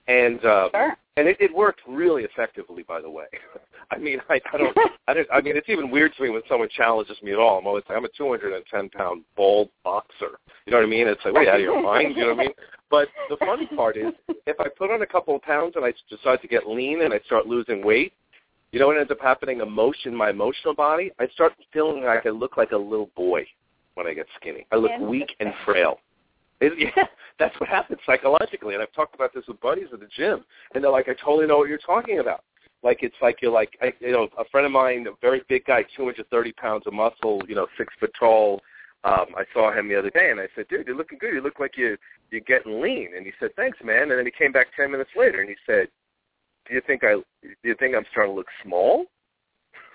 And 0.08 0.44
uh, 0.44 0.70
sure. 0.72 0.98
and 1.16 1.28
it, 1.28 1.38
it 1.40 1.54
worked 1.54 1.80
really 1.88 2.24
effectively, 2.24 2.84
by 2.84 3.02
the 3.02 3.10
way. 3.10 3.26
I 3.92 3.98
mean, 3.98 4.20
I, 4.30 4.42
I 4.52 4.58
don't, 4.58 4.78
I 5.08 5.14
don't, 5.14 5.28
I 5.32 5.42
mean, 5.42 5.56
it's 5.56 5.70
even 5.70 5.90
weird 5.90 6.14
to 6.16 6.24
me 6.24 6.30
when 6.30 6.42
someone 6.50 6.68
challenges 6.76 7.18
me 7.22 7.32
at 7.32 7.38
all. 7.38 7.60
I'm 7.60 7.68
always 7.68 7.84
like, 7.88 7.98
I'm 7.98 8.06
a 8.06 8.10
210 8.18 8.90
pound 8.90 9.24
bald 9.38 9.70
boxer. 9.84 10.40
You 10.66 10.72
know 10.72 10.78
what 10.78 10.86
I 10.86 10.90
mean? 10.90 11.08
It's 11.08 11.22
like, 11.24 11.34
wait, 11.34 11.48
out 11.48 11.56
of 11.56 11.62
your 11.62 11.82
mind? 11.82 12.16
You 12.16 12.24
know 12.24 12.30
what 12.30 12.40
I 12.40 12.44
mean? 12.44 12.54
But 12.90 13.08
the 13.30 13.38
funny 13.38 13.68
part 13.76 13.98
is, 13.98 14.14
if 14.46 14.60
I 14.60 14.68
put 14.78 14.92
on 14.92 15.02
a 15.02 15.06
couple 15.06 15.36
of 15.36 15.42
pounds 15.42 15.74
and 15.76 15.86
I 15.86 15.94
decide 16.10 16.42
to 16.42 16.48
get 16.48 16.68
lean 16.68 17.02
and 17.02 17.14
I 17.14 17.20
start 17.26 17.48
losing 17.48 17.84
weight, 17.86 18.14
you 18.74 18.80
know 18.80 18.88
what 18.88 18.98
ends 18.98 19.12
up 19.12 19.22
happening? 19.22 19.62
Emotion, 19.62 20.16
my 20.16 20.32
emotional 20.32 20.74
body, 20.74 21.12
I 21.20 21.28
start 21.28 21.54
feeling 21.72 22.04
like 22.04 22.26
I 22.26 22.30
look 22.30 22.58
like 22.58 22.72
a 22.72 22.78
little 22.78 23.12
boy 23.16 23.46
when 23.94 24.08
I 24.08 24.16
get 24.16 24.26
skinny. 24.36 24.66
I 24.72 24.78
look 24.78 24.92
weak 25.00 25.36
and 25.40 25.54
frail. 25.66 26.00
It, 26.60 26.74
yeah, 26.98 27.04
that's 27.38 27.58
what 27.60 27.70
happens 27.70 28.00
psychologically. 28.04 28.74
And 28.74 28.82
I've 28.82 28.92
talked 28.92 29.14
about 29.14 29.32
this 29.32 29.44
with 29.48 29.62
buddies 29.62 29.90
at 29.94 30.00
the 30.00 30.08
gym, 30.18 30.44
and 30.74 30.84
they're 30.84 30.92
like, 30.92 31.08
"I 31.08 31.14
totally 31.14 31.46
know 31.46 31.60
what 31.60 31.70
you're 31.70 31.78
talking 31.78 32.18
about." 32.18 32.44
Like 32.82 33.04
it's 33.04 33.16
like 33.22 33.44
you're 33.44 33.52
like, 33.52 33.78
I, 33.80 33.94
you 34.00 34.12
know, 34.12 34.28
a 34.40 34.46
friend 34.46 34.66
of 34.66 34.72
mine, 34.72 35.06
a 35.08 35.12
very 35.22 35.44
big 35.48 35.66
guy, 35.66 35.84
230 35.96 36.52
pounds 36.54 36.84
of 36.88 36.94
muscle, 36.94 37.42
you 37.48 37.54
know, 37.54 37.68
six 37.78 37.94
foot 38.00 38.12
tall. 38.20 38.60
Um, 39.06 39.28
I 39.38 39.44
saw 39.54 39.72
him 39.72 39.88
the 39.88 40.00
other 40.00 40.10
day, 40.10 40.32
and 40.32 40.40
I 40.40 40.48
said, 40.56 40.68
"Dude, 40.68 40.88
you're 40.88 40.98
looking 40.98 41.20
good. 41.20 41.36
You 41.36 41.42
look 41.42 41.60
like 41.60 41.78
you're 41.78 41.98
you're 42.32 42.42
getting 42.42 42.82
lean." 42.82 43.10
And 43.16 43.24
he 43.24 43.34
said, 43.40 43.52
"Thanks, 43.56 43.78
man." 43.84 44.10
And 44.10 44.18
then 44.18 44.26
he 44.26 44.32
came 44.32 44.52
back 44.52 44.68
ten 44.76 44.90
minutes 44.90 45.12
later, 45.16 45.42
and 45.42 45.50
he 45.50 45.58
said, 45.68 45.90
do 46.68 46.76
you 46.76 46.82
think 46.86 47.04
I 47.04 47.16
do 47.42 47.50
you 47.64 47.76
think 47.80 47.96
I'm 47.96 48.06
starting 48.12 48.34
to 48.34 48.38
look 48.38 48.48
small? 48.64 49.06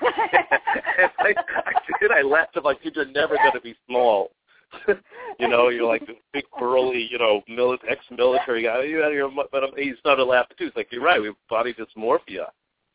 and 0.00 0.12
I, 1.18 1.34
I 1.66 1.72
did. 2.00 2.10
I 2.10 2.22
laughed. 2.22 2.56
I'm 2.56 2.64
like, 2.64 2.78
you're 2.82 3.04
never 3.06 3.36
going 3.36 3.52
to 3.52 3.60
be 3.60 3.74
small. 3.86 4.30
you 5.38 5.48
know, 5.48 5.70
you're 5.70 5.86
like 5.86 6.06
this 6.06 6.16
big 6.32 6.44
burly, 6.58 7.08
you 7.10 7.18
know, 7.18 7.42
mili- 7.50 7.78
ex-military 7.88 8.64
guy. 8.64 8.82
You 8.82 9.02
out 9.02 9.08
of 9.08 9.14
your, 9.14 9.30
but 9.50 9.64
I'm, 9.64 9.70
he 9.76 9.94
started 9.98 10.24
laughing 10.24 10.56
too. 10.58 10.66
He's 10.66 10.76
like, 10.76 10.88
you're 10.90 11.02
right. 11.02 11.20
We 11.20 11.28
have 11.28 11.36
body 11.48 11.74
dysmorphia 11.74 12.46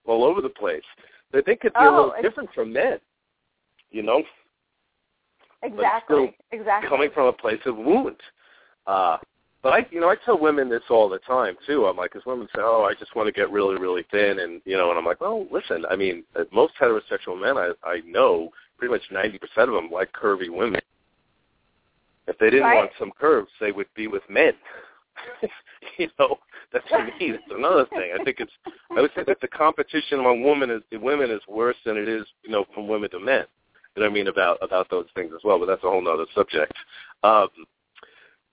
all 0.05 0.23
over 0.23 0.41
the 0.41 0.49
place. 0.49 0.83
They 1.31 1.41
think 1.41 1.61
it'd 1.63 1.73
be 1.73 1.79
oh, 1.79 1.89
a 1.89 1.95
little 1.95 2.21
different 2.21 2.49
from 2.53 2.71
men. 2.71 2.99
You 3.89 4.03
know. 4.03 4.23
Exactly. 5.63 6.35
exactly. 6.51 6.89
Coming 6.89 7.09
from 7.13 7.27
a 7.27 7.33
place 7.33 7.61
of 7.65 7.77
wound. 7.77 8.17
Uh, 8.85 9.17
but 9.63 9.71
I, 9.71 9.87
you 9.91 10.01
know, 10.01 10.09
I 10.09 10.15
tell 10.15 10.37
women 10.37 10.69
this 10.69 10.83
all 10.89 11.07
the 11.07 11.19
time 11.19 11.55
too. 11.65 11.85
I'm 11.85 11.95
like, 11.95 12.11
because 12.11 12.25
women 12.25 12.47
say, 12.53 12.61
"Oh, 12.61 12.83
I 12.83 12.93
just 12.99 13.15
want 13.15 13.27
to 13.27 13.31
get 13.31 13.49
really, 13.49 13.79
really 13.79 14.05
thin," 14.11 14.39
and 14.39 14.61
you 14.65 14.75
know, 14.75 14.89
and 14.89 14.99
I'm 14.99 15.05
like, 15.05 15.21
"Well, 15.21 15.47
listen. 15.49 15.85
I 15.89 15.95
mean, 15.95 16.23
uh, 16.35 16.43
most 16.51 16.73
heterosexual 16.79 17.39
men 17.41 17.57
I 17.57 17.71
I 17.83 18.01
know, 18.05 18.49
pretty 18.77 18.93
much 18.93 19.03
90% 19.09 19.39
of 19.69 19.73
them 19.73 19.89
like 19.89 20.11
curvy 20.11 20.49
women. 20.49 20.81
If 22.27 22.37
they 22.39 22.49
didn't 22.49 22.65
right. 22.65 22.75
want 22.75 22.91
some 22.99 23.11
curves, 23.17 23.51
they 23.61 23.71
would 23.71 23.87
be 23.95 24.07
with 24.07 24.23
men. 24.29 24.53
you 25.97 26.09
know, 26.19 26.37
that's 26.73 26.87
for 26.89 27.03
me. 27.05 27.31
That's 27.31 27.43
another 27.51 27.85
thing. 27.85 28.11
I 28.19 28.23
think 28.23 28.41
it's. 28.41 28.51
I 28.91 29.01
would 29.01 29.11
say 29.15 29.23
that 29.27 29.39
the 29.39 29.47
competition 29.47 30.19
among 30.19 30.43
women 30.43 30.71
is 30.71 30.81
women 30.99 31.31
is 31.31 31.41
worse 31.47 31.77
than 31.85 31.95
it 31.95 32.09
is, 32.09 32.25
you 32.43 32.51
know, 32.51 32.65
from 32.73 32.89
women 32.89 33.09
to 33.11 33.19
men. 33.19 33.45
You 33.95 34.01
know 34.01 34.07
what 34.07 34.11
I 34.11 34.13
mean 34.13 34.27
about 34.27 34.57
about 34.61 34.89
those 34.89 35.05
things 35.15 35.31
as 35.33 35.41
well. 35.45 35.57
But 35.57 35.67
that's 35.67 35.83
a 35.83 35.89
whole 35.89 36.05
other 36.07 36.25
subject. 36.35 36.73
Um, 37.23 37.47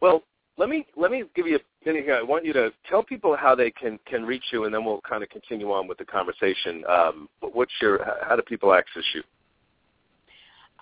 well, 0.01 0.23
let 0.61 0.69
me 0.69 0.87
let 0.95 1.11
me 1.11 1.25
give 1.35 1.47
you 1.47 1.57
a 1.57 1.61
minute 1.89 2.05
here. 2.05 2.15
I 2.15 2.23
want 2.23 2.45
you 2.45 2.53
to 2.53 2.71
tell 2.89 3.03
people 3.03 3.35
how 3.35 3.55
they 3.55 3.71
can 3.71 3.99
can 4.07 4.27
reach 4.27 4.45
you, 4.53 4.65
and 4.65 4.75
then 4.75 4.85
we'll 4.85 5.01
kind 5.01 5.23
of 5.23 5.31
continue 5.31 5.73
on 5.73 5.89
with 5.89 5.97
the 5.97 6.05
conversation. 6.05 6.85
Um, 6.87 7.31
what's 7.41 7.73
your 7.81 8.05
how 8.23 8.37
do 8.37 8.43
people 8.43 8.75
access 8.75 9.05
you? 9.15 9.23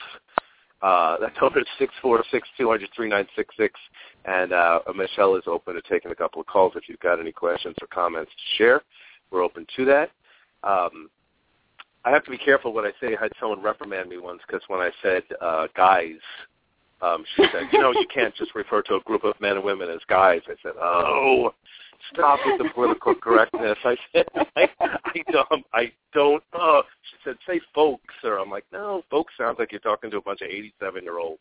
Uh, 0.83 1.17
that 1.19 1.33
number 1.41 1.61
is 1.61 1.67
six 1.79 1.95
four 2.03 2.23
six 2.31 2.49
two 2.59 2.69
hundred 2.69 2.91
three 2.95 3.09
nine 3.09 3.27
six 3.37 3.55
six, 3.57 3.79
and 4.25 4.53
uh, 4.53 4.81
Michelle 4.95 5.37
is 5.37 5.45
open 5.47 5.75
to 5.75 5.83
taking 5.83 6.11
a 6.11 6.15
couple 6.15 6.41
of 6.41 6.47
calls 6.47 6.73
if 6.77 6.89
you've 6.89 7.01
got 7.01 7.21
any 7.21 7.33
questions 7.33 7.77
or 7.81 7.87
comments 7.87 8.33
to 8.33 8.57
share. 8.57 8.83
We're 9.31 9.43
open 9.43 9.67
to 9.77 9.85
that. 9.87 10.11
Um, 10.65 11.09
I 12.05 12.11
have 12.11 12.25
to 12.25 12.31
be 12.31 12.39
careful 12.39 12.73
what 12.73 12.85
I 12.85 12.91
say. 13.01 13.17
I 13.17 13.23
had 13.23 13.33
someone 13.39 13.63
reprimand 13.63 14.09
me 14.09 14.19
once 14.19 14.41
because 14.47 14.63
when 14.67 14.81
I 14.81 14.91
said 15.03 15.23
uh, 15.41 15.69
guys, 15.77 16.17
um, 17.03 17.25
she 17.37 17.45
said, 17.53 17.63
you 17.73 17.81
know, 17.81 17.91
you 17.93 18.07
can't 18.13 18.35
just 18.37 18.55
refer 18.55 18.81
to 18.83 18.95
a 18.95 19.01
group 19.01 19.25
of 19.25 19.39
men 19.41 19.57
and 19.57 19.65
women 19.65 19.91
as 19.91 20.01
guys. 20.09 20.41
I 20.47 20.55
said, 20.63 20.73
oh, 20.81 21.53
stop 22.13 22.39
with 22.47 22.59
the 22.59 22.71
political 22.73 23.15
correctness. 23.15 23.77
I 23.85 23.97
said, 24.13 24.27
I, 24.57 24.69
I 24.81 25.23
don't, 25.33 25.67
I 25.73 25.93
don't. 26.15 26.43
Oh, 26.53 26.83
she 27.11 27.17
said, 27.25 27.37
say 27.47 27.61
folks, 27.75 28.15
or 28.23 28.39
I'm 28.39 28.51
like, 28.51 28.65
no, 28.73 29.03
folks 29.11 29.35
sounds 29.37 29.59
like 29.59 29.73
you're 29.73 29.81
talking 29.81 30.11
to 30.13 30.19
a 30.19 30.23
bunch 30.23 30.43
of 30.43 30.49
87 30.49 31.03
year 31.03 31.19
olds. 31.19 31.41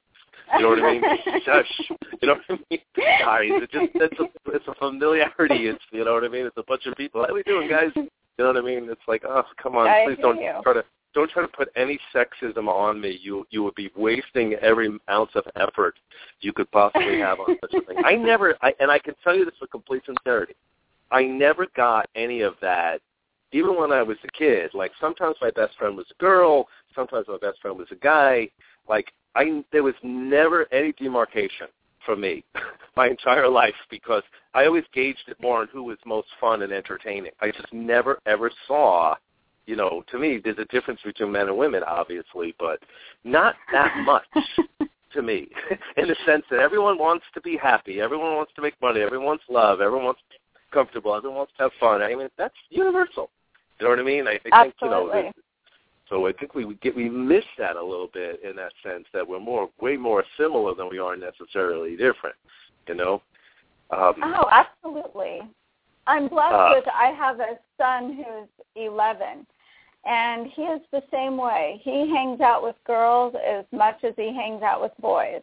You 0.57 0.63
know 0.63 0.69
what 0.69 0.83
I 0.83 0.91
mean? 0.93 1.03
Shush. 1.45 1.89
You 2.21 2.27
know 2.27 2.35
what 2.47 2.59
I 2.59 2.59
mean? 2.69 2.79
Guys, 2.97 3.61
it 3.61 3.71
just 3.71 3.91
it's 3.95 4.19
a 4.19 4.55
it's 4.55 4.67
a 4.67 4.73
familiarity. 4.75 5.67
It's 5.67 5.83
you 5.91 6.03
know 6.03 6.13
what 6.13 6.23
I 6.23 6.27
mean. 6.27 6.45
It's 6.45 6.57
a 6.57 6.63
bunch 6.63 6.85
of 6.87 6.95
people. 6.95 7.23
How 7.25 7.33
we 7.33 7.43
doing, 7.43 7.69
guys? 7.69 7.91
You 7.95 8.09
know 8.39 8.47
what 8.47 8.57
I 8.57 8.61
mean? 8.61 8.89
It's 8.89 9.01
like, 9.07 9.23
oh, 9.25 9.43
come 9.61 9.75
on, 9.75 9.87
I 9.87 10.05
please 10.05 10.17
don't 10.21 10.41
you. 10.41 10.51
try 10.63 10.73
to 10.73 10.83
don't 11.13 11.29
try 11.29 11.41
to 11.41 11.47
put 11.47 11.69
any 11.75 11.99
sexism 12.13 12.67
on 12.67 13.01
me. 13.01 13.19
You 13.21 13.45
you 13.49 13.63
would 13.63 13.75
be 13.75 13.91
wasting 13.95 14.53
every 14.55 14.97
ounce 15.09 15.31
of 15.35 15.45
effort 15.55 15.95
you 16.39 16.53
could 16.53 16.69
possibly 16.71 17.19
have 17.19 17.39
on 17.39 17.57
such 17.61 17.73
a 17.73 17.85
thing. 17.85 17.97
I 18.03 18.15
never, 18.15 18.55
I, 18.61 18.73
and 18.79 18.89
I 18.91 18.99
can 18.99 19.15
tell 19.23 19.35
you 19.35 19.45
this 19.45 19.55
with 19.59 19.71
complete 19.71 20.03
sincerity, 20.05 20.55
I 21.11 21.23
never 21.23 21.67
got 21.75 22.07
any 22.15 22.41
of 22.41 22.55
that. 22.61 23.01
Even 23.51 23.77
when 23.77 23.91
I 23.91 24.01
was 24.01 24.17
a 24.23 24.31
kid, 24.31 24.71
like 24.73 24.91
sometimes 24.99 25.35
my 25.41 25.51
best 25.51 25.77
friend 25.77 25.97
was 25.97 26.05
a 26.09 26.21
girl, 26.21 26.67
sometimes 26.95 27.27
my 27.27 27.37
best 27.37 27.61
friend 27.61 27.77
was 27.77 27.87
a 27.91 27.95
guy. 27.95 28.49
Like 28.87 29.11
I, 29.35 29.63
there 29.71 29.83
was 29.83 29.95
never 30.03 30.71
any 30.73 30.93
demarcation 30.93 31.67
for 32.05 32.15
me 32.15 32.43
my 32.95 33.07
entire 33.07 33.47
life 33.47 33.75
because 33.89 34.23
I 34.53 34.65
always 34.65 34.85
gauged 34.93 35.23
it 35.27 35.37
more 35.41 35.61
on 35.61 35.67
who 35.71 35.83
was 35.83 35.97
most 36.05 36.27
fun 36.39 36.61
and 36.61 36.71
entertaining. 36.71 37.31
I 37.41 37.51
just 37.51 37.71
never 37.73 38.19
ever 38.25 38.51
saw, 38.67 39.15
you 39.65 39.75
know, 39.75 40.03
to 40.11 40.19
me 40.19 40.39
there's 40.43 40.57
a 40.57 40.65
difference 40.65 40.99
between 41.03 41.31
men 41.31 41.47
and 41.47 41.57
women, 41.57 41.83
obviously, 41.85 42.55
but 42.59 42.79
not 43.23 43.55
that 43.71 43.95
much 44.03 44.25
to 45.13 45.21
me, 45.21 45.49
in 45.97 46.07
the 46.07 46.15
sense 46.25 46.43
that 46.49 46.59
everyone 46.59 46.97
wants 46.97 47.25
to 47.33 47.41
be 47.41 47.57
happy, 47.57 48.01
everyone 48.01 48.35
wants 48.35 48.51
to 48.55 48.61
make 48.61 48.79
money, 48.81 49.01
everyone 49.01 49.27
wants 49.27 49.43
love, 49.49 49.81
everyone 49.81 50.05
wants 50.05 50.21
to 50.29 50.37
be 50.37 50.73
comfortable, 50.73 51.15
everyone 51.15 51.37
wants 51.37 51.53
to 51.57 51.63
have 51.63 51.71
fun. 51.79 52.01
I 52.01 52.15
mean, 52.15 52.29
that's 52.37 52.55
universal. 52.69 53.29
You 53.79 53.85
know 53.85 53.89
what 53.91 53.99
I 53.99 54.03
mean? 54.03 54.27
I, 54.27 54.39
I 54.51 54.63
think 54.63 54.75
you 54.81 54.89
know. 54.89 55.31
So 56.07 56.27
I 56.27 56.33
think 56.33 56.53
we 56.53 56.75
get 56.81 56.95
we 56.95 57.09
miss 57.09 57.45
that 57.57 57.77
a 57.77 57.83
little 57.83 58.09
bit 58.13 58.41
in 58.43 58.55
that 58.57 58.73
sense 58.83 59.05
that 59.13 59.27
we're 59.27 59.39
more 59.39 59.69
way 59.79 59.95
more 59.95 60.23
similar 60.37 60.75
than 60.75 60.89
we 60.89 60.99
are 60.99 61.15
necessarily 61.15 61.91
different. 61.91 62.35
You 62.87 62.95
know. 62.95 63.21
Um, 63.91 64.13
oh, 64.21 64.47
absolutely. 64.51 65.41
I'm 66.07 66.27
blessed 66.27 66.53
uh, 66.53 66.73
with 66.75 66.85
I 66.93 67.11
have 67.11 67.39
a 67.39 67.57
son 67.77 68.15
who's 68.15 68.49
11, 68.75 69.45
and 70.05 70.47
he 70.47 70.63
is 70.63 70.81
the 70.91 71.03
same 71.11 71.37
way. 71.37 71.79
He 71.83 72.09
hangs 72.09 72.41
out 72.41 72.63
with 72.63 72.75
girls 72.85 73.35
as 73.47 73.65
much 73.71 74.03
as 74.03 74.13
he 74.17 74.33
hangs 74.33 74.63
out 74.63 74.81
with 74.81 74.91
boys, 74.99 75.41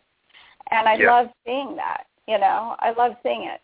and 0.70 0.88
I 0.88 0.94
yeah. 0.94 1.10
love 1.10 1.28
seeing 1.46 1.76
that. 1.76 2.04
You 2.26 2.38
know, 2.38 2.76
I 2.80 2.92
love 2.92 3.12
seeing 3.22 3.44
it. 3.44 3.60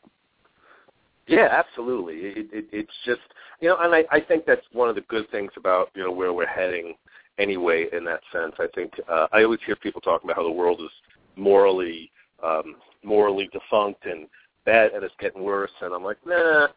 Yeah, 1.26 1.48
absolutely. 1.50 2.16
It, 2.16 2.48
it, 2.52 2.66
it's 2.72 2.92
just 3.04 3.20
you 3.60 3.68
know, 3.68 3.78
and 3.80 3.94
I, 3.94 4.04
I 4.10 4.20
think 4.20 4.46
that's 4.46 4.64
one 4.72 4.88
of 4.88 4.94
the 4.94 5.00
good 5.02 5.30
things 5.30 5.50
about 5.56 5.90
you 5.94 6.04
know 6.04 6.12
where 6.12 6.32
we're 6.32 6.46
heading 6.46 6.94
anyway. 7.38 7.86
In 7.92 8.04
that 8.04 8.20
sense, 8.32 8.54
I 8.58 8.66
think 8.74 8.92
uh, 9.08 9.26
I 9.32 9.42
always 9.42 9.60
hear 9.66 9.76
people 9.76 10.00
talking 10.00 10.28
about 10.28 10.36
how 10.36 10.44
the 10.44 10.50
world 10.50 10.80
is 10.80 10.90
morally 11.36 12.10
um, 12.42 12.76
morally 13.02 13.48
defunct 13.52 14.06
and 14.06 14.26
bad, 14.64 14.92
and 14.92 15.02
it's 15.02 15.14
getting 15.18 15.42
worse. 15.42 15.70
And 15.80 15.94
I'm 15.94 16.04
like, 16.04 16.18
nah. 16.26 16.68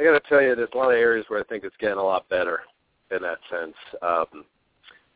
I 0.00 0.04
got 0.04 0.12
to 0.12 0.28
tell 0.28 0.40
you, 0.40 0.54
there's 0.54 0.70
a 0.72 0.78
lot 0.78 0.90
of 0.90 0.96
areas 0.96 1.26
where 1.28 1.40
I 1.40 1.44
think 1.44 1.62
it's 1.62 1.76
getting 1.78 1.98
a 1.98 2.02
lot 2.02 2.28
better 2.30 2.60
in 3.10 3.20
that 3.22 3.38
sense. 3.50 3.74
Um, 4.00 4.44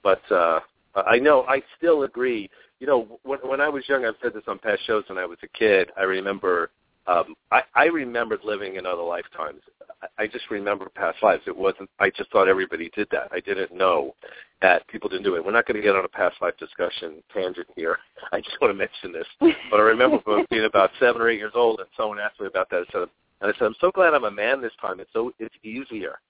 but 0.03 0.21
uh, 0.31 0.61
I 0.95 1.19
know 1.19 1.45
I 1.45 1.63
still 1.79 2.03
agree. 2.03 2.51
You 2.81 2.87
know, 2.87 3.19
when, 3.23 3.39
when 3.41 3.61
I 3.63 3.69
was 3.69 3.85
young, 3.89 4.05
I've 4.05 4.17
said 4.23 4.35
this 4.35 4.43
on 4.47 4.59
past 4.59 4.83
shows. 4.87 5.05
When 5.09 5.17
I 5.17 5.25
was 5.25 5.39
a 5.43 5.59
kid, 5.59 5.91
I 5.97 6.03
remember 6.03 6.71
um, 7.07 7.35
I, 7.51 7.63
I 7.75 7.85
remembered 7.87 8.41
living 8.45 8.77
in 8.77 8.85
other 8.85 9.03
lifetimes. 9.03 9.61
I, 10.03 10.25
I 10.25 10.27
just 10.27 10.51
remember 10.51 10.89
past 10.95 11.19
lives. 11.23 11.43
It 11.47 11.57
wasn't. 11.57 11.89
I 11.99 12.11
just 12.11 12.31
thought 12.31 12.49
everybody 12.49 12.91
did 12.95 13.09
that. 13.11 13.29
I 13.33 13.41
didn't 13.41 13.73
know 13.73 14.15
that 14.63 14.87
people 14.89 15.09
didn't 15.09 15.25
do 15.25 15.37
it. 15.37 15.45
We're 15.45 15.53
not 15.53 15.67
going 15.67 15.77
to 15.77 15.83
get 15.83 15.97
on 15.97 16.05
a 16.05 16.09
past 16.09 16.37
life 16.41 16.57
discussion 16.59 17.23
tangent 17.33 17.69
here. 17.77 17.99
I 18.33 18.41
just 18.41 18.61
want 18.61 18.73
to 18.73 18.79
mention 18.79 19.13
this. 19.13 19.55
But 19.71 19.81
I 19.81 19.83
remember 19.83 20.19
being 20.51 20.65
about 20.65 20.91
seven 21.01 21.23
or 21.23 21.29
eight 21.29 21.39
years 21.39 21.53
old, 21.55 21.81
and 21.81 21.89
someone 21.97 22.19
asked 22.19 22.41
me 22.41 22.47
about 22.47 22.71
that. 22.71 22.85
I 22.89 22.93
said, 22.93 23.09
and 23.41 23.53
I 23.53 23.59
said, 23.59 23.67
I'm 23.67 23.75
so 23.81 23.91
glad 23.91 24.15
I'm 24.15 24.25
a 24.25 24.31
man 24.31 24.61
this 24.61 24.73
time. 24.81 25.01
It's 25.01 25.11
so 25.13 25.33
it's 25.39 25.55
easier. 25.63 26.21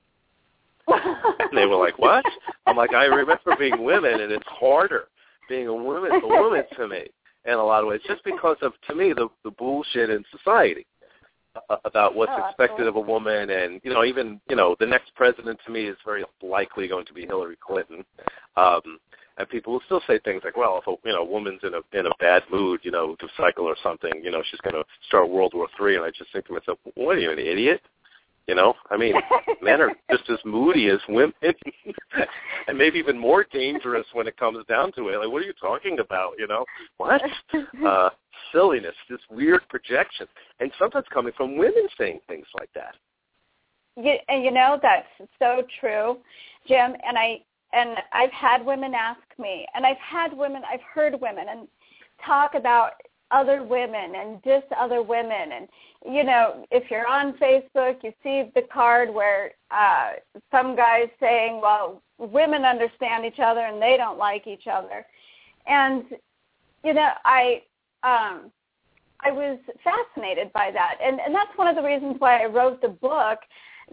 and 0.88 1.56
they 1.56 1.64
were 1.64 1.76
like, 1.76 1.98
"What?" 1.98 2.24
I'm 2.66 2.76
like, 2.76 2.92
"I 2.92 3.04
remember 3.04 3.56
being 3.58 3.82
women, 3.82 4.20
and 4.20 4.30
it's 4.30 4.46
harder 4.46 5.08
being 5.48 5.66
a 5.66 5.74
woman, 5.74 6.12
a 6.12 6.26
woman 6.26 6.62
to 6.76 6.88
me." 6.88 7.08
in 7.44 7.54
a 7.54 7.64
lot 7.64 7.82
of 7.82 7.88
ways, 7.88 8.00
just 8.06 8.24
because 8.24 8.56
of 8.62 8.72
to 8.88 8.94
me 8.94 9.12
the 9.12 9.28
the 9.44 9.50
bullshit 9.50 10.10
in 10.10 10.24
society 10.30 10.86
uh, 11.68 11.76
about 11.84 12.14
what's 12.14 12.32
oh, 12.34 12.48
expected 12.48 12.86
of 12.86 12.96
a 12.96 13.00
woman, 13.00 13.50
and 13.50 13.80
you 13.84 13.92
know 13.92 14.04
even 14.04 14.40
you 14.48 14.56
know 14.56 14.76
the 14.80 14.86
next 14.86 15.14
president 15.14 15.58
to 15.64 15.72
me 15.72 15.86
is 15.86 15.96
very 16.04 16.24
likely 16.42 16.88
going 16.88 17.06
to 17.06 17.12
be 17.12 17.26
Hillary 17.26 17.58
Clinton. 17.64 18.04
Um, 18.56 18.98
and 19.36 19.48
people 19.48 19.72
will 19.72 19.82
still 19.86 20.02
say 20.06 20.18
things 20.20 20.42
like, 20.44 20.56
"Well, 20.56 20.78
if 20.78 20.86
a 20.86 20.94
you 21.06 21.12
know 21.12 21.22
a 21.22 21.24
woman's 21.24 21.60
in 21.62 21.74
a 21.74 21.98
in 21.98 22.06
a 22.06 22.14
bad 22.20 22.42
mood, 22.50 22.80
you 22.82 22.90
know, 22.90 23.16
to 23.16 23.28
cycle 23.36 23.64
or 23.64 23.76
something, 23.82 24.12
you 24.22 24.30
know, 24.30 24.42
she's 24.50 24.60
going 24.60 24.74
to 24.74 24.84
start 25.08 25.28
World 25.28 25.52
War 25.54 25.68
Three." 25.76 25.96
And 25.96 26.04
I 26.04 26.10
just 26.10 26.32
think 26.32 26.46
to 26.46 26.52
myself, 26.52 26.78
"What 26.94 27.16
are 27.16 27.20
you, 27.20 27.32
an 27.32 27.38
idiot?" 27.38 27.80
You 28.46 28.54
know, 28.54 28.74
I 28.90 28.96
mean, 28.96 29.14
men 29.62 29.80
are 29.80 29.92
just 30.10 30.28
as 30.28 30.38
moody 30.44 30.88
as 30.88 30.98
women, 31.08 31.32
and 32.68 32.76
maybe 32.78 32.98
even 32.98 33.18
more 33.18 33.44
dangerous 33.50 34.06
when 34.12 34.28
it 34.28 34.36
comes 34.36 34.64
down 34.66 34.92
to 34.92 35.08
it. 35.08 35.16
Like, 35.16 35.30
what 35.30 35.42
are 35.42 35.46
you 35.46 35.54
talking 35.54 35.98
about? 35.98 36.34
You 36.38 36.46
know, 36.46 36.64
what? 36.96 37.22
Uh, 37.84 38.08
silliness, 38.52 38.94
this 39.10 39.20
weird 39.30 39.60
projection, 39.68 40.26
and 40.60 40.70
sometimes 40.78 41.04
coming 41.12 41.32
from 41.36 41.56
women 41.56 41.86
saying 41.98 42.20
things 42.28 42.46
like 42.58 42.70
that. 42.74 42.94
You, 43.96 44.14
and 44.28 44.44
you 44.44 44.50
know 44.50 44.78
that's 44.80 45.06
so 45.38 45.62
true, 45.80 46.18
Jim. 46.66 46.94
And 47.06 47.18
I 47.18 47.40
and 47.74 47.98
I've 48.12 48.32
had 48.32 48.64
women 48.64 48.94
ask 48.94 49.20
me, 49.38 49.66
and 49.74 49.84
I've 49.84 49.98
had 49.98 50.32
women, 50.32 50.62
I've 50.70 50.82
heard 50.82 51.20
women 51.20 51.46
and 51.50 51.68
talk 52.24 52.54
about 52.54 52.92
other 53.30 53.64
women 53.64 54.14
and 54.16 54.40
diss 54.42 54.62
other 54.78 55.02
women. 55.02 55.52
And 55.52 55.68
you 56.06 56.24
know 56.24 56.64
if 56.70 56.90
you're 56.90 57.06
on 57.06 57.32
facebook 57.38 57.96
you 58.02 58.12
see 58.22 58.50
the 58.54 58.62
card 58.72 59.12
where 59.12 59.52
uh 59.70 60.12
some 60.50 60.76
guys 60.76 61.08
saying 61.18 61.60
well 61.60 62.02
women 62.18 62.64
understand 62.64 63.24
each 63.24 63.40
other 63.42 63.60
and 63.60 63.80
they 63.80 63.96
don't 63.96 64.18
like 64.18 64.46
each 64.46 64.66
other. 64.70 65.04
And 65.66 66.04
you 66.84 66.94
know 66.94 67.10
i 67.24 67.62
um 68.02 68.52
i 69.20 69.30
was 69.30 69.58
fascinated 69.82 70.52
by 70.52 70.70
that. 70.72 70.98
And 71.02 71.18
and 71.20 71.34
that's 71.34 71.56
one 71.56 71.68
of 71.68 71.76
the 71.76 71.82
reasons 71.82 72.16
why 72.18 72.42
i 72.42 72.46
wrote 72.46 72.80
the 72.82 72.88
book 72.88 73.38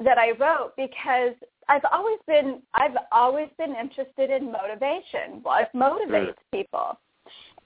that 0.03 0.17
i 0.17 0.31
wrote 0.31 0.73
because 0.77 1.33
i've 1.69 1.85
always 1.91 2.19
been 2.27 2.61
i've 2.75 2.95
always 3.11 3.47
been 3.57 3.75
interested 3.75 4.29
in 4.29 4.51
motivation 4.51 5.39
what 5.43 5.71
motivates 5.73 6.35
people 6.51 6.97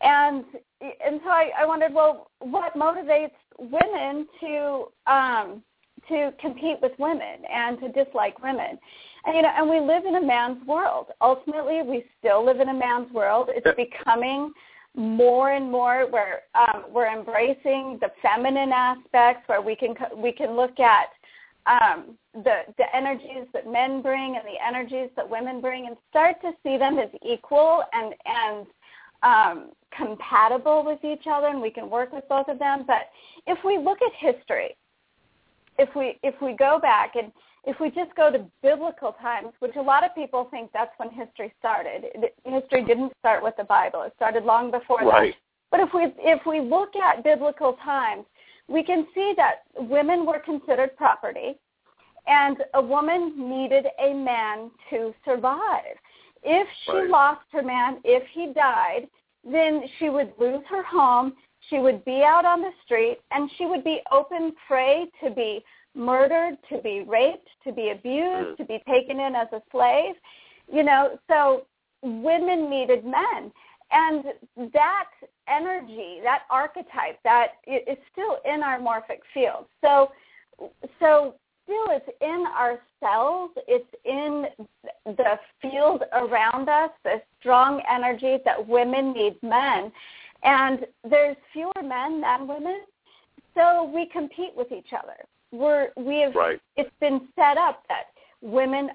and 0.02 0.44
and 0.82 1.20
so 1.24 1.30
I, 1.30 1.52
I 1.60 1.66
wondered, 1.66 1.94
well, 1.94 2.30
what 2.40 2.74
motivates 2.76 3.32
women 3.58 4.28
to 4.42 4.86
um, 5.08 5.64
to 6.10 6.32
compete 6.40 6.78
with 6.82 6.92
women 7.00 7.40
and 7.52 7.80
to 7.80 7.92
dislike 7.92 8.42
women? 8.44 8.78
And 9.26 9.36
you 9.36 9.42
know, 9.42 9.52
and 9.56 9.70
we 9.70 9.80
live 9.80 10.06
in 10.06 10.16
a 10.16 10.26
man's 10.26 10.66
world. 10.68 11.08
Ultimately, 11.22 11.82
we 11.82 12.06
still 12.20 12.46
live 12.46 12.60
in 12.60 12.70
a 12.70 12.74
man's 12.74 13.12
world. 13.14 13.50
It's 13.52 13.68
becoming 13.76 14.52
more 14.96 15.52
and 15.52 15.70
more 15.70 16.08
where 16.10 16.44
um, 16.56 16.86
we're 16.90 17.08
embracing 17.08 17.98
the 18.00 18.12
feminine 18.22 18.72
aspects, 18.72 19.48
where 19.48 19.62
we 19.62 19.76
can 19.76 19.96
we 20.18 20.32
can 20.32 20.56
look 20.56 20.80
at 20.80 21.08
um, 21.68 22.18
the 22.34 22.62
the 22.78 22.96
energies 22.96 23.48
that 23.54 23.70
men 23.72 24.02
bring 24.02 24.36
and 24.36 24.46
the 24.46 24.64
energies 24.66 25.10
that 25.16 25.30
women 25.30 25.62
bring, 25.62 25.88
and 25.88 25.98
start 26.10 26.42
to 26.42 26.52
see 26.64 26.78
them 26.78 27.00
as 27.00 27.10
equal 27.28 27.84
and 27.94 28.14
and 28.26 28.68
um, 29.24 29.72
compatible 29.96 30.84
with 30.86 31.04
each 31.04 31.26
other 31.32 31.48
and 31.48 31.62
we 31.62 31.72
can 31.72 31.90
work 31.90 32.12
with 32.14 32.28
both 32.30 32.48
of 32.48 32.60
them. 32.60 32.84
But 32.86 33.10
if 33.48 33.58
we 33.64 33.78
look 33.78 34.00
at 34.02 34.12
history, 34.14 34.76
if 35.78 35.90
we 35.96 36.20
if 36.24 36.36
we 36.42 36.54
go 36.54 36.80
back 36.80 37.16
and 37.16 37.32
if 37.66 37.80
we 37.80 37.90
just 37.90 38.16
go 38.16 38.32
to 38.32 38.46
biblical 38.62 39.14
times, 39.14 39.50
which 39.60 39.76
a 39.76 39.82
lot 39.82 40.04
of 40.04 40.14
people 40.14 40.48
think 40.52 40.72
that's 40.72 40.92
when 40.98 41.10
history 41.10 41.52
started. 41.60 42.06
History 42.44 42.84
didn't 42.86 43.12
start 43.20 43.44
with 43.44 43.56
the 43.58 43.64
Bible. 43.64 44.04
It 44.04 44.14
started 44.16 44.44
long 44.44 44.70
before 44.70 45.00
right. 45.00 45.34
that. 45.34 45.40
But 45.72 45.80
if 45.80 45.90
we 45.94 46.14
if 46.20 46.46
we 46.46 46.62
look 46.62 46.96
at 46.96 47.24
biblical 47.24 47.74
times, 47.84 48.26
we 48.68 48.84
can 48.84 49.08
see 49.14 49.34
that 49.38 49.64
women 49.78 50.26
were 50.26 50.40
considered 50.40 50.96
property 50.98 51.58
and 52.28 52.58
a 52.74 52.82
woman 52.82 53.34
needed 53.38 53.86
a 54.00 54.14
man 54.14 54.72
to 54.90 55.14
survive. 55.24 55.96
If 56.44 56.68
she 56.86 56.92
right. 56.92 57.10
lost 57.10 57.46
her 57.52 57.62
man, 57.62 58.00
if 58.04 58.24
he 58.34 58.52
died, 58.54 59.08
then 59.44 59.84
she 60.00 60.10
would 60.10 60.34
lose 60.40 60.64
her 60.70 60.84
home, 60.84 61.34
she 61.70 61.80
would 61.80 62.04
be 62.06 62.24
out 62.24 62.46
on 62.46 62.62
the 62.62 62.72
street, 62.84 63.20
and 63.32 63.50
she 63.58 63.66
would 63.66 63.84
be 63.84 64.02
open 64.12 64.54
prey 64.68 65.06
to 65.24 65.32
be 65.32 65.64
murdered, 65.96 66.58
to 66.70 66.80
be 66.82 67.04
raped, 67.08 67.48
to 67.64 67.72
be 67.72 67.92
abused, 67.92 68.50
mm. 68.50 68.58
to 68.58 68.66
be 68.66 68.82
taken 68.88 69.20
in 69.20 69.36
as 69.36 69.48
a 69.54 69.62
slave. 69.72 70.16
You 70.72 70.84
know, 70.84 71.18
so 71.28 71.66
women 72.02 72.70
needed 72.70 73.06
men. 73.06 73.52
And 73.92 74.26
that 74.74 75.10
energy, 75.48 76.20
that 76.24 76.44
archetype, 76.50 77.20
that 77.24 77.54
is 77.68 77.98
still 78.12 78.38
in 78.46 78.64
our 78.64 78.80
morphic 78.80 79.20
field. 79.34 79.66
So, 79.82 80.12
so 81.00 81.36
still 81.64 81.86
it's 81.90 82.10
in 82.22 82.46
our 82.56 82.80
cells. 83.00 83.52
It's 83.68 83.86
in 84.06 84.46
the 85.06 85.40
field 85.62 86.04
around 86.14 86.70
us, 86.70 86.92
the 87.04 87.22
strong 87.40 87.82
energy 87.92 88.38
that 88.46 88.68
women 88.68 89.14
need 89.14 89.36
men. 89.44 89.92
And 90.44 90.86
there's 91.10 91.38
fewer 91.54 91.72
men 91.84 92.22
than 92.22 92.48
women, 92.48 92.82
so 93.56 93.90
we 93.94 94.08
compete 94.08 94.52
with 94.56 94.72
each 94.72 94.94
other. 94.94 95.16
We're, 95.52 95.90
we 95.96 96.20
have, 96.20 96.36
right. 96.36 96.62
it's 96.76 96.92
been 97.00 97.28
set 97.36 97.58
up 97.58 97.84
that 97.90 98.08
women 98.42 98.90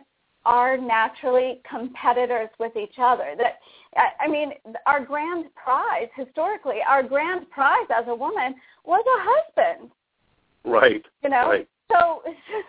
are 0.45 0.77
naturally 0.77 1.61
competitors 1.69 2.49
with 2.59 2.77
each 2.77 2.95
other. 2.99 3.35
That 3.37 3.59
I 4.21 4.29
mean, 4.29 4.53
our 4.87 5.05
grand 5.05 5.47
prize 5.55 6.09
historically, 6.15 6.79
our 6.89 7.03
grand 7.03 7.51
prize 7.51 7.87
as 7.95 8.05
a 8.09 8.15
woman 8.15 8.55
was 8.85 9.05
a 9.07 9.63
husband. 9.63 9.91
Right. 10.65 11.05
You 11.23 11.31
know, 11.31 11.49
right. 11.49 11.69
So, 11.91 12.23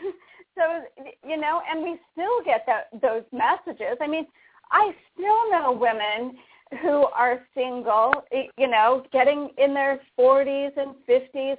so 0.57 0.81
you 1.27 1.37
know, 1.37 1.61
and 1.69 1.83
we 1.83 1.97
still 2.13 2.43
get 2.43 2.65
that 2.65 2.87
those 3.01 3.23
messages. 3.31 3.97
I 4.01 4.07
mean, 4.07 4.25
I 4.71 4.93
still 5.13 5.51
know 5.51 5.71
women 5.71 6.37
who 6.81 7.05
are 7.07 7.41
single, 7.53 8.13
you 8.57 8.67
know, 8.67 9.03
getting 9.11 9.49
in 9.57 9.73
their 9.73 9.99
40s 10.17 10.71
and 10.77 10.95
50s, 11.07 11.57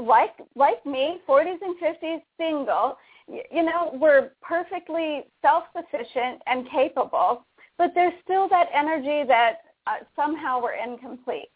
like 0.00 0.34
like 0.54 0.84
me, 0.86 1.20
40s 1.28 1.58
and 1.62 1.76
50s, 1.78 2.22
single. 2.36 2.96
You 3.28 3.62
know, 3.62 3.90
we're 3.94 4.30
perfectly 4.42 5.24
self-sufficient 5.42 6.42
and 6.46 6.68
capable, 6.70 7.44
but 7.76 7.92
there's 7.94 8.14
still 8.24 8.48
that 8.48 8.68
energy 8.74 9.24
that 9.28 9.58
uh, 9.86 10.04
somehow 10.16 10.62
we're 10.62 10.74
incomplete. 10.74 11.50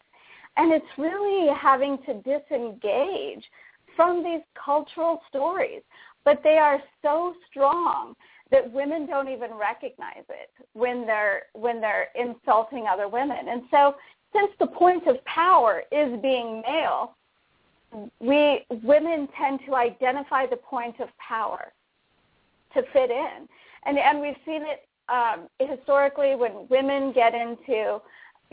And 0.55 0.71
it's 0.71 0.85
really 0.97 1.51
having 1.55 1.97
to 2.05 2.13
disengage 2.21 3.43
from 3.95 4.23
these 4.23 4.41
cultural 4.63 5.21
stories, 5.29 5.81
but 6.25 6.41
they 6.43 6.57
are 6.57 6.81
so 7.01 7.33
strong 7.49 8.15
that 8.51 8.71
women 8.71 9.07
don't 9.07 9.29
even 9.29 9.51
recognize 9.51 10.23
it 10.29 10.51
when 10.73 11.07
they're 11.07 11.43
when 11.53 11.81
they're 11.81 12.09
insulting 12.15 12.85
other 12.87 13.07
women. 13.07 13.49
And 13.49 13.63
so 13.71 13.95
since 14.33 14.51
the 14.59 14.67
point 14.67 15.07
of 15.07 15.23
power 15.25 15.83
is 15.91 16.19
being 16.21 16.61
male, 16.67 17.15
we 18.19 18.65
women 18.83 19.27
tend 19.37 19.59
to 19.67 19.75
identify 19.75 20.45
the 20.45 20.57
point 20.57 20.99
of 20.99 21.09
power 21.17 21.71
to 22.73 22.83
fit 22.93 23.11
in. 23.11 23.47
And 23.85 23.97
and 23.97 24.19
we've 24.21 24.37
seen 24.45 24.63
it 24.63 24.87
um, 25.09 25.47
historically 25.59 26.35
when 26.35 26.67
women 26.69 27.11
get 27.13 27.33
into 27.33 28.01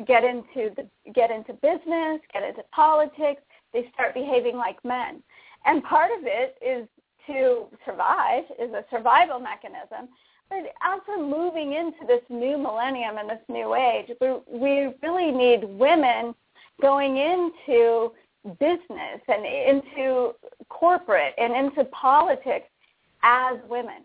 get 0.07 0.25
into 0.25 0.75
the, 0.77 0.87
get 1.13 1.31
into 1.31 1.53
business, 1.55 2.21
get 2.33 2.43
into 2.43 2.63
politics, 2.73 3.43
they 3.73 3.91
start 3.93 4.15
behaving 4.15 4.57
like 4.57 4.83
men. 4.85 5.23
And 5.67 5.83
part 5.85 6.11
of 6.19 6.25
it 6.25 6.57
is 6.63 6.89
to 7.27 7.67
survive, 7.85 8.45
is 8.59 8.73
a 8.73 8.85
survival 8.91 9.39
mechanism. 9.39 10.09
But 10.49 10.73
as 10.83 11.01
we're 11.07 11.25
moving 11.25 11.75
into 11.75 12.07
this 12.07 12.23
new 12.29 12.59
millennium 12.59 13.19
and 13.19 13.31
this 13.31 13.43
new 13.49 13.75
age, 13.75 14.11
we, 14.21 14.35
we 14.49 14.95
really 15.03 15.31
need 15.31 15.65
women 15.65 16.35
going 16.81 17.19
into 17.19 18.13
business 18.59 19.21
and 19.29 19.45
into 19.45 20.33
corporate 20.69 21.35
and 21.39 21.55
into 21.55 21.85
politics 21.91 22.67
as 23.23 23.57
women. 23.69 24.03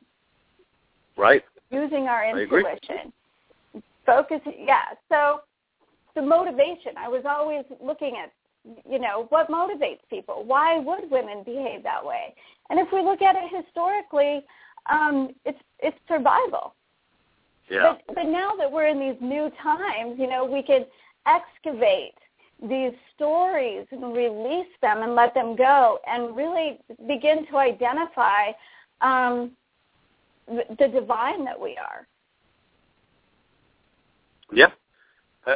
Right. 1.17 1.43
Using 1.71 2.07
our 2.07 2.27
intuition. 2.29 3.13
Focusing, 4.05 4.65
yeah. 4.65 4.83
So 5.09 5.41
the 6.15 6.21
motivation. 6.21 6.93
I 6.97 7.07
was 7.07 7.23
always 7.25 7.65
looking 7.81 8.17
at, 8.21 8.31
you 8.89 8.99
know, 8.99 9.27
what 9.29 9.49
motivates 9.49 9.99
people. 10.09 10.43
Why 10.45 10.79
would 10.79 11.09
women 11.09 11.43
behave 11.43 11.83
that 11.83 12.03
way? 12.03 12.33
And 12.69 12.79
if 12.79 12.88
we 12.91 13.01
look 13.01 13.21
at 13.21 13.36
it 13.36 13.63
historically, 13.63 14.43
um, 14.89 15.33
it's 15.45 15.59
it's 15.79 15.97
survival. 16.07 16.75
Yeah. 17.69 17.95
But, 18.07 18.15
but 18.15 18.25
now 18.25 18.51
that 18.57 18.71
we're 18.71 18.88
in 18.88 18.99
these 18.99 19.19
new 19.21 19.51
times, 19.61 20.17
you 20.19 20.27
know, 20.27 20.45
we 20.45 20.61
can 20.61 20.86
excavate 21.25 22.13
these 22.62 22.93
stories 23.16 23.86
and 23.91 24.16
release 24.16 24.72
them 24.82 25.03
and 25.03 25.16
let 25.16 25.34
them 25.34 25.56
go 25.56 25.99
and 26.08 26.36
really 26.36 26.80
begin 27.08 27.45
to 27.47 27.58
identify 27.58 28.51
um, 29.01 29.51
the, 30.47 30.88
divine 30.88 31.43
that 31.43 31.60
we 31.60 31.78
are. 31.78 32.08
Yeah, 34.53 34.70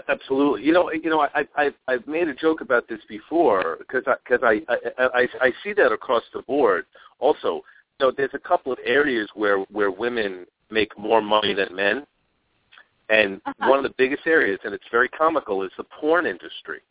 Absolutely. 0.07 0.63
You 0.63 0.71
know, 0.71 0.91
you 0.91 1.09
know, 1.09 1.21
I, 1.21 1.47
I 1.55 1.71
I've 1.87 2.05
made 2.05 2.27
a 2.27 2.35
joke 2.35 2.61
about 2.61 2.87
this 2.87 2.99
before 3.07 3.77
because 3.79 4.03
I 4.05 4.15
because 4.23 4.41
I, 4.43 4.61
I 4.69 4.77
I 5.13 5.27
I 5.41 5.53
see 5.63 5.73
that 5.73 5.91
across 5.91 6.21
the 6.33 6.43
board. 6.43 6.85
Also, 7.19 7.55
you 7.99 8.05
know, 8.05 8.11
there's 8.15 8.33
a 8.33 8.39
couple 8.39 8.71
of 8.71 8.77
areas 8.85 9.27
where 9.33 9.59
where 9.71 9.89
women 9.89 10.45
make 10.69 10.97
more 10.97 11.21
money 11.21 11.55
than 11.55 11.75
men, 11.75 12.05
and 13.09 13.41
uh-huh. 13.47 13.69
one 13.69 13.79
of 13.79 13.83
the 13.83 13.95
biggest 13.97 14.27
areas, 14.27 14.59
and 14.63 14.75
it's 14.75 14.83
very 14.91 15.09
comical, 15.09 15.63
is 15.63 15.71
the 15.75 15.83
porn 15.83 16.27
industry. 16.27 16.81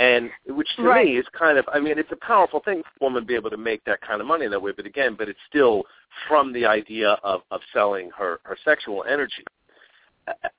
And 0.00 0.30
which 0.46 0.68
to 0.76 0.82
right. 0.82 1.04
me 1.04 1.18
is 1.18 1.26
kind 1.38 1.58
of, 1.58 1.66
I 1.70 1.78
mean, 1.78 1.98
it's 1.98 2.10
a 2.10 2.26
powerful 2.26 2.60
thing 2.64 2.82
for 2.82 2.88
a 2.88 3.04
woman 3.04 3.22
to 3.22 3.26
be 3.26 3.34
able 3.34 3.50
to 3.50 3.58
make 3.58 3.84
that 3.84 4.00
kind 4.00 4.22
of 4.22 4.26
money 4.26 4.48
that 4.48 4.60
way. 4.60 4.72
But 4.74 4.86
again, 4.86 5.14
but 5.16 5.28
it's 5.28 5.38
still 5.46 5.82
from 6.26 6.54
the 6.54 6.64
idea 6.64 7.18
of 7.22 7.42
of 7.50 7.60
selling 7.74 8.08
her 8.16 8.40
her 8.44 8.56
sexual 8.64 9.04
energy 9.06 9.44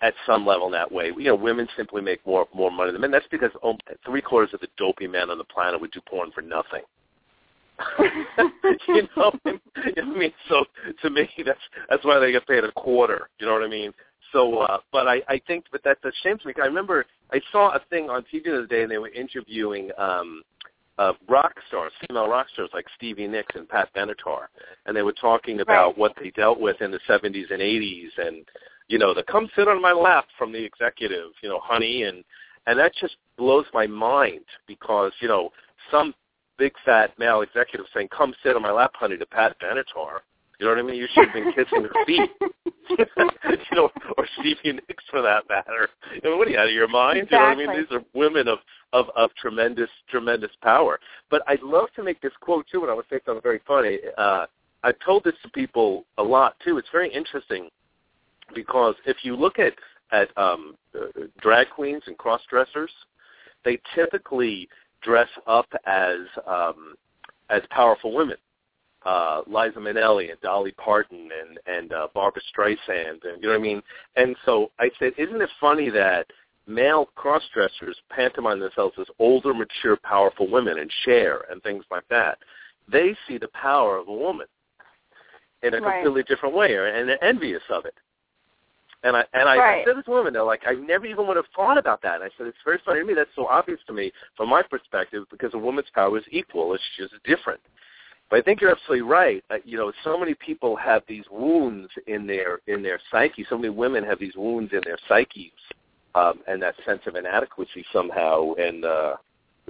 at 0.01 0.13
some 0.27 0.45
level 0.45 0.67
in 0.67 0.73
that 0.73 0.91
way. 0.91 1.07
You 1.17 1.23
know, 1.23 1.35
women 1.35 1.67
simply 1.75 2.03
make 2.03 2.23
more 2.23 2.47
more 2.53 2.69
money 2.69 2.91
than 2.91 3.01
men. 3.01 3.09
That's 3.09 3.25
because 3.31 3.49
oh, 3.63 3.77
three 4.05 4.21
quarters 4.21 4.53
of 4.53 4.59
the 4.59 4.67
dopey 4.77 5.07
men 5.07 5.31
on 5.31 5.39
the 5.39 5.43
planet 5.43 5.81
would 5.81 5.91
do 5.91 6.01
porn 6.07 6.31
for 6.31 6.41
nothing. 6.43 6.83
you 8.89 9.07
know, 9.17 9.31
I 9.43 10.01
mean, 10.05 10.33
so 10.49 10.65
to 11.01 11.09
me, 11.09 11.27
that's 11.43 11.59
that's 11.89 12.05
why 12.05 12.19
they 12.19 12.31
get 12.31 12.47
paid 12.47 12.63
a 12.63 12.71
quarter. 12.73 13.27
You 13.39 13.47
know 13.47 13.53
what 13.53 13.63
I 13.63 13.67
mean? 13.69 13.91
So, 14.31 14.59
uh, 14.59 14.79
but 14.91 15.07
I 15.07 15.21
I 15.27 15.41
think, 15.47 15.65
but 15.71 15.81
that's 15.83 16.03
a 16.05 16.11
shame 16.23 16.37
to 16.39 16.47
me. 16.47 16.53
I 16.61 16.65
remember 16.65 17.05
I 17.31 17.41
saw 17.51 17.75
a 17.75 17.81
thing 17.89 18.09
on 18.09 18.23
TV 18.23 18.45
the 18.45 18.53
other 18.53 18.67
day, 18.67 18.83
and 18.83 18.91
they 18.91 18.97
were 18.97 19.09
interviewing 19.09 19.91
um 19.97 20.43
uh, 20.97 21.13
rock 21.27 21.55
stars, 21.67 21.91
female 22.07 22.27
rock 22.27 22.47
stars 22.53 22.69
like 22.73 22.85
Stevie 22.95 23.27
Nicks 23.27 23.55
and 23.55 23.67
Pat 23.67 23.89
Benatar, 23.95 24.47
and 24.85 24.95
they 24.95 25.01
were 25.01 25.13
talking 25.13 25.61
about 25.61 25.87
right. 25.87 25.97
what 25.97 26.13
they 26.21 26.29
dealt 26.31 26.59
with 26.59 26.79
in 26.81 26.91
the 26.91 26.99
70s 27.09 27.51
and 27.51 27.59
80s, 27.61 28.09
and 28.17 28.45
you 28.87 28.99
know, 28.99 29.13
the 29.13 29.23
come 29.23 29.49
sit 29.55 29.67
on 29.67 29.81
my 29.81 29.93
lap 29.93 30.25
from 30.37 30.51
the 30.51 30.63
executive, 30.63 31.31
you 31.41 31.49
know, 31.49 31.59
honey, 31.63 32.03
and 32.03 32.23
and 32.67 32.77
that 32.77 32.93
just 32.99 33.15
blows 33.37 33.65
my 33.73 33.87
mind 33.87 34.45
because 34.67 35.11
you 35.21 35.27
know 35.27 35.49
some 35.89 36.13
big 36.57 36.73
fat 36.85 37.17
male 37.17 37.41
executive 37.41 37.87
saying, 37.93 38.09
"Come 38.09 38.35
sit 38.43 38.55
on 38.55 38.61
my 38.61 38.71
lap, 38.71 38.91
honey," 38.93 39.17
to 39.17 39.25
Pat 39.25 39.55
Benatar. 39.59 40.19
You 40.61 40.67
know 40.67 40.75
what 40.75 40.79
I 40.79 40.83
mean? 40.83 40.95
You 40.95 41.07
should 41.11 41.25
have 41.25 41.33
been 41.33 41.53
kissing 41.53 41.81
her 41.81 42.05
feet. 42.05 42.29
you 43.71 43.75
know, 43.75 43.89
or 44.15 44.27
Stevie 44.39 44.73
Nicks 44.73 45.03
for 45.09 45.23
that 45.23 45.49
matter. 45.49 45.89
You 46.13 46.29
know, 46.29 46.37
what 46.37 46.47
are 46.47 46.51
you 46.51 46.57
out 46.59 46.67
of 46.67 46.73
your 46.73 46.87
mind? 46.87 47.17
Exactly. 47.17 47.63
You 47.63 47.67
know 47.67 47.71
what 47.71 47.73
I 47.73 47.77
mean? 47.77 47.87
These 47.89 47.97
are 47.97 48.03
women 48.13 48.47
of 48.47 48.59
of 48.93 49.07
of 49.15 49.31
tremendous 49.41 49.89
tremendous 50.07 50.51
power. 50.61 50.99
But 51.31 51.41
I'd 51.47 51.63
love 51.63 51.87
to 51.95 52.03
make 52.03 52.21
this 52.21 52.33
quote 52.41 52.67
too, 52.71 52.83
and 52.83 52.91
I 52.91 52.93
would 52.93 53.05
say 53.09 53.19
something 53.25 53.41
very 53.41 53.59
funny. 53.65 53.97
Uh, 54.19 54.45
I've 54.83 54.99
told 55.03 55.23
this 55.23 55.33
to 55.41 55.49
people 55.49 56.05
a 56.19 56.23
lot 56.23 56.55
too. 56.63 56.77
It's 56.77 56.89
very 56.91 57.11
interesting 57.11 57.67
because 58.53 58.93
if 59.07 59.17
you 59.23 59.35
look 59.35 59.57
at 59.57 59.73
at 60.11 60.29
um, 60.37 60.75
uh, 60.93 61.23
drag 61.41 61.71
queens 61.71 62.03
and 62.05 62.15
cross 62.19 62.41
dressers, 62.47 62.91
they 63.65 63.79
typically 63.95 64.69
dress 65.01 65.29
up 65.47 65.67
as 65.87 66.19
um, 66.45 66.93
as 67.49 67.63
powerful 67.71 68.13
women. 68.13 68.37
Uh, 69.03 69.41
Liza 69.47 69.79
Minnelli 69.79 70.29
and 70.29 70.39
Dolly 70.41 70.71
Parton 70.73 71.29
and 71.41 71.59
and 71.65 71.91
uh, 71.91 72.07
Barbra 72.13 72.41
Streisand 72.55 73.23
and 73.23 73.41
you 73.41 73.47
know 73.47 73.49
what 73.49 73.59
I 73.59 73.63
mean. 73.63 73.81
And 74.15 74.35
so 74.45 74.71
I 74.79 74.91
said, 74.99 75.13
isn't 75.17 75.41
it 75.41 75.49
funny 75.59 75.89
that 75.89 76.27
male 76.67 77.07
cross 77.15 77.43
dressers 77.53 77.97
pantomime 78.09 78.59
themselves 78.59 78.95
as 78.99 79.07
older, 79.19 79.53
mature, 79.53 79.97
powerful 80.03 80.49
women 80.49 80.79
and 80.79 80.91
Cher 81.03 81.45
and 81.49 81.61
things 81.63 81.83
like 81.91 82.07
that. 82.09 82.37
They 82.91 83.15
see 83.27 83.37
the 83.37 83.49
power 83.49 83.97
of 83.97 84.07
a 84.07 84.13
woman 84.13 84.47
in 85.63 85.73
a 85.73 85.81
right. 85.81 86.03
completely 86.03 86.23
different 86.23 86.55
way 86.55 86.75
and 86.75 87.09
they're 87.09 87.23
envious 87.23 87.63
of 87.69 87.85
it. 87.85 87.95
And 89.03 89.17
I 89.17 89.23
and 89.33 89.49
I, 89.49 89.57
right. 89.57 89.81
I 89.81 89.85
said 89.85 89.97
this 89.97 90.07
woman, 90.07 90.33
they're 90.33 90.43
like, 90.43 90.61
I 90.67 90.73
never 90.73 91.07
even 91.07 91.25
would 91.27 91.35
have 91.35 91.47
thought 91.55 91.79
about 91.79 92.03
that. 92.03 92.15
And 92.15 92.23
I 92.23 92.29
said, 92.37 92.45
it's 92.45 92.57
very 92.63 92.79
funny 92.85 92.99
to 92.99 93.05
me. 93.05 93.15
That's 93.15 93.31
so 93.35 93.47
obvious 93.47 93.79
to 93.87 93.93
me 93.93 94.11
from 94.37 94.49
my 94.49 94.61
perspective 94.61 95.23
because 95.31 95.55
a 95.55 95.57
woman's 95.57 95.89
power 95.95 96.15
is 96.19 96.23
equal. 96.29 96.75
It's 96.75 96.83
just 96.97 97.13
different. 97.23 97.59
But 98.31 98.39
I 98.39 98.43
think 98.43 98.61
you're 98.61 98.71
absolutely 98.71 99.01
right. 99.01 99.43
Uh, 99.51 99.57
you 99.65 99.77
know, 99.77 99.91
so 100.05 100.17
many 100.17 100.33
people 100.33 100.77
have 100.77 101.03
these 101.05 101.25
wounds 101.29 101.91
in 102.07 102.25
their 102.25 102.59
in 102.65 102.81
their 102.81 102.99
psyche. 103.11 103.45
So 103.49 103.57
many 103.57 103.69
women 103.69 104.05
have 104.05 104.19
these 104.19 104.35
wounds 104.37 104.71
in 104.71 104.79
their 104.85 104.97
psyches, 105.09 105.51
um, 106.15 106.39
and 106.47 106.61
that 106.61 106.75
sense 106.85 107.01
of 107.07 107.15
inadequacy 107.17 107.83
somehow. 107.91 108.53
And 108.53 108.85
uh, 108.85 109.15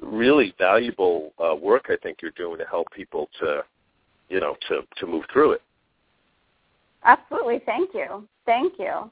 really 0.04 0.54
valuable 0.60 1.34
uh, 1.44 1.56
work 1.56 1.88
I 1.90 1.96
think 2.04 2.20
you're 2.22 2.32
doing 2.32 2.60
to 2.60 2.66
help 2.66 2.88
people 2.92 3.30
to, 3.40 3.64
you 4.30 4.40
know, 4.40 4.56
to 4.70 4.82
to 4.98 5.08
move 5.08 5.24
through 5.34 5.54
it. 5.54 5.64
Absolutely. 7.04 7.62
Thank 7.66 7.96
you. 7.96 8.28
Thank 8.46 8.74
you. 8.78 9.10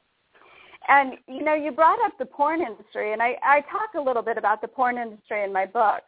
And 0.88 1.14
you 1.28 1.42
know, 1.44 1.56
you 1.56 1.72
brought 1.72 1.98
up 2.06 2.16
the 2.20 2.26
porn 2.26 2.62
industry, 2.62 3.14
and 3.14 3.22
I, 3.22 3.36
I 3.44 3.62
talk 3.62 3.96
a 3.98 4.02
little 4.02 4.22
bit 4.22 4.38
about 4.38 4.62
the 4.62 4.68
porn 4.68 5.00
industry 5.00 5.44
in 5.44 5.52
my 5.52 5.66
book, 5.66 6.04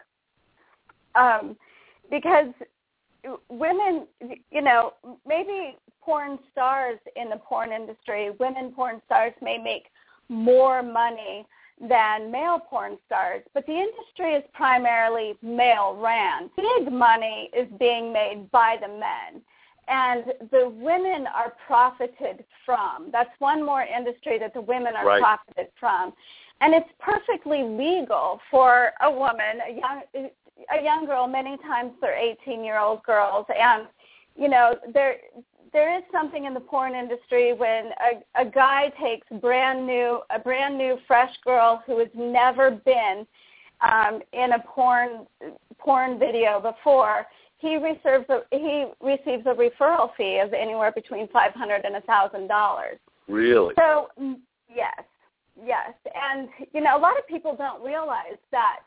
um, 1.16 1.58
because 2.12 2.54
women, 3.50 4.08
you 4.52 4.62
know, 4.62 4.94
maybe 5.26 5.78
porn 6.02 6.40
stars 6.52 7.00
in 7.16 7.30
the 7.30 7.38
porn 7.38 7.72
industry, 7.72 8.32
women 8.40 8.72
porn 8.72 9.02
stars 9.06 9.34
may 9.42 9.58
make 9.58 9.88
more 10.30 10.82
money 10.82 11.46
than 11.80 12.32
male 12.32 12.60
porn 12.60 12.98
stars, 13.06 13.42
but 13.54 13.66
the 13.66 13.74
industry 13.74 14.34
is 14.34 14.44
primarily 14.54 15.34
male 15.42 15.98
ran. 16.00 16.50
Big 16.56 16.92
money 16.92 17.50
is 17.56 17.68
being 17.80 18.14
made 18.14 18.50
by 18.52 18.78
the 18.80 18.88
men 18.88 19.42
and 19.88 20.26
the 20.52 20.70
women 20.70 21.28
are 21.28 21.54
profited 21.68 22.46
from. 22.66 23.10
That's 23.12 23.30
one 23.40 23.64
more 23.66 23.84
industry 23.84 24.40
that 24.40 24.54
the 24.54 24.62
women 24.62 24.96
are 24.96 25.06
right. 25.06 25.22
profited 25.22 25.72
from. 25.80 26.14
And 26.62 26.74
it's 26.74 26.90
perfectly 27.00 27.64
legal 27.64 28.40
for 28.50 28.92
a 29.02 29.12
woman, 29.12 29.60
a 29.68 29.74
young 29.74 30.30
a 30.70 30.84
young 30.84 31.06
girl, 31.06 31.28
many 31.28 31.58
times 31.58 31.92
they're 32.02 32.20
18-year-old 32.48 33.04
girls 33.04 33.46
and 33.58 33.88
you 34.36 34.48
know, 34.50 34.76
they're 34.94 35.18
there 35.74 35.98
is 35.98 36.04
something 36.12 36.46
in 36.46 36.54
the 36.54 36.60
porn 36.60 36.96
industry 36.96 37.54
when 37.54 37.92
a, 38.36 38.42
a 38.42 38.46
guy 38.46 38.92
takes 39.02 39.26
brand 39.40 39.86
new 39.86 40.20
a 40.30 40.40
brand 40.40 40.78
new 40.78 40.98
fresh 41.08 41.34
girl 41.46 41.82
who 41.86 42.00
has 42.00 42.10
never 42.14 42.72
been 42.72 43.26
um, 43.82 44.22
in 44.34 44.54
a 44.54 44.60
porn 44.60 45.26
porn 45.80 46.20
video 46.20 46.60
before. 46.60 47.26
He 47.58 47.76
receives 47.76 48.28
a, 48.30 48.42
he 48.52 48.88
receives 49.02 49.46
a 49.46 49.54
referral 49.54 50.10
fee 50.18 50.40
of 50.40 50.54
anywhere 50.54 50.92
between 50.92 51.28
five 51.30 51.54
hundred 51.54 51.86
and 51.86 51.96
a 51.96 52.02
thousand 52.02 52.48
dollars. 52.48 52.98
Really? 53.28 53.74
So 53.78 54.10
mm, 54.20 54.36
yes, 54.68 55.04
yes, 55.64 55.94
and 56.16 56.50
you 56.74 56.82
know 56.82 56.98
a 56.98 57.00
lot 57.00 57.18
of 57.18 57.28
people 57.28 57.56
don't 57.56 57.84
realize 57.84 58.40
that. 58.52 58.80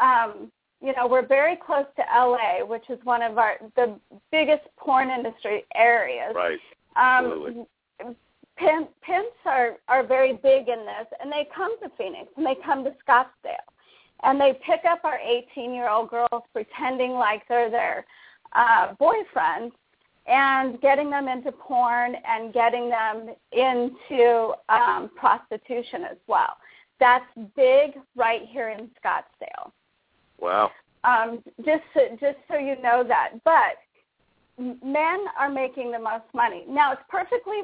Um, 0.00 0.50
you 0.80 0.94
know, 0.96 1.06
we're 1.06 1.26
very 1.26 1.56
close 1.56 1.86
to 1.96 2.02
LA, 2.02 2.64
which 2.64 2.88
is 2.90 2.98
one 3.04 3.22
of 3.22 3.38
our 3.38 3.54
the 3.76 3.98
biggest 4.30 4.64
porn 4.76 5.10
industry 5.10 5.64
areas. 5.74 6.34
Right. 6.34 6.58
Um. 6.96 7.66
Pimp, 8.56 8.88
pimps 9.02 9.36
are 9.46 9.78
are 9.88 10.06
very 10.06 10.34
big 10.34 10.68
in 10.68 10.78
this, 10.86 11.08
and 11.20 11.32
they 11.32 11.48
come 11.54 11.76
to 11.80 11.90
Phoenix 11.98 12.28
and 12.36 12.46
they 12.46 12.56
come 12.64 12.84
to 12.84 12.94
Scottsdale, 13.04 13.56
and 14.22 14.40
they 14.40 14.56
pick 14.64 14.84
up 14.88 15.00
our 15.04 15.18
18-year-old 15.18 16.08
girls 16.08 16.42
pretending 16.52 17.12
like 17.14 17.42
they're 17.48 17.68
their 17.68 18.06
uh, 18.52 18.94
boyfriends, 18.94 19.72
and 20.26 20.80
getting 20.80 21.10
them 21.10 21.28
into 21.28 21.50
porn 21.52 22.14
and 22.26 22.52
getting 22.52 22.88
them 22.88 23.28
into 23.52 24.52
um, 24.68 25.10
prostitution 25.16 26.04
as 26.08 26.16
well. 26.26 26.56
That's 27.00 27.26
big 27.56 27.94
right 28.14 28.42
here 28.48 28.70
in 28.70 28.88
Scottsdale. 29.04 29.72
Wow. 30.40 30.70
Um, 31.04 31.42
just 31.64 31.82
so, 31.92 32.00
just 32.20 32.38
so 32.48 32.56
you 32.56 32.76
know 32.82 33.04
that, 33.06 33.32
but 33.44 33.78
men 34.58 35.24
are 35.38 35.50
making 35.50 35.92
the 35.92 35.98
most 35.98 36.24
money 36.32 36.64
now. 36.68 36.92
It's 36.92 37.02
perfectly 37.08 37.62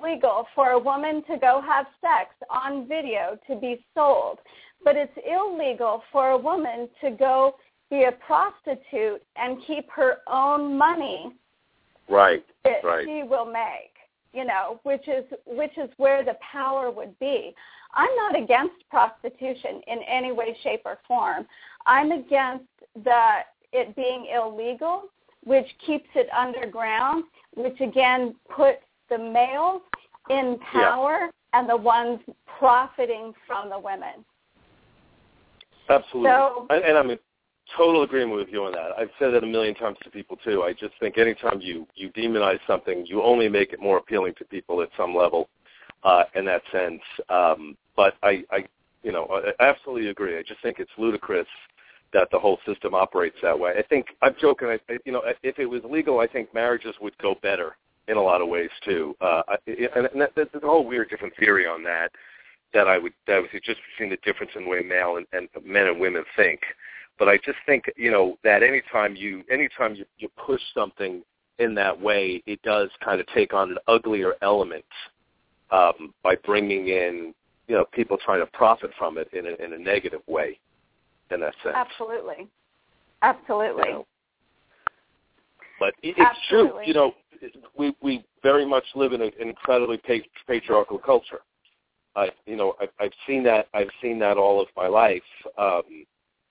legal 0.00 0.46
for 0.54 0.70
a 0.70 0.78
woman 0.78 1.22
to 1.30 1.36
go 1.36 1.60
have 1.66 1.86
sex 2.00 2.30
on 2.48 2.86
video 2.86 3.38
to 3.48 3.56
be 3.56 3.84
sold, 3.94 4.38
but 4.84 4.96
it's 4.96 5.12
illegal 5.28 6.02
for 6.12 6.30
a 6.30 6.38
woman 6.38 6.88
to 7.00 7.10
go 7.10 7.56
be 7.90 8.04
a 8.04 8.12
prostitute 8.12 9.22
and 9.36 9.58
keep 9.66 9.90
her 9.90 10.18
own 10.26 10.76
money 10.78 11.32
Right. 12.08 12.44
that 12.64 12.84
Right. 12.84 13.04
she 13.04 13.22
will 13.22 13.46
make. 13.46 13.90
You 14.32 14.44
know, 14.44 14.80
which 14.82 15.06
is 15.06 15.24
which 15.46 15.78
is 15.78 15.88
where 15.96 16.24
the 16.24 16.34
power 16.34 16.90
would 16.90 17.16
be. 17.20 17.54
I'm 17.92 18.12
not 18.16 18.36
against 18.36 18.88
prostitution 18.90 19.80
in 19.86 20.02
any 20.02 20.32
way, 20.32 20.54
shape, 20.60 20.82
or 20.84 20.98
form. 21.06 21.46
I'm 21.86 22.12
against 22.12 22.64
the 23.04 23.38
it 23.72 23.94
being 23.96 24.26
illegal, 24.34 25.04
which 25.44 25.66
keeps 25.84 26.08
it 26.14 26.28
underground, 26.30 27.24
which 27.54 27.80
again 27.80 28.34
puts 28.54 28.82
the 29.10 29.18
males 29.18 29.82
in 30.30 30.58
power 30.72 31.30
and 31.52 31.68
the 31.68 31.76
ones 31.76 32.20
profiting 32.58 33.32
from 33.46 33.68
the 33.68 33.78
women. 33.78 34.24
Absolutely. 35.88 36.30
So- 36.30 36.66
and, 36.70 36.84
and 36.84 36.96
I'm 36.96 37.10
in 37.10 37.18
total 37.76 38.02
agreement 38.02 38.36
with 38.36 38.48
you 38.50 38.64
on 38.64 38.72
that. 38.72 38.90
I've 38.98 39.10
said 39.18 39.30
that 39.30 39.42
a 39.42 39.46
million 39.46 39.74
times 39.74 39.98
to 40.04 40.10
people 40.10 40.36
too. 40.36 40.62
I 40.62 40.72
just 40.72 40.94
think 41.00 41.18
anytime 41.18 41.60
you 41.60 41.86
you 41.94 42.10
demonize 42.10 42.60
something, 42.66 43.04
you 43.06 43.22
only 43.22 43.48
make 43.48 43.72
it 43.72 43.80
more 43.80 43.98
appealing 43.98 44.34
to 44.38 44.44
people 44.44 44.82
at 44.82 44.90
some 44.96 45.14
level. 45.14 45.48
Uh, 46.02 46.24
in 46.34 46.44
that 46.44 46.60
sense, 46.70 47.00
um, 47.30 47.78
but 47.96 48.12
I, 48.22 48.44
I, 48.50 48.66
you 49.02 49.10
know, 49.10 49.26
I 49.58 49.62
absolutely 49.62 50.10
agree. 50.10 50.36
I 50.38 50.42
just 50.42 50.60
think 50.60 50.78
it's 50.78 50.90
ludicrous 50.98 51.46
that 52.14 52.30
the 52.30 52.38
whole 52.38 52.58
system 52.64 52.94
operates 52.94 53.36
that 53.42 53.58
way. 53.58 53.74
I 53.76 53.82
think 53.82 54.06
I'm 54.22 54.34
joking. 54.40 54.68
I, 54.68 54.78
you 55.04 55.12
know, 55.12 55.22
if 55.42 55.58
it 55.58 55.66
was 55.66 55.82
legal, 55.84 56.20
I 56.20 56.26
think 56.26 56.54
marriages 56.54 56.94
would 57.02 57.18
go 57.18 57.34
better 57.42 57.76
in 58.08 58.16
a 58.16 58.22
lot 58.22 58.40
of 58.40 58.48
ways 58.48 58.70
too. 58.84 59.14
Uh, 59.20 59.42
and 59.66 60.08
that, 60.20 60.32
there's 60.36 60.48
a 60.54 60.60
whole 60.66 60.86
weird 60.86 61.10
different 61.10 61.34
theory 61.36 61.66
on 61.66 61.82
that 61.84 62.10
that 62.72 62.88
I 62.88 62.98
would 62.98 63.12
that 63.26 63.38
was 63.38 63.50
just 63.52 63.80
between 63.92 64.10
the 64.10 64.18
difference 64.24 64.52
in 64.54 64.64
the 64.64 64.70
way 64.70 64.80
male 64.80 65.16
and, 65.16 65.26
and 65.32 65.48
men 65.64 65.88
and 65.88 66.00
women 66.00 66.24
think. 66.36 66.60
But 67.18 67.28
I 67.28 67.36
just 67.38 67.58
think 67.66 67.84
you 67.96 68.10
know 68.10 68.38
that 68.44 68.62
anytime 68.62 69.16
you 69.16 69.42
anytime 69.50 69.96
you, 69.96 70.04
you 70.18 70.28
push 70.36 70.62
something 70.72 71.22
in 71.58 71.74
that 71.74 72.00
way, 72.00 72.42
it 72.46 72.62
does 72.62 72.90
kind 73.04 73.20
of 73.20 73.26
take 73.28 73.52
on 73.52 73.72
an 73.72 73.78
uglier 73.88 74.34
element 74.40 74.84
um, 75.72 76.14
by 76.22 76.36
bringing 76.36 76.88
in 76.88 77.34
you 77.66 77.74
know 77.74 77.84
people 77.92 78.18
trying 78.24 78.40
to 78.40 78.46
profit 78.52 78.90
from 78.96 79.18
it 79.18 79.28
in 79.32 79.46
a, 79.46 79.64
in 79.64 79.72
a 79.72 79.78
negative 79.78 80.20
way. 80.28 80.58
In 81.30 81.40
that 81.40 81.54
sense, 81.62 81.74
Absolutely. 81.74 82.48
Absolutely. 83.22 83.84
You 83.86 83.92
know. 83.92 84.06
But 85.80 85.94
it, 86.02 86.14
it's 86.18 86.38
true. 86.48 86.80
You 86.84 86.94
know, 86.94 87.14
we 87.76 87.94
we 88.02 88.24
very 88.42 88.64
much 88.66 88.84
live 88.94 89.12
in 89.12 89.22
an 89.22 89.32
incredibly 89.40 89.98
pa- 89.98 90.26
patriarchal 90.46 90.98
culture. 90.98 91.40
I 92.16 92.30
you 92.46 92.56
know 92.56 92.76
I, 92.80 92.88
I've 93.02 93.12
seen 93.26 93.42
that 93.44 93.68
I've 93.74 93.90
seen 94.00 94.18
that 94.20 94.36
all 94.36 94.60
of 94.60 94.68
my 94.76 94.86
life. 94.86 95.22
Um, 95.58 96.04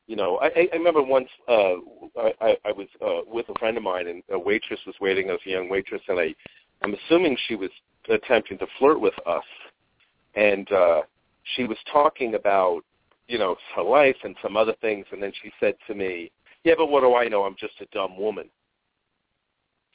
you 0.07 0.17
know, 0.17 0.37
I, 0.39 0.67
I 0.73 0.75
remember 0.75 1.01
once 1.01 1.29
uh, 1.47 1.75
I, 2.17 2.33
I 2.41 2.57
I 2.65 2.71
was 2.71 2.87
uh, 3.01 3.21
with 3.25 3.47
a 3.49 3.57
friend 3.59 3.77
of 3.77 3.83
mine, 3.83 4.07
and 4.07 4.21
a 4.31 4.39
waitress 4.39 4.79
was 4.85 4.95
waiting. 4.99 5.29
I 5.29 5.33
was 5.33 5.41
a 5.45 5.49
young 5.49 5.69
waitress, 5.69 6.01
and 6.09 6.19
I 6.19 6.35
I'm 6.81 6.93
assuming 6.93 7.37
she 7.47 7.55
was 7.55 7.69
attempting 8.09 8.57
to 8.57 8.67
flirt 8.79 8.99
with 8.99 9.13
us, 9.25 9.45
and 10.35 10.69
uh, 10.71 11.01
she 11.55 11.63
was 11.63 11.77
talking 11.91 12.35
about 12.35 12.83
you 13.27 13.37
know 13.37 13.55
her 13.75 13.83
life 13.83 14.17
and 14.23 14.35
some 14.41 14.57
other 14.57 14.75
things, 14.81 15.05
and 15.11 15.21
then 15.21 15.31
she 15.41 15.51
said 15.59 15.75
to 15.87 15.95
me, 15.95 16.31
"Yeah, 16.63 16.73
but 16.77 16.87
what 16.87 17.01
do 17.01 17.15
I 17.15 17.27
know? 17.27 17.43
I'm 17.43 17.55
just 17.59 17.79
a 17.81 17.85
dumb 17.87 18.17
woman." 18.17 18.49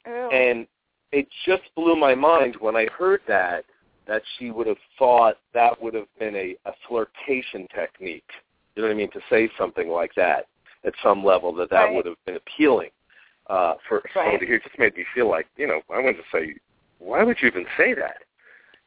Ew. 0.05 0.29
And 0.31 0.67
it 1.11 1.27
just 1.45 1.63
blew 1.75 1.95
my 1.95 2.15
mind 2.15 2.55
when 2.59 2.75
I 2.75 2.87
heard 2.87 3.21
that 3.27 3.65
that 4.07 4.23
she 4.37 4.49
would 4.49 4.65
have 4.65 4.77
thought 4.97 5.37
that 5.53 5.79
would 5.81 5.93
have 5.93 6.07
been 6.17 6.35
a, 6.35 6.55
a 6.65 6.73
flirtation 6.87 7.67
technique. 7.73 8.23
You 8.75 8.81
know 8.81 8.87
what 8.87 8.93
I 8.95 8.97
mean? 8.97 9.11
To 9.11 9.21
say 9.29 9.49
something 9.57 9.87
like 9.87 10.11
that 10.15 10.47
at 10.83 10.93
some 11.03 11.23
level 11.23 11.53
that 11.55 11.69
that 11.69 11.83
Right. 11.83 11.95
would 11.95 12.05
have 12.05 12.15
been 12.25 12.35
appealing 12.35 12.89
uh, 13.47 13.75
for 13.87 14.01
someone 14.13 14.33
Right. 14.33 14.39
to 14.39 14.45
hear. 14.45 14.55
It 14.55 14.63
just 14.63 14.79
made 14.79 14.95
me 14.95 15.05
feel 15.13 15.29
like, 15.29 15.47
you 15.57 15.67
know, 15.67 15.81
I 15.89 15.99
wanted 15.99 16.17
to 16.17 16.23
say, 16.31 16.55
why 16.97 17.23
would 17.23 17.37
you 17.41 17.47
even 17.49 17.65
say 17.77 17.93
that? 17.93 18.23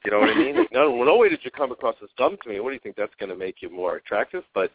You 0.05 0.11
know 0.11 0.21
what 0.21 0.31
I 0.31 0.35
mean? 0.35 0.67
no, 0.73 1.03
no 1.05 1.17
way 1.17 1.29
did 1.29 1.41
you 1.43 1.51
come 1.51 1.73
across 1.73 1.95
as 2.03 2.09
dumb 2.17 2.37
to 2.43 2.49
me. 2.49 2.61
What 2.61 2.71
do 2.71 2.75
you 2.75 2.81
think 2.81 2.97
that's 2.97 3.15
going 3.19 3.31
to 3.31 3.37
make 3.37 3.63
you 3.63 3.71
more 3.71 3.97
attractive? 3.97 4.43
But 4.55 4.71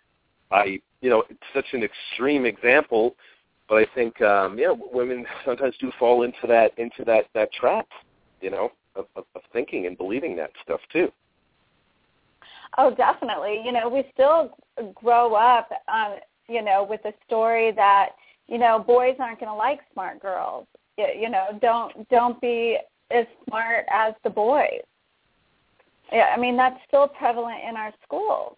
I, 0.51 0.79
you 1.01 1.09
know, 1.09 1.23
it's 1.29 1.39
such 1.53 1.65
an 1.73 1.83
extreme 1.83 2.45
example 2.45 3.15
but 3.67 3.75
I 3.75 3.85
think 3.93 4.21
um, 4.21 4.57
yeah, 4.57 4.73
women 4.93 5.25
sometimes 5.45 5.75
do 5.79 5.91
fall 5.99 6.23
into 6.23 6.47
that 6.47 6.71
into 6.77 7.03
that 7.05 7.25
that 7.33 7.51
trap, 7.51 7.87
you 8.41 8.49
know, 8.49 8.71
of, 8.95 9.05
of, 9.15 9.25
of 9.35 9.41
thinking 9.53 9.87
and 9.87 9.97
believing 9.97 10.35
that 10.37 10.51
stuff 10.63 10.79
too. 10.91 11.11
Oh, 12.77 12.93
definitely. 12.93 13.61
You 13.63 13.71
know, 13.71 13.89
we 13.89 14.03
still 14.13 14.57
grow 14.93 15.33
up, 15.33 15.69
um, 15.87 16.17
you 16.47 16.61
know, 16.61 16.85
with 16.87 17.01
the 17.03 17.13
story 17.25 17.71
that 17.73 18.09
you 18.47 18.57
know 18.57 18.79
boys 18.79 19.15
aren't 19.19 19.39
going 19.39 19.51
to 19.51 19.55
like 19.55 19.79
smart 19.91 20.21
girls. 20.21 20.65
You, 20.97 21.07
you 21.19 21.29
know, 21.29 21.47
don't 21.61 22.09
don't 22.09 22.39
be 22.39 22.77
as 23.11 23.25
smart 23.47 23.85
as 23.91 24.13
the 24.23 24.29
boys. 24.29 24.81
Yeah, 26.11 26.33
I 26.35 26.39
mean 26.39 26.55
that's 26.55 26.79
still 26.87 27.07
prevalent 27.07 27.59
in 27.67 27.75
our 27.75 27.93
schools. 28.03 28.55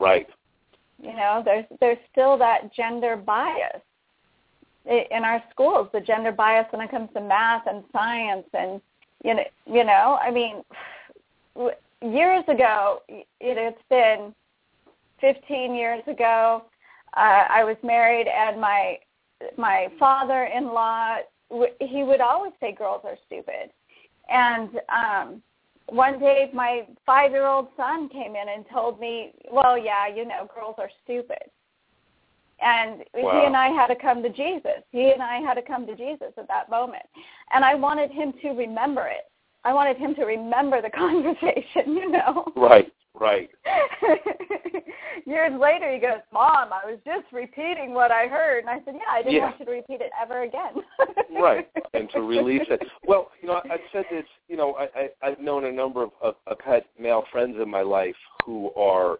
Right. 0.00 0.28
You 1.00 1.14
know, 1.14 1.42
there's 1.44 1.64
there's 1.80 1.98
still 2.10 2.36
that 2.38 2.72
gender 2.74 3.16
bias 3.16 3.82
in 4.84 5.24
our 5.24 5.42
schools. 5.50 5.88
The 5.92 6.00
gender 6.00 6.32
bias 6.32 6.66
when 6.70 6.80
it 6.80 6.90
comes 6.90 7.10
to 7.14 7.20
math 7.20 7.66
and 7.66 7.84
science, 7.92 8.46
and 8.52 8.80
you 9.24 9.34
know, 9.34 9.44
you 9.66 9.84
know, 9.84 10.18
I 10.20 10.30
mean, 10.30 10.62
w- 11.54 11.74
years 12.02 12.44
ago, 12.48 13.02
it, 13.08 13.26
it's 13.40 13.82
been 13.90 14.34
15 15.20 15.74
years 15.74 16.02
ago. 16.06 16.64
Uh, 17.16 17.44
I 17.48 17.64
was 17.64 17.76
married, 17.82 18.26
and 18.28 18.60
my 18.60 18.98
my 19.56 19.88
father-in-law 19.98 21.18
w- 21.50 21.72
he 21.80 22.02
would 22.02 22.20
always 22.20 22.52
say 22.60 22.72
girls 22.72 23.02
are 23.04 23.16
stupid, 23.26 23.70
and 24.28 24.80
um, 24.88 25.42
one 25.88 26.18
day 26.18 26.50
my 26.52 26.86
five 27.06 27.30
year 27.30 27.46
old 27.46 27.68
son 27.76 28.08
came 28.08 28.36
in 28.36 28.48
and 28.48 28.64
told 28.72 29.00
me, 29.00 29.32
Well, 29.50 29.78
yeah, 29.78 30.06
you 30.06 30.24
know, 30.24 30.48
girls 30.54 30.76
are 30.78 30.90
stupid. 31.04 31.50
And 32.60 33.04
Wow. 33.14 33.40
he 33.40 33.46
and 33.46 33.56
I 33.56 33.68
had 33.68 33.86
to 33.86 33.94
come 33.94 34.22
to 34.22 34.28
Jesus. 34.28 34.82
He 34.90 35.12
and 35.12 35.22
I 35.22 35.36
had 35.36 35.54
to 35.54 35.62
come 35.62 35.86
to 35.86 35.94
Jesus 35.94 36.32
at 36.36 36.48
that 36.48 36.68
moment. 36.68 37.04
And 37.52 37.64
I 37.64 37.74
wanted 37.74 38.10
him 38.10 38.32
to 38.42 38.50
remember 38.50 39.06
it. 39.06 39.30
I 39.64 39.72
wanted 39.72 39.96
him 39.96 40.14
to 40.16 40.24
remember 40.24 40.80
the 40.80 40.90
conversation, 41.04 41.96
you 41.96 42.10
know. 42.10 42.52
Right. 42.56 42.92
Right. 43.18 43.50
Years 45.26 45.52
later 45.60 45.92
he 45.92 45.98
goes, 45.98 46.20
Mom, 46.32 46.72
I 46.72 46.88
was 46.88 46.98
just 47.04 47.24
repeating 47.32 47.92
what 47.92 48.10
I 48.12 48.28
heard 48.28 48.60
and 48.60 48.70
I 48.70 48.78
said, 48.84 48.94
Yeah, 48.94 49.10
I 49.10 49.22
didn't 49.22 49.34
Yeah. 49.34 49.44
want 49.46 49.58
you 49.58 49.66
to 49.66 49.72
repeat 49.72 50.00
it 50.00 50.12
ever 50.20 50.42
again. 50.42 50.74
right. 51.40 51.68
And 51.94 52.08
to 52.10 52.20
release 52.20 52.66
it. 52.70 52.80
Well, 53.06 53.30
you 53.42 53.48
know, 53.48 53.60
I've 53.70 53.80
said 53.92 54.04
this. 54.10 54.24
You 54.48 54.56
know, 54.56 54.76
I, 54.76 54.84
I 55.00 55.08
I've 55.22 55.40
known 55.40 55.64
a 55.64 55.72
number 55.72 56.02
of, 56.04 56.10
of 56.22 56.36
I've 56.46 56.60
had 56.64 56.84
male 56.98 57.24
friends 57.32 57.56
in 57.60 57.68
my 57.68 57.82
life 57.82 58.16
who 58.44 58.72
are. 58.74 59.18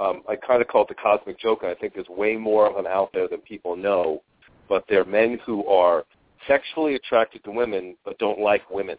Um, 0.00 0.22
I 0.28 0.34
kind 0.34 0.60
of 0.60 0.66
call 0.66 0.82
it 0.82 0.88
the 0.88 0.94
cosmic 0.94 1.38
joke, 1.38 1.60
and 1.62 1.70
I 1.70 1.74
think 1.74 1.94
there's 1.94 2.08
way 2.08 2.36
more 2.36 2.66
of 2.68 2.74
them 2.74 2.86
out 2.86 3.10
there 3.12 3.28
than 3.28 3.40
people 3.40 3.76
know. 3.76 4.22
But 4.68 4.84
they're 4.88 5.04
men 5.04 5.38
who 5.46 5.64
are 5.66 6.04
sexually 6.48 6.96
attracted 6.96 7.44
to 7.44 7.52
women 7.52 7.96
but 8.04 8.18
don't 8.18 8.40
like 8.40 8.68
women. 8.70 8.96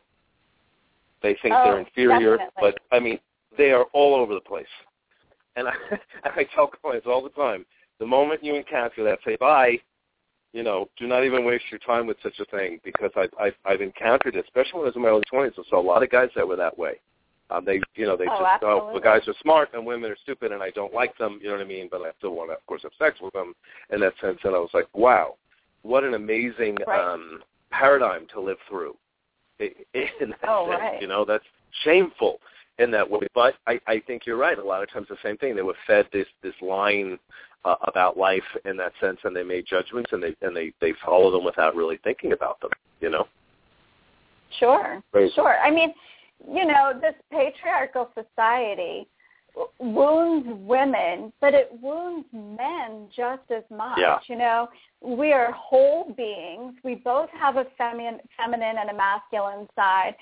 They 1.25 1.35
think 1.41 1.55
Oh, 1.57 1.63
they're 1.63 1.79
inferior, 1.79 2.37
definitely. 2.37 2.71
but 2.71 2.95
I 2.95 2.99
mean, 2.99 3.19
they 3.57 3.71
are 3.71 3.85
all 3.93 4.13
over 4.13 4.35
the 4.35 4.41
place. 4.41 4.67
And 5.55 5.67
I, 5.67 5.73
I 6.23 6.43
tell 6.53 6.67
clients 6.67 7.07
all 7.07 7.23
the 7.23 7.29
time, 7.29 7.65
the 7.99 8.05
moment 8.05 8.43
you 8.43 8.53
encounter 8.53 9.03
that, 9.03 9.19
say 9.25 9.35
bye. 9.37 9.79
You 10.53 10.61
know, 10.63 10.87
do 10.97 11.05
not 11.07 11.25
even 11.25 11.43
waste 11.43 11.65
your 11.71 11.79
time 11.79 12.05
with 12.07 12.15
such 12.23 12.39
a 12.39 12.45
thing 12.45 12.79
because 12.85 13.09
I've 13.17 13.31
I've, 13.39 13.55
I've 13.65 13.81
encountered 13.81 14.35
it, 14.35 14.45
especially 14.45 14.79
when 14.79 14.83
I 14.83 14.85
was 14.89 14.95
in 14.95 15.01
my 15.01 15.07
early 15.09 15.23
twenties. 15.29 15.57
I 15.57 15.63
saw 15.69 15.81
a 15.81 15.81
lot 15.81 16.03
of 16.03 16.11
guys 16.11 16.29
that 16.35 16.47
were 16.47 16.55
that 16.57 16.77
way. 16.77 16.99
Um, 17.49 17.65
they, 17.65 17.81
you 17.95 18.05
know, 18.05 18.15
they 18.15 18.25
Oh, 18.25 18.29
just, 18.29 18.63
oh, 18.63 18.77
absolutely. 18.77 18.93
the 18.93 19.03
guys 19.03 19.27
are 19.27 19.33
smart 19.41 19.69
and 19.73 19.85
women 19.85 20.11
are 20.11 20.15
stupid, 20.23 20.51
and 20.51 20.61
I 20.63 20.69
don't 20.71 20.93
like 20.93 21.17
them. 21.17 21.39
You 21.41 21.49
know 21.49 21.55
what 21.55 21.61
I 21.61 21.67
mean? 21.67 21.89
But 21.91 22.01
I 22.03 22.11
still 22.19 22.35
want 22.35 22.51
to, 22.51 22.55
of 22.55 22.65
course, 22.67 22.83
have 22.83 22.91
sex 22.99 23.19
with 23.21 23.33
them 23.33 23.53
in 23.91 23.99
that 24.01 24.13
sense. 24.21 24.39
And 24.43 24.55
I 24.55 24.59
was 24.59 24.69
like, 24.73 24.87
wow, 24.93 25.35
what 25.81 26.03
an 26.03 26.13
amazing 26.13 26.77
Right. 26.87 26.99
um, 27.01 27.41
paradigm 27.71 28.25
to 28.33 28.39
live 28.39 28.57
through. 28.69 28.95
In 30.21 30.29
that 30.31 30.39
Oh, 30.47 30.67
sense, 30.69 30.79
right. 30.81 31.01
you 31.01 31.07
know, 31.07 31.25
that's 31.25 31.43
shameful 31.83 32.39
in 32.77 32.91
that 32.91 33.09
way. 33.09 33.21
But 33.33 33.55
I, 33.67 33.79
I 33.87 34.01
think 34.05 34.25
you're 34.25 34.37
right. 34.37 34.57
A 34.59 34.63
lot 34.63 34.83
of 34.83 34.91
times 34.91 35.07
the 35.09 35.15
same 35.23 35.37
thing. 35.37 35.55
They 35.55 35.61
were 35.61 35.75
fed 35.87 36.07
this 36.11 36.27
this 36.43 36.53
line 36.61 37.17
uh, 37.63 37.75
about 37.83 38.17
life 38.17 38.43
in 38.65 38.75
that 38.77 38.91
sense, 38.99 39.17
and 39.23 39.35
they 39.35 39.43
made 39.43 39.65
judgments, 39.65 40.11
and 40.13 40.21
they 40.21 40.35
and 40.41 40.55
they 40.55 40.73
they 40.81 40.93
follow 41.05 41.31
them 41.31 41.45
without 41.45 41.75
really 41.75 41.99
thinking 42.03 42.33
about 42.33 42.59
them. 42.61 42.71
You 43.01 43.09
know. 43.09 43.27
Sure, 44.59 45.01
Crazy. 45.11 45.33
sure. 45.35 45.57
I 45.59 45.69
mean, 45.71 45.93
you 46.47 46.65
know, 46.65 46.93
this 47.01 47.15
patriarchal 47.31 48.09
society 48.13 49.07
wounds 49.79 50.47
women, 50.67 51.31
but 51.41 51.53
it 51.53 51.71
wounds 51.81 52.27
men 52.33 53.07
just 53.15 53.43
as 53.49 53.63
much. 53.69 53.97
Yeah. 53.97 54.19
You 54.27 54.37
know, 54.37 54.69
we 55.01 55.33
are 55.33 55.51
whole 55.51 56.13
beings. 56.15 56.73
We 56.83 56.95
both 56.95 57.29
have 57.31 57.57
a 57.57 57.65
feminine, 57.77 58.19
feminine 58.37 58.77
and 58.79 58.89
a 58.89 58.93
masculine 58.93 59.67
side, 59.75 60.15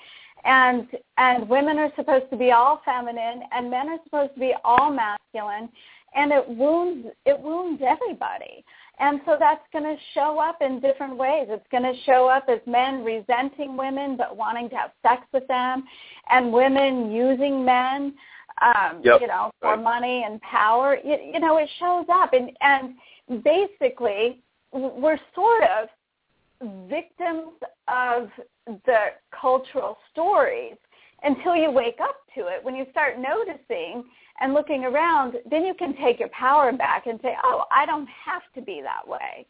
and 0.44 0.86
and 1.18 1.48
women 1.48 1.78
are 1.78 1.92
supposed 1.96 2.30
to 2.30 2.36
be 2.36 2.52
all 2.52 2.80
feminine, 2.84 3.42
and 3.52 3.70
men 3.70 3.88
are 3.88 3.98
supposed 4.04 4.34
to 4.34 4.40
be 4.40 4.54
all 4.64 4.90
masculine, 4.90 5.68
and 6.14 6.32
it 6.32 6.48
wounds 6.48 7.08
it 7.24 7.38
wounds 7.38 7.82
everybody. 7.86 8.64
And 9.00 9.20
so 9.26 9.36
that's 9.38 9.64
going 9.72 9.84
to 9.84 9.96
show 10.12 10.38
up 10.38 10.62
in 10.62 10.78
different 10.78 11.16
ways. 11.16 11.48
It's 11.50 11.66
going 11.72 11.82
to 11.82 11.94
show 12.04 12.28
up 12.28 12.44
as 12.48 12.60
men 12.64 13.02
resenting 13.02 13.76
women 13.76 14.16
but 14.16 14.36
wanting 14.36 14.70
to 14.70 14.76
have 14.76 14.92
sex 15.02 15.22
with 15.32 15.46
them, 15.48 15.84
and 16.30 16.52
women 16.52 17.10
using 17.10 17.64
men, 17.64 18.14
um, 18.62 19.00
Yep. 19.02 19.20
you 19.20 19.26
know, 19.26 19.50
for 19.60 19.70
Right. 19.70 19.80
money 19.80 20.24
and 20.24 20.40
power. 20.42 20.96
You, 20.96 21.16
you 21.16 21.40
know, 21.40 21.56
it 21.56 21.68
shows 21.78 22.06
up, 22.08 22.32
and 22.32 22.56
and 22.60 22.96
basically 23.42 24.42
we're 24.72 25.20
sort 25.34 25.62
of 25.64 25.88
victims 26.88 27.52
of 27.88 28.30
the 28.86 29.12
cultural 29.30 29.98
stories 30.10 30.76
until 31.22 31.56
you 31.56 31.70
wake 31.70 32.00
up 32.00 32.16
to 32.34 32.48
it. 32.48 32.62
When 32.62 32.74
you 32.74 32.86
start 32.90 33.18
noticing 33.18 34.04
and 34.40 34.52
looking 34.52 34.84
around, 34.84 35.36
then 35.50 35.64
you 35.64 35.74
can 35.74 35.96
take 35.96 36.18
your 36.18 36.28
power 36.30 36.72
back 36.72 37.06
and 37.06 37.20
say, 37.22 37.36
"Oh, 37.44 37.66
I 37.70 37.86
don't 37.86 38.08
have 38.08 38.42
to 38.54 38.60
be 38.60 38.82
that 38.82 39.06
way." 39.06 39.46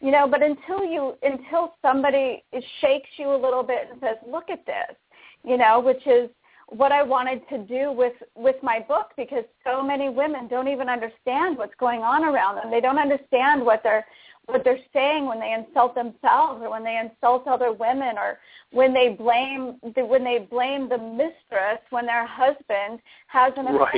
You 0.00 0.10
know, 0.10 0.26
but 0.28 0.42
until 0.42 0.84
you 0.84 1.16
until 1.22 1.76
somebody 1.82 2.44
shakes 2.80 3.08
you 3.16 3.34
a 3.34 3.36
little 3.36 3.62
bit 3.62 3.88
and 3.90 4.00
says, 4.00 4.16
"Look 4.26 4.50
at 4.50 4.64
this," 4.66 4.96
you 5.44 5.56
know, 5.56 5.80
which 5.80 6.06
is 6.06 6.30
what 6.68 6.92
I 6.92 7.02
wanted 7.02 7.48
to 7.50 7.58
do 7.58 7.92
with 7.92 8.14
with 8.34 8.56
my 8.62 8.80
book 8.80 9.10
because 9.16 9.44
so 9.64 9.82
many 9.82 10.08
women 10.08 10.48
don't 10.48 10.68
even 10.68 10.88
understand 10.88 11.58
what's 11.58 11.74
going 11.78 12.02
on 12.02 12.24
around 12.24 12.56
them. 12.56 12.70
They 12.70 12.80
don't 12.80 12.98
understand 12.98 13.64
what 13.64 13.82
they're 13.82 14.06
what 14.46 14.62
they're 14.64 14.78
saying 14.92 15.26
when 15.26 15.40
they 15.40 15.52
insult 15.52 15.94
themselves 15.94 16.62
or 16.62 16.70
when 16.70 16.84
they 16.84 16.98
insult 16.98 17.46
other 17.46 17.72
women 17.72 18.18
or 18.18 18.38
when 18.72 18.92
they 18.92 19.10
blame 19.10 19.76
when 19.94 20.24
they 20.24 20.46
blame 20.50 20.88
the 20.88 20.98
mistress 20.98 21.80
when 21.90 22.06
their 22.06 22.26
husband 22.26 23.00
has 23.26 23.52
an 23.56 23.66
Right. 23.66 23.92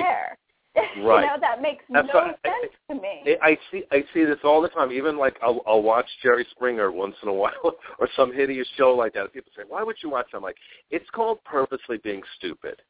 affair. 0.93 0.97
you 1.03 1.07
Right. 1.09 1.27
know 1.27 1.37
that 1.41 1.61
makes 1.63 1.85
That's 1.91 2.09
no 2.09 2.15
what 2.15 2.39
I- 2.45 2.49
sense 2.49 2.73
to 2.91 2.95
me. 2.95 3.37
I 3.43 3.51
I 3.51 3.59
see 3.71 3.83
I 3.91 4.05
see 4.15 4.25
this 4.25 4.39
all 4.45 4.61
the 4.63 4.69
time. 4.69 4.93
Even 4.93 5.17
like 5.19 5.37
I'll, 5.43 5.63
I'll 5.67 5.83
watch 5.83 6.07
Jerry 6.23 6.47
Springer 6.53 6.91
once 6.93 7.17
in 7.23 7.29
a 7.29 7.33
while, 7.43 7.77
or 7.99 8.09
some 8.17 8.33
hideous 8.33 8.69
show 8.77 8.91
like 8.95 9.15
that. 9.15 9.33
People 9.33 9.53
say, 9.57 9.63
"Why 9.67 9.83
would 9.83 9.97
you 10.03 10.11
watch?" 10.11 10.27
that?" 10.33 10.39
I'm 10.39 10.43
like, 10.43 10.57
"It's 10.91 11.09
called 11.11 11.43
purposely 11.45 11.99
being 11.99 12.23
stupid." 12.39 12.81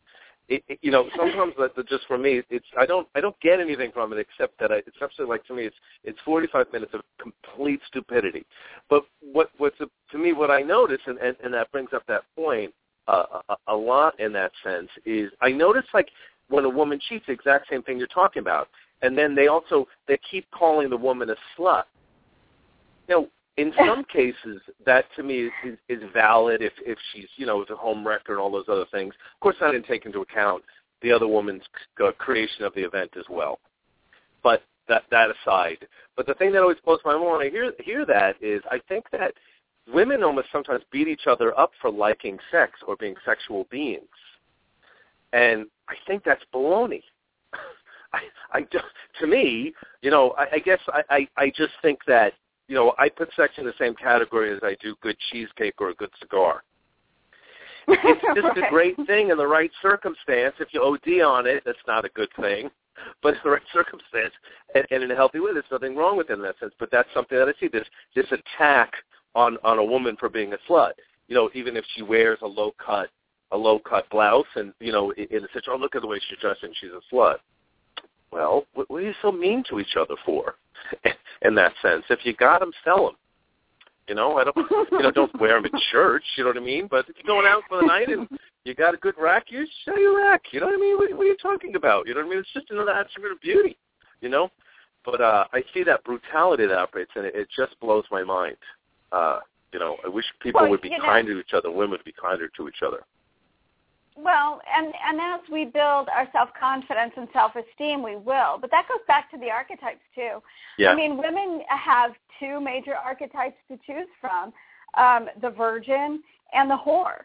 It, 0.49 0.63
it, 0.69 0.79
you 0.81 0.93
know, 0.93 1.09
sometimes 1.17 1.55
that 1.59 1.75
that 1.75 1.89
just 1.89 2.07
for 2.07 2.19
me, 2.19 2.43
it's 2.51 2.67
I 2.79 2.87
don't 2.87 3.09
I 3.15 3.21
don't 3.21 3.39
get 3.41 3.61
anything 3.61 3.91
from 3.93 4.13
it 4.13 4.19
except 4.19 4.59
that 4.61 4.71
I, 4.73 4.77
it's 4.77 4.97
absolutely 5.03 5.35
like 5.35 5.45
to 5.47 5.55
me, 5.55 5.65
it's 5.65 5.77
it's 6.05 6.19
45 6.25 6.67
minutes 6.73 6.93
of 6.95 7.01
complete 7.21 7.81
stupidity. 7.89 8.45
But 8.91 9.05
what 9.21 9.51
what's 9.59 9.81
a, 9.81 9.87
to 10.13 10.19
me 10.19 10.33
what 10.33 10.51
I 10.51 10.61
notice, 10.63 11.01
and, 11.07 11.19
and 11.19 11.37
and 11.43 11.53
that 11.55 11.71
brings 11.73 11.91
up 11.95 12.03
that 12.09 12.23
point 12.37 12.73
uh, 13.09 13.41
a, 13.49 13.57
a 13.69 13.77
lot 13.77 14.19
in 14.21 14.33
that 14.33 14.53
sense 14.65 14.89
is 15.05 15.31
I 15.41 15.51
notice 15.51 15.85
like 15.95 16.09
when 16.49 16.65
a 16.65 16.69
woman 16.69 17.01
cheats, 17.09 17.27
the 17.27 17.33
exact 17.33 17.69
same 17.71 17.83
thing 17.83 17.99
you're 17.99 18.07
talking 18.07 18.41
about 18.41 18.69
and 19.03 19.17
then 19.17 19.35
they 19.35 19.49
also 19.49 19.87
they 20.09 20.19
keep 20.31 20.51
calling 20.51 20.91
the 20.91 20.97
woman 20.97 21.31
a 21.31 21.37
slut. 21.57 21.85
Now, 23.09 23.27
in 23.57 23.73
some 23.87 24.05
cases, 24.05 24.61
that 24.85 25.05
to 25.17 25.23
me 25.23 25.45
is, 25.45 25.53
is, 25.65 25.79
is 25.89 26.03
valid 26.13 26.63
if 26.63 26.73
if 26.85 26.99
she's 27.13 27.29
you 27.37 27.47
know 27.47 27.65
the 27.69 27.77
home 27.77 28.07
wrecker 28.07 28.33
and 28.33 28.41
all 28.41 28.51
those 28.51 28.69
other 28.69 28.87
things. 28.91 29.15
Of 29.35 29.41
course, 29.41 29.57
I 29.61 29.73
didn't 29.73 29.87
take 29.87 30.07
into 30.07 30.21
account 30.21 30.63
the 31.03 31.13
other 31.13 31.29
woman's 31.29 31.63
c- 31.63 32.05
uh, 32.05 32.13
creation 32.13 32.65
of 32.65 32.75
the 32.75 32.83
event 32.83 33.13
as 33.19 33.25
well. 33.29 33.59
But 34.43 34.63
that 34.89 35.05
that 35.11 35.29
aside, 35.31 35.87
but 36.17 36.27
the 36.27 36.35
thing 36.35 36.53
that 36.53 36.63
always 36.63 36.79
blows 36.85 37.01
my 37.05 37.13
mind 37.13 37.31
when 37.31 37.41
I 37.41 37.51
hear 37.51 37.73
hear 37.81 38.07
that 38.07 38.37
is 38.41 38.63
I 38.71 38.81
think 38.89 39.05
that 39.13 39.35
women 39.93 40.23
almost 40.23 40.49
sometimes 40.51 40.83
beat 40.91 41.09
each 41.09 41.27
other 41.27 41.59
up 41.59 41.73
for 41.81 41.91
liking 41.91 42.39
sex 42.51 42.73
or 42.87 42.97
being 42.97 43.15
sexual 43.25 43.67
beings, 43.71 44.09
and 45.33 45.67
I 45.89 45.95
think 46.07 46.25
that's 46.25 46.43
baloney. 46.55 47.03
I, 48.13 48.21
I 48.53 48.61
just, 48.73 48.85
to 49.21 49.27
me, 49.27 49.73
you 50.03 50.11
know, 50.11 50.35
I, 50.39 50.47
I 50.55 50.59
guess 50.59 50.81
I, 50.89 51.03
I, 51.11 51.29
I 51.37 51.49
just 51.51 51.73
think 51.83 52.01
that, 52.07 52.33
you 52.69 52.75
know, 52.75 52.95
I 52.99 53.09
put 53.09 53.29
sex 53.37 53.55
in 53.59 53.65
the 53.65 53.75
same 53.79 53.95
category 53.95 54.53
as 54.55 54.61
I 54.63 54.77
do 54.81 54.97
good 55.01 55.17
cheesecake 55.31 55.75
or 55.81 55.91
a 55.91 55.95
good 55.95 56.11
cigar. 56.21 56.63
It's 57.89 58.23
just 58.41 58.57
a 58.57 58.71
great 58.71 58.97
thing 59.07 59.31
in 59.31 59.37
the 59.37 59.47
right 59.47 59.71
circumstance. 59.81 60.55
If 60.59 60.69
you 60.73 60.83
OD 60.83 61.23
on 61.23 61.47
it, 61.47 61.63
that's 61.65 61.79
not 61.87 62.05
a 62.05 62.09
good 62.11 62.31
thing. 62.41 62.71
But 63.23 63.35
in 63.35 63.41
the 63.45 63.51
right 63.51 63.63
circumstance 63.73 64.33
and, 64.75 64.87
and 64.91 65.03
in 65.03 65.11
a 65.11 65.15
healthy 65.15 65.39
way, 65.39 65.53
there's 65.53 65.65
nothing 65.71 65.95
wrong 65.95 66.17
with 66.17 66.31
it 66.31 66.35
in 66.35 66.43
that 66.43 66.59
sense. 66.59 66.73
But 66.79 66.91
that's 66.91 67.09
something 67.15 67.37
that 67.39 67.49
I 67.49 67.53
see. 67.61 67.69
This 67.69 67.87
this 68.15 68.27
attack 68.33 68.93
on 69.35 69.59
on 69.63 69.79
a 69.79 69.85
woman 69.85 70.17
for 70.19 70.29
being 70.29 70.55
a 70.55 70.59
slut. 70.69 70.93
You 71.29 71.35
know, 71.35 71.51
even 71.55 71.77
if 71.77 71.85
she 71.95 72.03
wears 72.03 72.39
a 72.43 72.47
low 72.47 72.73
cut 72.85 73.11
a 73.53 73.57
low 73.57 73.79
cut 73.79 74.09
blouse 74.11 74.47
and 74.57 74.73
you 74.81 74.93
know 74.93 75.13
in, 75.13 75.25
a 75.25 75.49
situation, 75.49 75.71
oh 75.71 75.77
look 75.77 75.95
at 75.95 76.03
the 76.03 76.09
way 76.09 76.21
she's 76.29 76.39
dressed 76.39 76.63
and 76.63 76.75
she's 76.81 76.91
a 76.91 77.15
slut. 77.15 77.37
Well, 78.33 78.67
what, 78.75 78.91
what 78.91 79.03
are 79.03 79.07
you 79.07 79.15
so 79.23 79.31
mean 79.31 79.63
to 79.71 79.79
each 79.79 79.97
other 79.99 80.15
for? 80.25 80.57
in 81.43 81.55
that 81.55 81.73
sense, 81.83 82.05
if 82.11 82.21
you 82.25 82.35
got 82.35 82.61
them, 82.61 82.73
sell 82.85 83.07
them. 83.07 83.17
You 84.09 84.15
know, 84.15 84.39
I 84.39 84.45
don't, 84.45 84.57
you 84.93 85.03
know, 85.03 85.11
don't 85.11 85.41
wear 85.41 85.61
them 85.61 85.67
at 85.67 85.81
church. 85.91 86.23
You 86.37 86.45
know 86.45 86.51
what 86.51 86.59
I 86.59 86.61
mean? 86.61 86.87
But 86.89 87.09
if 87.09 87.17
you're 87.17 87.35
going 87.35 87.47
out 87.47 87.63
for 87.69 87.81
the 87.81 87.87
night 87.87 88.09
and 88.09 88.29
you 88.65 88.75
got 88.75 88.95
a 88.95 88.99
good 88.99 89.15
rack, 89.19 89.47
you 89.49 89.67
sell 89.85 89.99
your 89.99 90.17
rack. 90.19 90.43
You 90.53 90.61
know 90.61 90.67
what 90.67 90.77
I 90.77 90.79
mean? 90.79 90.97
What, 90.97 91.11
what 91.13 91.25
are 91.25 91.29
you 91.29 91.37
talking 91.43 91.75
about? 91.75 92.07
You 92.07 92.15
know 92.15 92.21
what 92.21 92.27
I 92.27 92.31
mean? 92.31 92.39
It's 92.39 92.53
just 92.55 92.71
another 92.71 92.93
attribute 92.93 93.33
of 93.33 93.41
beauty. 93.41 93.77
You 94.21 94.29
know, 94.29 94.51
but 95.05 95.21
uh, 95.21 95.45
I 95.53 95.63
see 95.75 95.83
that 95.85 96.05
brutality 96.05 96.67
that 96.67 96.77
operates, 96.77 97.11
and 97.17 97.27
it, 97.27 97.35
it 97.35 97.49
just 97.57 97.79
blows 97.81 98.05
my 98.11 98.25
mind. 98.25 98.57
Uh, 99.13 99.41
you 99.73 99.79
know, 99.79 99.97
I 100.05 100.09
wish 100.09 100.25
people 100.41 100.63
Well, 100.63 100.71
would 100.71 100.81
be 100.81 100.91
kinder 101.01 101.35
to 101.35 101.41
each 101.41 101.53
other. 101.53 101.71
Women 101.71 101.93
would 101.93 102.05
be 102.05 102.13
kinder 102.13 102.49
to 102.57 102.69
each 102.69 102.83
other. 102.87 103.03
Well, 104.19 104.61
and 104.75 104.87
and 104.87 105.21
as 105.21 105.41
we 105.53 105.67
build 105.67 106.09
our 106.09 106.27
self 106.33 106.49
confidence 106.59 107.13
and 107.17 107.29
self 107.33 107.53
esteem, 107.55 108.03
we 108.03 108.17
will. 108.17 108.57
But 108.61 108.71
that 108.71 108.87
goes 108.89 109.05
back 109.07 109.31
to 109.33 109.39
the 109.39 109.51
archetypes 109.51 110.01
too. 110.15 110.39
Yeah. 110.79 110.91
I 110.91 110.95
mean, 110.97 111.19
women 111.19 111.61
have 111.69 112.13
two 112.41 112.61
major 112.61 112.95
archetypes 112.95 113.57
to 113.69 113.79
choose 113.87 114.09
from: 114.21 114.53
um, 114.97 115.29
the 115.43 115.51
virgin 115.51 116.23
and 116.55 116.71
the 116.71 116.77
whore. 116.77 117.25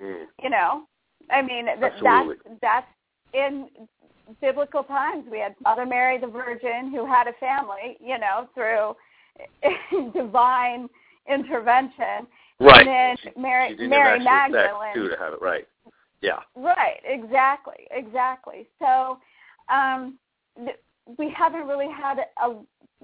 Mm. 0.00 0.26
You 0.42 0.50
know, 0.50 0.82
I 1.30 1.42
mean, 1.42 1.66
th- 1.66 1.92
that's 2.02 2.28
that's 2.60 2.86
in 3.34 3.68
biblical 4.40 4.84
times. 4.84 5.24
We 5.30 5.40
had 5.40 5.56
Mother 5.64 5.84
Mary 5.84 6.16
the 6.18 6.28
Virgin 6.28 6.92
who 6.92 7.04
had 7.06 7.26
a 7.26 7.32
family. 7.34 7.96
You 8.00 8.18
know, 8.18 8.48
through 8.54 8.94
divine 10.12 10.88
intervention. 11.28 12.26
Right. 12.60 12.86
And 12.86 12.88
then 12.88 13.16
She- 13.22 13.40
Mary 13.40 13.74
she 13.76 13.86
Mary 13.88 14.20
have 14.20 14.26
actual 14.28 14.54
sex, 14.54 14.68
Magdalene. 14.70 14.94
too 14.94 15.08
to 15.08 15.16
have 15.20 15.32
it 15.32 15.42
right. 15.42 15.66
Yeah. 16.22 16.38
Right, 16.56 17.00
exactly, 17.04 17.86
exactly. 17.90 18.66
So 18.78 19.18
um, 19.68 20.18
th- 20.56 20.78
we 21.18 21.30
haven't 21.36 21.66
really 21.66 21.90
had 21.92 22.18
a, 22.42 22.54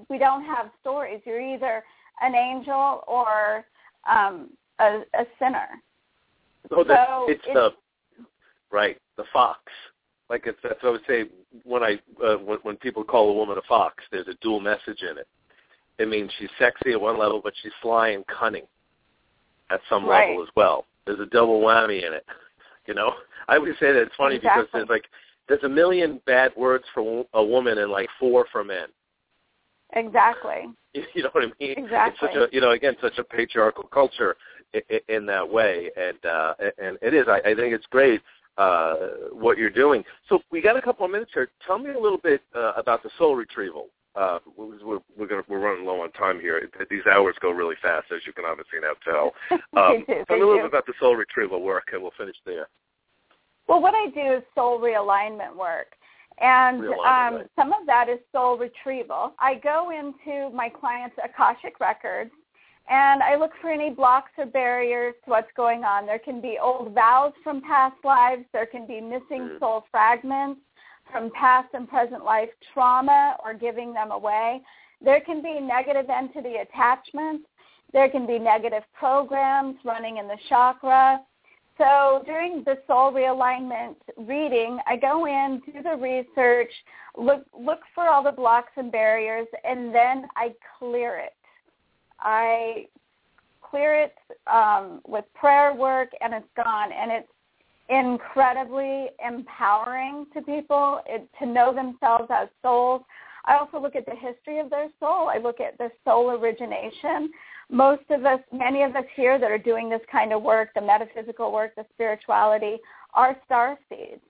we 0.09 0.19
don't 0.19 0.45
have 0.45 0.71
stories. 0.81 1.21
You're 1.27 1.41
either 1.41 1.83
an 2.23 2.35
angel 2.35 3.03
or 3.09 3.65
um, 4.09 4.51
a, 4.79 5.01
a 5.15 5.25
sinner. 5.39 5.67
Oh, 6.71 6.85
So 6.87 7.27
it's 7.29 7.43
it's- 7.45 7.55
the 7.55 7.71
right 8.71 8.99
the 9.17 9.25
fox. 9.33 9.61
Like 10.31 10.43
it's 10.47 10.59
that's 10.63 10.83
what 10.83 10.89
I 10.91 10.93
would 10.93 11.01
say 11.09 11.25
when 11.65 11.83
I 11.83 11.99
uh, 12.23 12.37
when 12.37 12.59
when 12.59 12.77
people 12.77 13.03
call 13.03 13.31
a 13.31 13.35
woman 13.35 13.57
a 13.59 13.63
fox. 13.63 14.05
There's 14.13 14.29
a 14.29 14.35
dual 14.43 14.61
message 14.61 15.01
in 15.03 15.17
it. 15.19 15.27
It 15.99 16.07
means 16.09 16.31
she's 16.39 16.51
sexy 16.59 16.93
at 16.93 17.01
one 17.01 17.19
level, 17.19 17.41
but 17.43 17.55
she's 17.63 17.73
sly 17.83 18.09
and 18.11 18.25
cunning 18.27 18.67
at 19.71 19.81
some 19.89 20.07
Right. 20.07 20.29
level 20.29 20.43
as 20.45 20.49
well. 20.55 20.85
There's 21.07 21.19
a 21.19 21.27
double 21.27 21.61
whammy 21.63 22.07
in 22.07 22.13
it. 22.13 22.25
You 22.89 22.95
know, 22.95 23.13
I 23.49 23.57
always 23.57 23.75
say 23.79 23.93
that 23.93 24.01
it's 24.01 24.17
funny 24.17 24.39
because 24.39 24.67
there's 24.73 24.89
like 24.89 25.05
there's 25.47 25.63
a 25.63 25.69
million 25.69 26.21
bad 26.27 26.53
words 26.57 26.85
for 26.95 27.27
a 27.35 27.45
woman 27.45 27.79
and 27.79 27.93
like 27.93 28.09
four 28.19 28.47
for 28.51 28.65
men. 28.65 28.89
Exactly. 29.95 30.67
You 31.15 31.23
know 31.23 31.29
what 31.31 31.45
I 31.45 31.47
mean? 31.61 31.79
Exactly. 31.79 32.29
It's 32.29 32.35
such 32.35 32.51
a 32.51 32.53
you 32.53 32.61
know 32.61 32.71
again 32.71 32.97
such 33.01 33.19
a 33.19 33.25
patriarchal 33.25 33.85
culture 33.85 34.35
in, 34.73 34.99
in 35.09 35.27
that 35.27 35.49
way, 35.49 35.91
and 35.97 36.25
uh, 36.25 36.55
and 36.83 36.99
it 37.03 37.15
is. 37.15 37.27
I, 37.29 37.39
I 37.51 37.55
think 37.55 37.73
it's 37.73 37.87
great 37.91 38.21
uh, 38.57 38.95
what 39.31 39.59
you're 39.59 39.71
doing. 39.71 40.03
So 40.29 40.41
we 40.51 40.61
got 40.61 40.77
a 40.77 40.83
couple 40.83 41.05
of 41.05 41.13
minutes 41.13 41.31
here. 41.35 41.51
Tell 41.65 41.79
me 41.79 41.91
a 41.91 41.99
little 41.99 42.19
bit 42.19 42.41
uh, 42.57 42.73
about 42.77 43.05
the 43.05 43.11
soul 43.17 43.37
retrieval. 43.37 43.89
Uh, 44.19 44.41
we're 44.57 44.99
we're, 45.17 45.27
gonna, 45.29 45.43
we're 45.49 45.61
running 45.61 45.87
low 45.87 46.01
on 46.01 46.11
time 46.13 46.41
here. 46.41 46.69
These 46.91 47.07
hours 47.11 47.37
go 47.41 47.51
really 47.53 47.77
fast, 47.81 48.07
as 48.13 48.23
you 48.27 48.33
can 48.33 48.45
obviously 48.45 48.81
now 48.81 48.95
tell. 49.05 49.33
Um, 49.79 50.05
tell 50.27 50.37
me 50.37 50.43
a 50.43 50.47
little 50.47 50.57
bit 50.57 50.65
about 50.67 50.87
the 50.87 50.95
soul 50.99 51.15
retrieval 51.15 51.63
work, 51.63 51.91
and 51.93 52.03
we'll 52.03 52.11
finish 52.19 52.35
there. 52.45 52.69
Well, 53.69 53.81
what 53.81 53.95
I 53.95 54.09
do 54.11 54.39
is 54.39 54.43
soul 54.57 54.81
realignment 54.81 55.55
work. 55.55 55.93
And 56.41 56.81
um, 56.81 56.85
right. 56.95 57.47
some 57.55 57.73
of 57.73 57.87
that 57.87 58.09
is 58.09 58.19
soul 58.33 58.59
retrieval. 58.59 59.35
I 59.39 59.55
go 59.57 59.91
into 59.91 60.55
my 60.55 60.69
clients' 60.69 61.17
Akashic 61.23 61.79
records 61.79 62.31
and 62.91 63.23
I 63.23 63.37
look 63.37 63.51
for 63.61 63.71
any 63.71 63.91
blocks 63.91 64.31
or 64.39 64.47
barriers 64.47 65.15
to 65.25 65.31
what's 65.31 65.51
going 65.57 65.85
on. 65.85 66.07
There 66.07 66.19
can 66.19 66.41
be 66.41 66.59
old 66.61 66.95
vows 66.95 67.33
from 67.45 67.61
past 67.61 67.97
lives. 68.05 68.45
There 68.53 68.67
can 68.67 68.87
be 68.87 69.01
missing 69.01 69.49
Mm. 69.51 69.59
soul 69.59 69.85
fragments 69.91 70.61
from 71.11 71.31
past 71.33 71.69
and 71.75 71.89
present 71.89 72.25
life 72.25 72.51
trauma 72.73 73.37
or 73.45 73.55
giving 73.55 73.93
them 73.93 74.11
away. 74.11 74.61
There 75.03 75.21
can 75.21 75.43
be 75.43 75.61
negative 75.61 76.11
entity 76.11 76.57
attachments. 76.57 77.45
There 77.93 78.09
can 78.09 78.27
be 78.27 78.39
negative 78.39 78.83
programs 78.99 79.77
running 79.85 80.19
in 80.19 80.27
the 80.29 80.37
chakra. 80.49 81.21
So 81.79 82.23
during 82.27 82.65
the 82.65 82.79
soul 82.87 83.13
realignment 83.13 83.95
reading, 84.17 84.81
I 84.87 84.97
go 84.97 85.27
in, 85.27 85.63
do 85.65 85.81
the 85.83 85.97
research, 85.97 86.73
look 87.17 87.45
look 87.59 87.79
for 87.95 88.09
all 88.09 88.23
the 88.23 88.33
blocks 88.33 88.73
and 88.77 88.91
barriers, 88.91 89.47
and 89.65 89.95
then 89.95 90.27
I 90.37 90.55
clear 90.79 91.19
it. 91.19 91.35
I 92.19 92.87
clear 93.63 93.95
it 94.03 94.15
um, 94.53 95.01
with 95.07 95.25
prayer 95.35 95.73
work, 95.73 96.11
and 96.21 96.35
it's 96.35 96.49
gone. 96.57 96.91
And 96.93 97.13
it's 97.13 97.29
incredibly 97.89 99.09
empowering 99.27 100.27
to 100.35 100.43
people 100.43 101.01
it, 101.07 101.29
to 101.39 101.47
know 101.47 101.75
themselves 101.75 102.27
as 102.31 102.49
souls. 102.63 103.03
I 103.45 103.57
also 103.57 103.81
look 103.81 103.97
at 103.97 104.05
the 104.05 104.15
history 104.15 104.59
of 104.59 104.69
their 104.69 104.89
soul. 105.01 105.29
I 105.29 105.39
look 105.39 105.61
at 105.61 105.79
the 105.79 105.91
soul 106.05 106.31
origination. 106.31 107.31
Most 107.71 108.03
of 108.11 108.27
us, 108.27 108.41
many 108.53 108.83
of 108.83 108.95
us 108.95 109.05
here 109.15 109.39
that 109.39 109.51
are 109.51 109.59
doing 109.59 109.89
this 109.89 110.03
kind 110.11 110.33
of 110.33 110.43
work, 110.43 110.71
the 110.75 110.81
metaphysical 110.81 111.51
work, 111.51 111.75
the 111.75 111.87
spirituality, 111.95 112.77
are 113.15 113.37
star 113.47 113.79
seeds. 113.89 114.21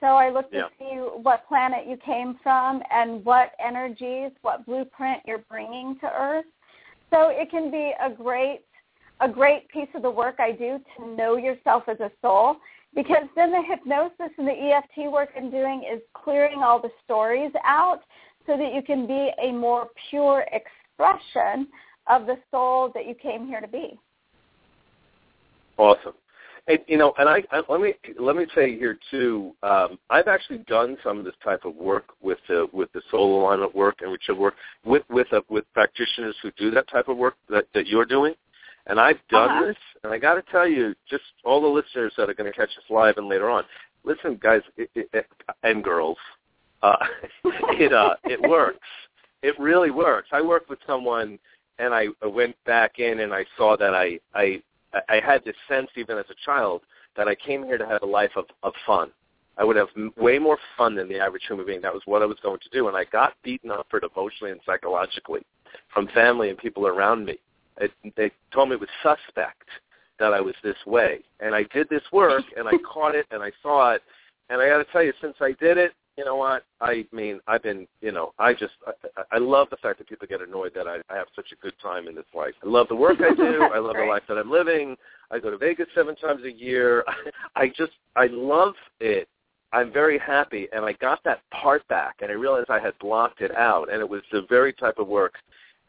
So 0.00 0.06
I 0.06 0.30
look 0.30 0.48
to 0.52 0.58
Yeah. 0.58 0.68
see 0.78 0.96
what 0.98 1.46
planet 1.48 1.86
you 1.86 1.96
came 1.96 2.34
from 2.36 2.84
and 2.90 3.24
what 3.24 3.54
energies, 3.58 4.30
what 4.42 4.64
blueprint 4.64 5.22
you're 5.26 5.38
bringing 5.38 5.98
to 5.98 6.12
Earth. 6.12 6.46
So 7.10 7.30
it 7.30 7.50
can 7.50 7.70
be 7.70 7.94
a 8.00 8.10
great 8.10 8.64
a 9.20 9.28
great 9.28 9.68
piece 9.68 9.92
of 9.94 10.02
the 10.02 10.10
work 10.10 10.36
I 10.38 10.52
do 10.52 10.80
to 10.96 11.06
know 11.06 11.36
yourself 11.36 11.88
as 11.88 11.98
a 11.98 12.10
soul 12.22 12.60
because 12.98 13.28
then 13.36 13.52
the 13.52 13.62
hypnosis 13.62 14.34
and 14.38 14.48
the 14.48 14.52
EFT 14.52 15.12
work 15.12 15.28
I'm 15.36 15.52
doing 15.52 15.84
is 15.88 16.00
clearing 16.14 16.64
all 16.64 16.82
the 16.82 16.90
stories 17.04 17.52
out 17.64 18.00
so 18.44 18.56
that 18.56 18.74
you 18.74 18.82
can 18.82 19.06
be 19.06 19.30
a 19.40 19.52
more 19.52 19.86
pure 20.10 20.44
expression 20.50 21.68
of 22.10 22.26
the 22.26 22.36
soul 22.50 22.90
that 22.96 23.06
you 23.06 23.14
came 23.14 23.46
here 23.46 23.60
to 23.60 23.68
be. 23.68 23.96
Awesome. 25.76 26.14
And, 26.66 26.80
you 26.88 26.98
know, 26.98 27.14
and 27.18 27.28
I, 27.28 27.44
I 27.52 27.62
let 27.68 27.80
me 27.80 27.94
let 28.18 28.34
me 28.34 28.46
say 28.52 28.76
here 28.76 28.98
too. 29.12 29.54
Um, 29.62 29.96
I've 30.10 30.26
actually 30.26 30.58
done 30.66 30.96
some 31.04 31.20
of 31.20 31.24
this 31.24 31.36
type 31.42 31.64
of 31.64 31.76
work 31.76 32.06
with 32.20 32.38
the 32.48 32.66
with 32.72 32.92
the 32.92 33.00
soul 33.12 33.40
alignment 33.40 33.76
work 33.76 33.98
and 34.00 34.10
ritual 34.10 34.38
work 34.38 34.54
with 34.84 35.04
with 35.08 35.32
uh, 35.32 35.40
with 35.48 35.72
practitioners 35.72 36.34
who 36.42 36.50
do 36.58 36.72
that 36.72 36.88
type 36.90 37.06
of 37.06 37.16
work 37.16 37.36
that 37.48 37.66
that 37.74 37.86
you're 37.86 38.04
doing. 38.04 38.34
And 38.88 38.98
I've 38.98 39.20
done 39.28 39.50
Uh-huh. 39.50 39.66
this, 39.66 39.76
and 40.02 40.12
I 40.12 40.18
got 40.18 40.34
to 40.34 40.42
tell 40.50 40.66
you, 40.66 40.94
just 41.08 41.24
all 41.44 41.60
the 41.60 41.68
listeners 41.68 42.12
that 42.16 42.28
are 42.28 42.34
going 42.34 42.50
to 42.50 42.56
catch 42.56 42.70
us 42.70 42.84
live 42.90 43.18
and 43.18 43.28
later 43.28 43.48
on, 43.50 43.64
listen, 44.04 44.36
guys 44.42 44.62
it, 44.76 44.90
it, 44.94 45.08
it, 45.12 45.26
and 45.62 45.84
girls, 45.84 46.16
uh, 46.82 46.96
it 47.44 47.92
uh, 47.92 48.14
it 48.24 48.40
works. 48.40 48.86
It 49.42 49.58
really 49.58 49.90
works. 49.90 50.28
I 50.32 50.40
worked 50.40 50.68
with 50.70 50.78
someone, 50.86 51.38
and 51.78 51.92
I 51.94 52.08
went 52.26 52.56
back 52.64 52.98
in 52.98 53.20
and 53.20 53.32
I 53.32 53.44
saw 53.56 53.76
that 53.76 53.94
I 53.94 54.18
I 54.34 54.62
I 55.08 55.20
had 55.20 55.44
this 55.44 55.56
sense 55.68 55.90
even 55.96 56.16
as 56.18 56.24
a 56.30 56.34
child 56.44 56.82
that 57.16 57.28
I 57.28 57.34
came 57.34 57.64
here 57.64 57.78
to 57.78 57.86
have 57.86 58.02
a 58.02 58.06
life 58.06 58.32
of, 58.36 58.46
of 58.62 58.72
fun. 58.86 59.10
I 59.58 59.64
would 59.64 59.76
have 59.76 59.88
m- 59.96 60.12
way 60.16 60.38
more 60.38 60.58
fun 60.76 60.94
than 60.94 61.08
the 61.08 61.18
average 61.18 61.42
human 61.46 61.66
being. 61.66 61.80
That 61.82 61.92
was 61.92 62.02
what 62.06 62.22
I 62.22 62.26
was 62.26 62.38
going 62.42 62.60
to 62.60 62.68
do, 62.70 62.88
and 62.88 62.96
I 62.96 63.04
got 63.04 63.34
beaten 63.42 63.70
up 63.70 63.86
for 63.90 63.98
it 63.98 64.04
emotionally 64.16 64.52
and 64.52 64.60
psychologically 64.64 65.42
from 65.92 66.06
family 66.08 66.48
and 66.48 66.56
people 66.58 66.86
around 66.86 67.24
me. 67.24 67.38
It, 67.80 67.92
they 68.16 68.30
told 68.52 68.70
me 68.70 68.74
it 68.74 68.80
was 68.80 68.88
suspect 69.02 69.68
that 70.18 70.34
I 70.34 70.40
was 70.40 70.54
this 70.62 70.76
way, 70.86 71.20
and 71.40 71.54
I 71.54 71.64
did 71.72 71.88
this 71.88 72.02
work, 72.12 72.44
and 72.56 72.66
I 72.68 72.72
caught 72.92 73.14
it, 73.14 73.26
and 73.30 73.42
I 73.42 73.52
saw 73.62 73.92
it, 73.92 74.02
and 74.50 74.60
I 74.60 74.68
got 74.68 74.78
to 74.78 74.84
tell 74.86 75.02
you, 75.02 75.12
since 75.20 75.36
I 75.40 75.52
did 75.60 75.78
it, 75.78 75.92
you 76.16 76.24
know 76.24 76.34
what? 76.34 76.64
I 76.80 77.06
mean, 77.12 77.38
I've 77.46 77.62
been, 77.62 77.86
you 78.00 78.10
know, 78.10 78.32
I 78.40 78.52
just, 78.52 78.72
I, 78.84 78.90
I 79.16 79.36
I 79.36 79.38
love 79.38 79.68
the 79.70 79.76
fact 79.76 79.98
that 79.98 80.08
people 80.08 80.26
get 80.26 80.40
annoyed 80.42 80.72
that 80.74 80.88
I, 80.88 80.96
I 81.08 81.16
have 81.16 81.28
such 81.36 81.52
a 81.52 81.56
good 81.62 81.74
time 81.80 82.08
in 82.08 82.16
this 82.16 82.24
life. 82.34 82.54
I 82.64 82.66
love 82.66 82.88
the 82.88 82.96
work 82.96 83.18
I 83.20 83.32
do. 83.34 83.62
I 83.62 83.78
love 83.78 83.94
the 83.94 84.04
life 84.04 84.24
that 84.28 84.36
I'm 84.36 84.50
living. 84.50 84.96
I 85.30 85.38
go 85.38 85.50
to 85.50 85.56
Vegas 85.56 85.86
seven 85.94 86.16
times 86.16 86.42
a 86.44 86.50
year. 86.50 87.04
I 87.56 87.68
just, 87.68 87.92
I 88.16 88.26
love 88.26 88.74
it. 88.98 89.28
I'm 89.72 89.92
very 89.92 90.18
happy, 90.18 90.66
and 90.72 90.84
I 90.84 90.94
got 90.94 91.22
that 91.24 91.42
part 91.52 91.86
back, 91.86 92.16
and 92.20 92.30
I 92.30 92.34
realized 92.34 92.68
I 92.68 92.80
had 92.80 92.98
blocked 92.98 93.40
it 93.40 93.54
out, 93.54 93.92
and 93.92 94.00
it 94.00 94.08
was 94.08 94.22
the 94.32 94.44
very 94.48 94.72
type 94.72 94.98
of 94.98 95.06
work 95.06 95.34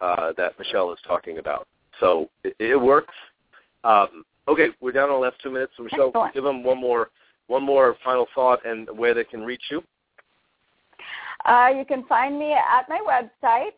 uh, 0.02 0.34
that 0.38 0.60
Michelle 0.60 0.92
is 0.92 1.00
talking 1.08 1.40
about. 1.40 1.68
So 2.00 2.30
it, 2.44 2.56
it 2.60 2.80
works. 2.80 3.14
Um, 3.84 4.24
okay, 4.48 4.70
we're 4.82 4.92
down 4.92 5.10
to 5.10 5.14
the 5.14 5.20
last 5.20 5.38
two 5.42 5.52
minutes. 5.52 5.74
So 5.78 5.84
Michelle, 5.84 6.08
Excellent. 6.10 6.34
give 6.34 6.44
them 6.44 6.64
one 6.64 6.80
more, 6.80 7.12
one 7.48 7.64
more 7.64 7.96
final 8.04 8.28
thought 8.34 8.66
and 8.66 8.90
where 8.98 9.14
they 9.14 9.24
can 9.24 9.42
reach 9.42 9.64
you. 9.70 9.84
Uh, 11.46 11.70
you 11.76 11.86
can 11.86 12.04
find 12.06 12.38
me 12.38 12.54
at 12.54 12.90
my 12.90 13.00
website, 13.08 13.72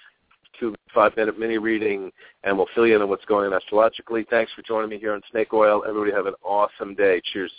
two 0.60 0.76
five 0.94 1.16
minute 1.16 1.40
mini 1.40 1.58
reading, 1.58 2.12
and 2.44 2.58
we'll 2.58 2.68
fill 2.74 2.88
you 2.88 2.96
in 2.96 3.02
on 3.02 3.10
what's 3.10 3.26
going 3.26 3.48
on 3.48 3.54
astrologically. 3.54 4.26
Thanks 4.30 4.52
for 4.54 4.62
joining 4.64 4.90
me 4.90 4.98
here 4.98 5.14
on 5.14 5.22
Snake 5.32 5.54
Oil. 5.54 5.84
Everybody 5.88 6.12
have 6.12 6.26
an 6.26 6.34
awesome 6.44 6.96
day. 6.96 7.22
Cheers. 7.32 7.52